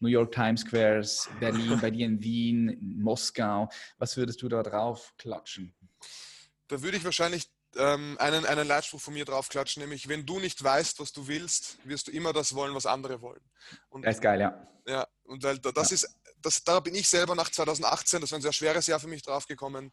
New 0.00 0.08
York 0.08 0.32
Times 0.32 0.62
Squares, 0.62 1.28
Berlin, 1.38 1.78
bei 1.80 1.92
dir 1.92 2.06
in 2.06 2.20
Wien, 2.20 2.76
Moskau. 3.00 3.68
Was 3.98 4.16
würdest 4.16 4.42
du 4.42 4.48
da 4.48 4.62
drauf 4.62 5.14
klatschen? 5.16 5.72
Da 6.66 6.82
würde 6.82 6.96
ich 6.96 7.04
wahrscheinlich 7.04 7.48
ähm, 7.76 8.16
einen, 8.18 8.46
einen 8.46 8.66
Leitspruch 8.66 9.00
von 9.00 9.14
mir 9.14 9.24
draufklatschen, 9.24 9.82
nämlich, 9.82 10.08
wenn 10.08 10.26
du 10.26 10.38
nicht 10.40 10.62
weißt, 10.62 11.00
was 11.00 11.12
du 11.12 11.26
willst, 11.26 11.78
wirst 11.84 12.08
du 12.08 12.12
immer 12.12 12.32
das 12.32 12.54
wollen, 12.54 12.74
was 12.74 12.86
andere 12.86 13.20
wollen. 13.20 13.40
Und, 13.88 14.02
das 14.02 14.16
ist 14.16 14.22
geil, 14.22 14.40
ja. 14.40 14.66
Ja, 14.86 15.06
und 15.24 15.42
weil 15.42 15.58
das 15.58 15.90
ja. 15.90 15.94
ist, 15.94 16.08
das, 16.42 16.62
da 16.62 16.80
bin 16.80 16.94
ich 16.94 17.08
selber 17.08 17.34
nach 17.34 17.50
2018, 17.50 18.20
das 18.20 18.30
war 18.30 18.38
ein 18.38 18.42
sehr 18.42 18.52
schweres 18.52 18.86
Jahr 18.86 19.00
für 19.00 19.08
mich 19.08 19.22
draufgekommen. 19.22 19.92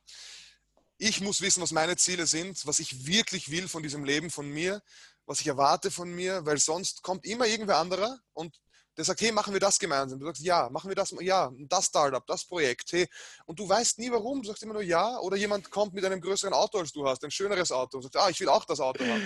Ich 0.97 1.21
muss 1.21 1.41
wissen, 1.41 1.63
was 1.63 1.71
meine 1.71 1.95
Ziele 1.95 2.27
sind, 2.27 2.65
was 2.67 2.79
ich 2.79 3.07
wirklich 3.07 3.49
will 3.49 3.67
von 3.67 3.81
diesem 3.81 4.03
Leben, 4.03 4.29
von 4.29 4.47
mir, 4.47 4.81
was 5.25 5.39
ich 5.39 5.47
erwarte 5.47 5.89
von 5.91 6.13
mir, 6.13 6.45
weil 6.45 6.57
sonst 6.57 7.03
kommt 7.03 7.25
immer 7.25 7.47
irgendwer 7.47 7.77
anderer 7.77 8.19
und 8.33 8.59
der 8.97 9.05
sagt, 9.05 9.21
hey, 9.21 9.31
machen 9.31 9.53
wir 9.53 9.59
das 9.59 9.79
gemeinsam. 9.79 10.19
Du 10.19 10.25
sagst, 10.25 10.41
ja, 10.41 10.69
machen 10.69 10.89
wir 10.89 10.95
das, 10.95 11.13
ja, 11.21 11.51
das 11.69 11.85
Startup, 11.85 12.25
das 12.27 12.45
Projekt, 12.45 12.91
hey. 12.91 13.07
Und 13.45 13.59
du 13.59 13.67
weißt 13.67 13.99
nie 13.99 14.11
warum, 14.11 14.41
du 14.41 14.49
sagst 14.49 14.63
immer 14.63 14.73
nur 14.73 14.83
ja. 14.83 15.19
Oder 15.19 15.37
jemand 15.37 15.69
kommt 15.69 15.93
mit 15.93 16.03
einem 16.03 16.19
größeren 16.19 16.53
Auto 16.53 16.79
als 16.79 16.91
du 16.91 17.07
hast, 17.07 17.23
ein 17.23 17.31
schöneres 17.31 17.71
Auto 17.71 17.97
und 17.97 18.03
sagt, 18.03 18.17
ah, 18.17 18.29
ich 18.29 18.39
will 18.39 18.49
auch 18.49 18.65
das 18.65 18.79
Auto 18.79 19.05
haben. 19.05 19.23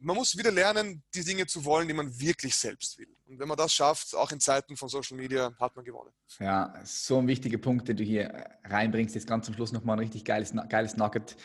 Man 0.00 0.16
muss 0.16 0.36
wieder 0.36 0.50
lernen, 0.50 1.02
die 1.14 1.24
Dinge 1.24 1.46
zu 1.46 1.64
wollen, 1.64 1.86
die 1.88 1.94
man 1.94 2.18
wirklich 2.20 2.56
selbst 2.56 2.98
will. 2.98 3.14
Und 3.26 3.38
wenn 3.38 3.48
man 3.48 3.56
das 3.56 3.72
schafft, 3.72 4.14
auch 4.14 4.30
in 4.32 4.40
Zeiten 4.40 4.76
von 4.76 4.88
Social 4.88 5.16
Media, 5.16 5.54
hat 5.58 5.74
man 5.76 5.84
gewonnen. 5.84 6.10
Ja, 6.40 6.74
so 6.84 7.18
ein 7.18 7.26
wichtiger 7.26 7.58
Punkt, 7.58 7.88
den 7.88 7.96
du 7.96 8.04
hier 8.04 8.44
reinbringst. 8.64 9.14
Jetzt 9.14 9.26
ganz 9.26 9.46
zum 9.46 9.54
Schluss 9.54 9.72
nochmal 9.72 9.96
ein 9.96 10.00
richtig 10.00 10.24
geiles, 10.24 10.52
geiles 10.68 10.96
Nugget. 10.96 11.36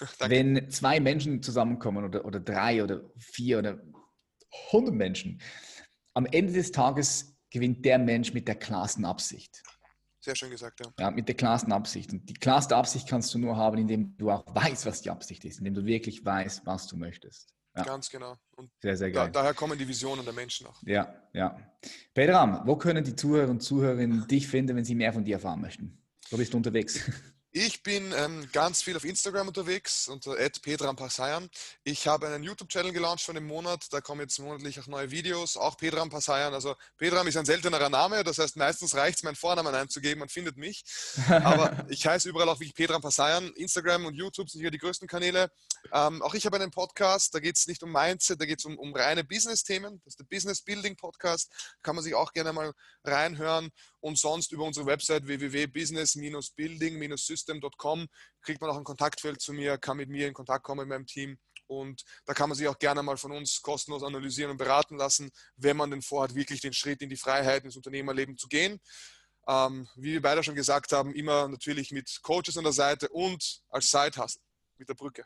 wenn 0.20 0.68
zwei 0.70 1.00
Menschen 1.00 1.42
zusammenkommen 1.42 2.06
oder, 2.06 2.24
oder 2.24 2.40
drei 2.40 2.82
oder 2.82 3.02
vier 3.18 3.58
oder 3.58 3.78
hundert 4.72 4.94
Menschen, 4.94 5.40
am 6.18 6.26
Ende 6.26 6.52
des 6.52 6.72
Tages 6.72 7.36
gewinnt 7.48 7.84
der 7.84 7.96
Mensch 7.96 8.34
mit 8.34 8.48
der 8.48 8.56
klarsten 8.56 9.04
Absicht. 9.04 9.62
Sehr 10.18 10.34
schön 10.34 10.50
gesagt, 10.50 10.80
ja. 10.84 10.92
Ja, 10.98 11.10
mit 11.12 11.28
der 11.28 11.36
klarsten 11.36 11.72
Absicht. 11.72 12.12
Und 12.12 12.28
die 12.28 12.34
klarste 12.34 12.74
Absicht 12.74 13.08
kannst 13.08 13.32
du 13.32 13.38
nur 13.38 13.56
haben, 13.56 13.78
indem 13.78 14.16
du 14.16 14.28
auch 14.32 14.44
weißt, 14.52 14.84
was 14.84 15.00
die 15.00 15.10
Absicht 15.10 15.44
ist, 15.44 15.60
indem 15.60 15.74
du 15.74 15.84
wirklich 15.84 16.24
weißt, 16.24 16.66
was 16.66 16.88
du 16.88 16.96
möchtest. 16.96 17.54
Ja. 17.76 17.84
Ganz 17.84 18.10
genau. 18.10 18.34
Und 18.56 18.68
sehr, 18.82 18.96
sehr 18.96 19.12
geil. 19.12 19.30
Da, 19.30 19.42
daher 19.42 19.54
kommen 19.54 19.78
die 19.78 19.86
Visionen 19.86 20.24
der 20.24 20.34
Menschen 20.34 20.66
auch. 20.66 20.82
Ja, 20.82 21.14
ja. 21.32 21.56
Pedram, 22.14 22.62
wo 22.66 22.74
können 22.74 23.04
die 23.04 23.14
Zuhörer 23.14 23.50
und 23.50 23.62
Zuhörerinnen 23.62 24.26
dich 24.26 24.48
finden, 24.48 24.74
wenn 24.74 24.84
sie 24.84 24.96
mehr 24.96 25.12
von 25.12 25.24
dir 25.24 25.36
erfahren 25.36 25.60
möchten? 25.60 26.02
Wo 26.30 26.36
bist 26.36 26.52
du 26.52 26.56
unterwegs? 26.56 27.00
Ich 27.50 27.82
bin 27.82 28.12
ähm, 28.14 28.46
ganz 28.52 28.82
viel 28.82 28.94
auf 28.94 29.04
Instagram 29.04 29.48
unterwegs 29.48 30.06
unter 30.08 30.36
@pedrampassayan. 30.36 31.48
Ich 31.82 32.06
habe 32.06 32.26
einen 32.26 32.42
YouTube-Channel 32.42 32.92
gelauncht 32.92 33.22
von 33.22 33.38
einem 33.38 33.46
Monat. 33.46 33.86
Da 33.90 34.02
kommen 34.02 34.20
jetzt 34.20 34.38
monatlich 34.38 34.78
auch 34.78 34.86
neue 34.86 35.10
Videos, 35.10 35.56
auch 35.56 35.78
Pedram 35.78 36.10
Passayan. 36.10 36.52
Also 36.52 36.76
Pedram 36.98 37.26
ist 37.26 37.38
ein 37.38 37.46
seltenerer 37.46 37.88
Name, 37.88 38.22
das 38.22 38.36
heißt 38.36 38.56
meistens 38.56 38.94
reicht 38.94 39.16
es, 39.16 39.22
meinen 39.22 39.34
Vornamen 39.34 39.74
einzugeben, 39.74 40.18
man 40.18 40.28
findet 40.28 40.58
mich. 40.58 40.84
Aber 41.26 41.86
ich 41.88 42.06
heiße 42.06 42.28
überall 42.28 42.50
auch 42.50 42.60
wie 42.60 42.70
Pedram 42.70 43.00
Passayan. 43.00 43.50
Instagram 43.54 44.04
und 44.04 44.14
YouTube 44.14 44.50
sind 44.50 44.60
hier 44.60 44.70
die 44.70 44.78
größten 44.78 45.08
Kanäle. 45.08 45.50
Ähm, 45.90 46.20
auch 46.20 46.34
ich 46.34 46.44
habe 46.44 46.56
einen 46.56 46.70
Podcast, 46.70 47.34
da 47.34 47.40
geht 47.40 47.56
es 47.56 47.66
nicht 47.66 47.82
um 47.82 47.90
Mindset, 47.90 48.42
da 48.42 48.44
geht 48.44 48.58
es 48.58 48.66
um, 48.66 48.78
um 48.78 48.94
reine 48.94 49.24
Business-Themen. 49.24 50.02
Das 50.04 50.12
ist 50.12 50.20
der 50.20 50.24
Business 50.24 50.60
Building 50.60 50.96
Podcast. 50.96 51.50
Kann 51.80 51.94
man 51.94 52.04
sich 52.04 52.14
auch 52.14 52.34
gerne 52.34 52.52
mal 52.52 52.74
reinhören. 53.04 53.70
Und 54.00 54.18
sonst 54.18 54.52
über 54.52 54.64
unsere 54.64 54.86
Website 54.86 55.26
www.business-building-system.com 55.26 58.06
kriegt 58.42 58.60
man 58.60 58.70
auch 58.70 58.76
ein 58.76 58.84
Kontaktfeld 58.84 59.40
zu 59.40 59.52
mir, 59.52 59.78
kann 59.78 59.96
mit 59.96 60.08
mir 60.08 60.28
in 60.28 60.34
Kontakt 60.34 60.64
kommen 60.64 60.80
mit 60.80 60.88
meinem 60.88 61.06
Team. 61.06 61.38
Und 61.66 62.02
da 62.24 62.32
kann 62.32 62.48
man 62.48 62.56
sich 62.56 62.68
auch 62.68 62.78
gerne 62.78 63.02
mal 63.02 63.16
von 63.16 63.32
uns 63.32 63.60
kostenlos 63.60 64.02
analysieren 64.02 64.50
und 64.50 64.56
beraten 64.56 64.96
lassen, 64.96 65.30
wenn 65.56 65.76
man 65.76 65.90
denn 65.90 66.02
vorhat, 66.02 66.34
wirklich 66.34 66.60
den 66.60 66.72
Schritt 66.72 67.02
in 67.02 67.10
die 67.10 67.16
Freiheit, 67.16 67.64
ins 67.64 67.76
Unternehmerleben 67.76 68.38
zu 68.38 68.48
gehen. 68.48 68.80
Ähm, 69.46 69.86
wie 69.96 70.12
wir 70.12 70.22
beide 70.22 70.42
schon 70.42 70.54
gesagt 70.54 70.92
haben, 70.92 71.14
immer 71.14 71.48
natürlich 71.48 71.90
mit 71.90 72.20
Coaches 72.22 72.56
an 72.56 72.64
der 72.64 72.72
Seite 72.72 73.08
und 73.10 73.60
als 73.68 73.90
Side-Hustle 73.90 74.42
mit 74.78 74.88
der 74.88 74.94
Brücke. 74.94 75.24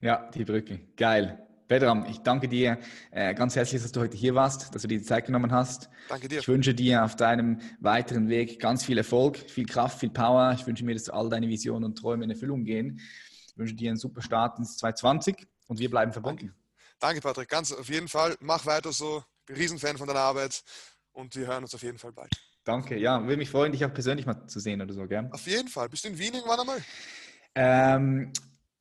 Ja, 0.00 0.28
die 0.30 0.44
Brücke. 0.44 0.88
Geil. 0.96 1.47
Bedram, 1.68 2.06
ich 2.08 2.20
danke 2.20 2.48
dir 2.48 2.78
äh, 3.10 3.34
ganz 3.34 3.54
herzlich, 3.54 3.82
dass 3.82 3.92
du 3.92 4.00
heute 4.00 4.16
hier 4.16 4.34
warst, 4.34 4.74
dass 4.74 4.80
du 4.80 4.88
dir 4.88 4.98
die 4.98 5.04
Zeit 5.04 5.26
genommen 5.26 5.52
hast. 5.52 5.90
Danke 6.08 6.26
dir. 6.26 6.40
Ich 6.40 6.48
wünsche 6.48 6.74
dir 6.74 7.04
auf 7.04 7.14
deinem 7.14 7.60
weiteren 7.78 8.30
Weg 8.30 8.58
ganz 8.58 8.86
viel 8.86 8.96
Erfolg, 8.96 9.36
viel 9.36 9.66
Kraft, 9.66 10.00
viel 10.00 10.08
Power. 10.08 10.54
Ich 10.58 10.66
wünsche 10.66 10.82
mir, 10.86 10.94
dass 10.94 11.10
all 11.10 11.28
deine 11.28 11.46
Visionen 11.46 11.84
und 11.84 11.98
Träume 11.98 12.24
in 12.24 12.30
Erfüllung 12.30 12.64
gehen. 12.64 13.00
Ich 13.48 13.58
wünsche 13.58 13.74
dir 13.74 13.90
einen 13.90 13.98
super 13.98 14.22
Start 14.22 14.58
ins 14.58 14.78
2020 14.78 15.46
und 15.66 15.78
wir 15.78 15.90
bleiben 15.90 16.10
verbunden. 16.12 16.54
Danke, 17.00 17.20
Patrick. 17.20 17.50
Ganz 17.50 17.70
auf 17.70 17.88
jeden 17.90 18.08
Fall. 18.08 18.34
Mach 18.40 18.64
weiter 18.64 18.90
so. 18.90 19.22
Ich 19.40 19.46
bin 19.46 19.56
Riesenfan 19.56 19.98
von 19.98 20.08
deiner 20.08 20.20
Arbeit 20.20 20.64
und 21.12 21.36
wir 21.36 21.46
hören 21.46 21.64
uns 21.64 21.74
auf 21.74 21.82
jeden 21.82 21.98
Fall 21.98 22.12
bald. 22.12 22.32
Danke. 22.64 22.98
Ja, 22.98 23.22
würde 23.22 23.36
mich 23.36 23.50
freuen, 23.50 23.72
dich 23.72 23.84
auch 23.84 23.92
persönlich 23.92 24.24
mal 24.24 24.46
zu 24.46 24.58
sehen 24.58 24.80
oder 24.80 24.94
so, 24.94 25.06
gell? 25.06 25.28
Auf 25.32 25.46
jeden 25.46 25.68
Fall. 25.68 25.90
Bist 25.90 26.04
du 26.04 26.08
in 26.08 26.18
Wien 26.18 26.32
irgendwann 26.32 26.60
einmal? 26.60 26.82
Ähm, 27.54 28.32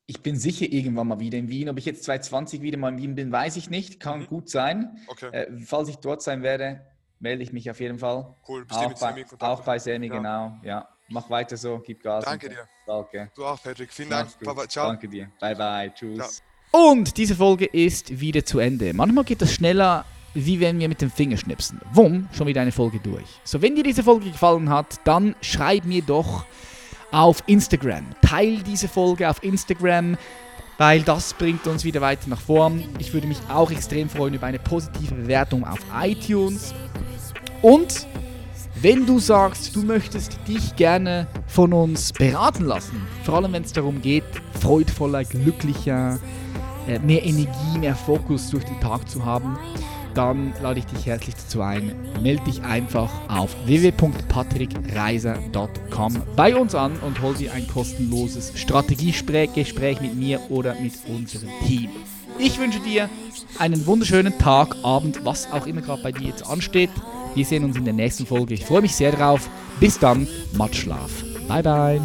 ich 0.08 0.22
bin 0.22 0.38
sicher 0.38 0.66
irgendwann 0.66 1.10
mal 1.10 1.20
wieder 1.20 1.38
in 1.38 1.50
Wien. 1.50 1.68
Ob 1.68 1.78
ich 1.78 1.86
jetzt 1.86 2.06
2020 2.06 2.62
wieder 2.62 2.78
mal 2.78 2.94
in 2.94 2.98
Wien 2.98 3.16
bin, 3.16 3.32
weiß 3.32 3.58
ich 3.58 3.70
nicht. 3.70 4.00
Kann 4.00 4.22
mhm. 4.22 4.28
gut 4.28 4.50
sein. 4.50 4.98
Okay. 5.08 5.28
Äh, 5.32 5.48
falls 5.66 5.90
ich 5.90 5.98
dort 5.98 6.24
sein 6.24 6.42
werde, 6.44 6.82
melde 7.20 7.44
ich 7.44 7.52
mich 7.52 7.70
auf 7.70 7.80
jeden 7.82 8.00
Fall. 8.00 8.34
Cool. 8.48 8.66
Bist 8.66 8.80
auch, 8.80 8.94
bei, 9.00 9.26
auch 9.40 9.62
bei 9.64 9.78
Semi, 9.78 10.08
ja. 10.08 10.16
genau. 10.16 10.58
Ja. 10.64 10.88
Mach 11.10 11.30
weiter 11.30 11.58
so, 11.58 11.82
gib 11.86 12.02
Gas. 12.04 12.24
Danke 12.24 12.50
dir. 12.50 12.68
Danke. 12.86 13.32
Du 13.36 13.46
auch, 13.46 13.62
Patrick. 13.62 13.92
Vielen 13.92 14.10
Dank. 14.10 14.30
Baba, 14.44 14.68
ciao. 14.68 14.88
Danke 14.88 15.10
dir. 15.10 15.30
Bye, 15.40 15.56
bye. 15.56 15.94
Tschüss. 15.94 16.42
Ciao. 16.72 16.90
Und 16.90 17.18
diese 17.18 17.36
Folge 17.36 17.66
ist 17.66 18.20
wieder 18.20 18.46
zu 18.46 18.60
Ende. 18.60 18.94
Manchmal 18.94 19.26
geht 19.26 19.42
das 19.42 19.54
schneller, 19.54 20.06
wie 20.34 20.60
wenn 20.60 20.80
wir 20.80 20.88
mit 20.88 21.02
dem 21.02 21.12
Finger 21.12 21.38
schnipsen. 21.38 21.82
Wumm, 21.92 22.30
schon 22.32 22.48
wieder 22.48 22.62
eine 22.62 22.72
Folge 22.72 23.00
durch. 23.00 23.28
So, 23.44 23.62
wenn 23.62 23.76
dir 23.76 23.84
diese 23.84 24.04
Folge 24.04 24.32
gefallen 24.32 24.70
hat, 24.70 25.00
dann 25.06 25.36
schreib 25.42 25.86
mir 25.86 26.02
doch 26.02 26.46
auf 27.12 27.44
Instagram. 27.48 28.06
Teil 28.22 28.58
diese 28.64 28.88
Folge 28.88 29.30
auf 29.30 29.44
Instagram, 29.44 30.18
weil 30.78 31.02
das 31.02 31.34
bringt 31.34 31.66
uns 31.68 31.84
wieder 31.84 32.02
weiter 32.02 32.30
nach 32.30 32.42
vorn. 32.42 32.84
Ich 33.00 33.14
würde 33.14 33.28
mich 33.28 33.40
auch 33.50 33.72
extrem 33.72 34.10
freuen 34.10 34.34
über 34.34 34.48
eine 34.48 34.60
positive 34.60 35.16
Bewertung 35.16 35.66
auf 35.66 35.80
iTunes. 36.02 36.74
Und 37.62 38.08
wenn 38.80 39.06
du 39.06 39.18
sagst, 39.18 39.76
du 39.76 39.82
möchtest 39.82 40.38
dich 40.48 40.76
gerne 40.76 41.28
von 41.48 41.74
uns 41.74 42.14
beraten 42.14 42.66
lassen, 42.66 43.02
vor 43.24 43.36
allem 43.36 43.54
wenn 43.54 43.64
es 43.64 43.74
darum 43.74 44.02
geht, 44.02 44.24
freudvoller, 44.62 45.24
glücklicher, 45.24 46.20
äh, 46.88 47.00
mehr 47.00 47.26
Energie, 47.26 47.80
mehr 47.80 47.96
Fokus 47.96 48.52
durch 48.52 48.64
den 48.66 48.80
Tag 48.80 49.10
zu 49.10 49.26
haben, 49.26 49.58
dann 50.18 50.54
lade 50.62 50.80
ich 50.80 50.86
dich 50.86 51.06
herzlich 51.06 51.36
dazu 51.36 51.62
ein. 51.62 51.94
Melde 52.22 52.44
dich 52.46 52.64
einfach 52.64 53.12
auf 53.28 53.56
www.patrickreiser.com 53.66 56.24
bei 56.36 56.56
uns 56.56 56.74
an 56.74 56.94
und 57.06 57.22
hol 57.22 57.36
dir 57.36 57.54
ein 57.54 57.68
kostenloses 57.68 58.54
Strategiegespräch 58.56 60.02
mit 60.02 60.16
mir 60.16 60.42
oder 60.50 60.74
mit 60.82 60.94
unserem 61.08 61.50
Team. 61.68 61.92
Ich 62.40 62.60
wünsche 62.60 62.80
dir 62.80 63.08
einen 63.60 63.86
wunderschönen 63.86 64.36
Tag, 64.40 64.76
Abend, 64.84 65.24
was 65.24 65.52
auch 65.52 65.68
immer 65.68 65.82
gerade 65.82 66.02
bei 66.02 66.12
dir 66.12 66.30
jetzt 66.30 66.48
ansteht. 66.48 66.90
Wir 67.36 67.46
sehen 67.46 67.64
uns 67.64 67.78
in 67.78 67.86
der 67.86 67.94
nächsten 67.94 68.26
Folge. 68.26 68.56
Ich 68.56 68.66
freue 68.66 68.82
mich 68.82 68.96
sehr 68.96 69.12
drauf. 69.12 69.48
Bis 69.80 70.00
dann, 70.00 70.28
Matschlaf. 70.54 71.12
Bye 71.48 71.64
bye. 71.64 72.02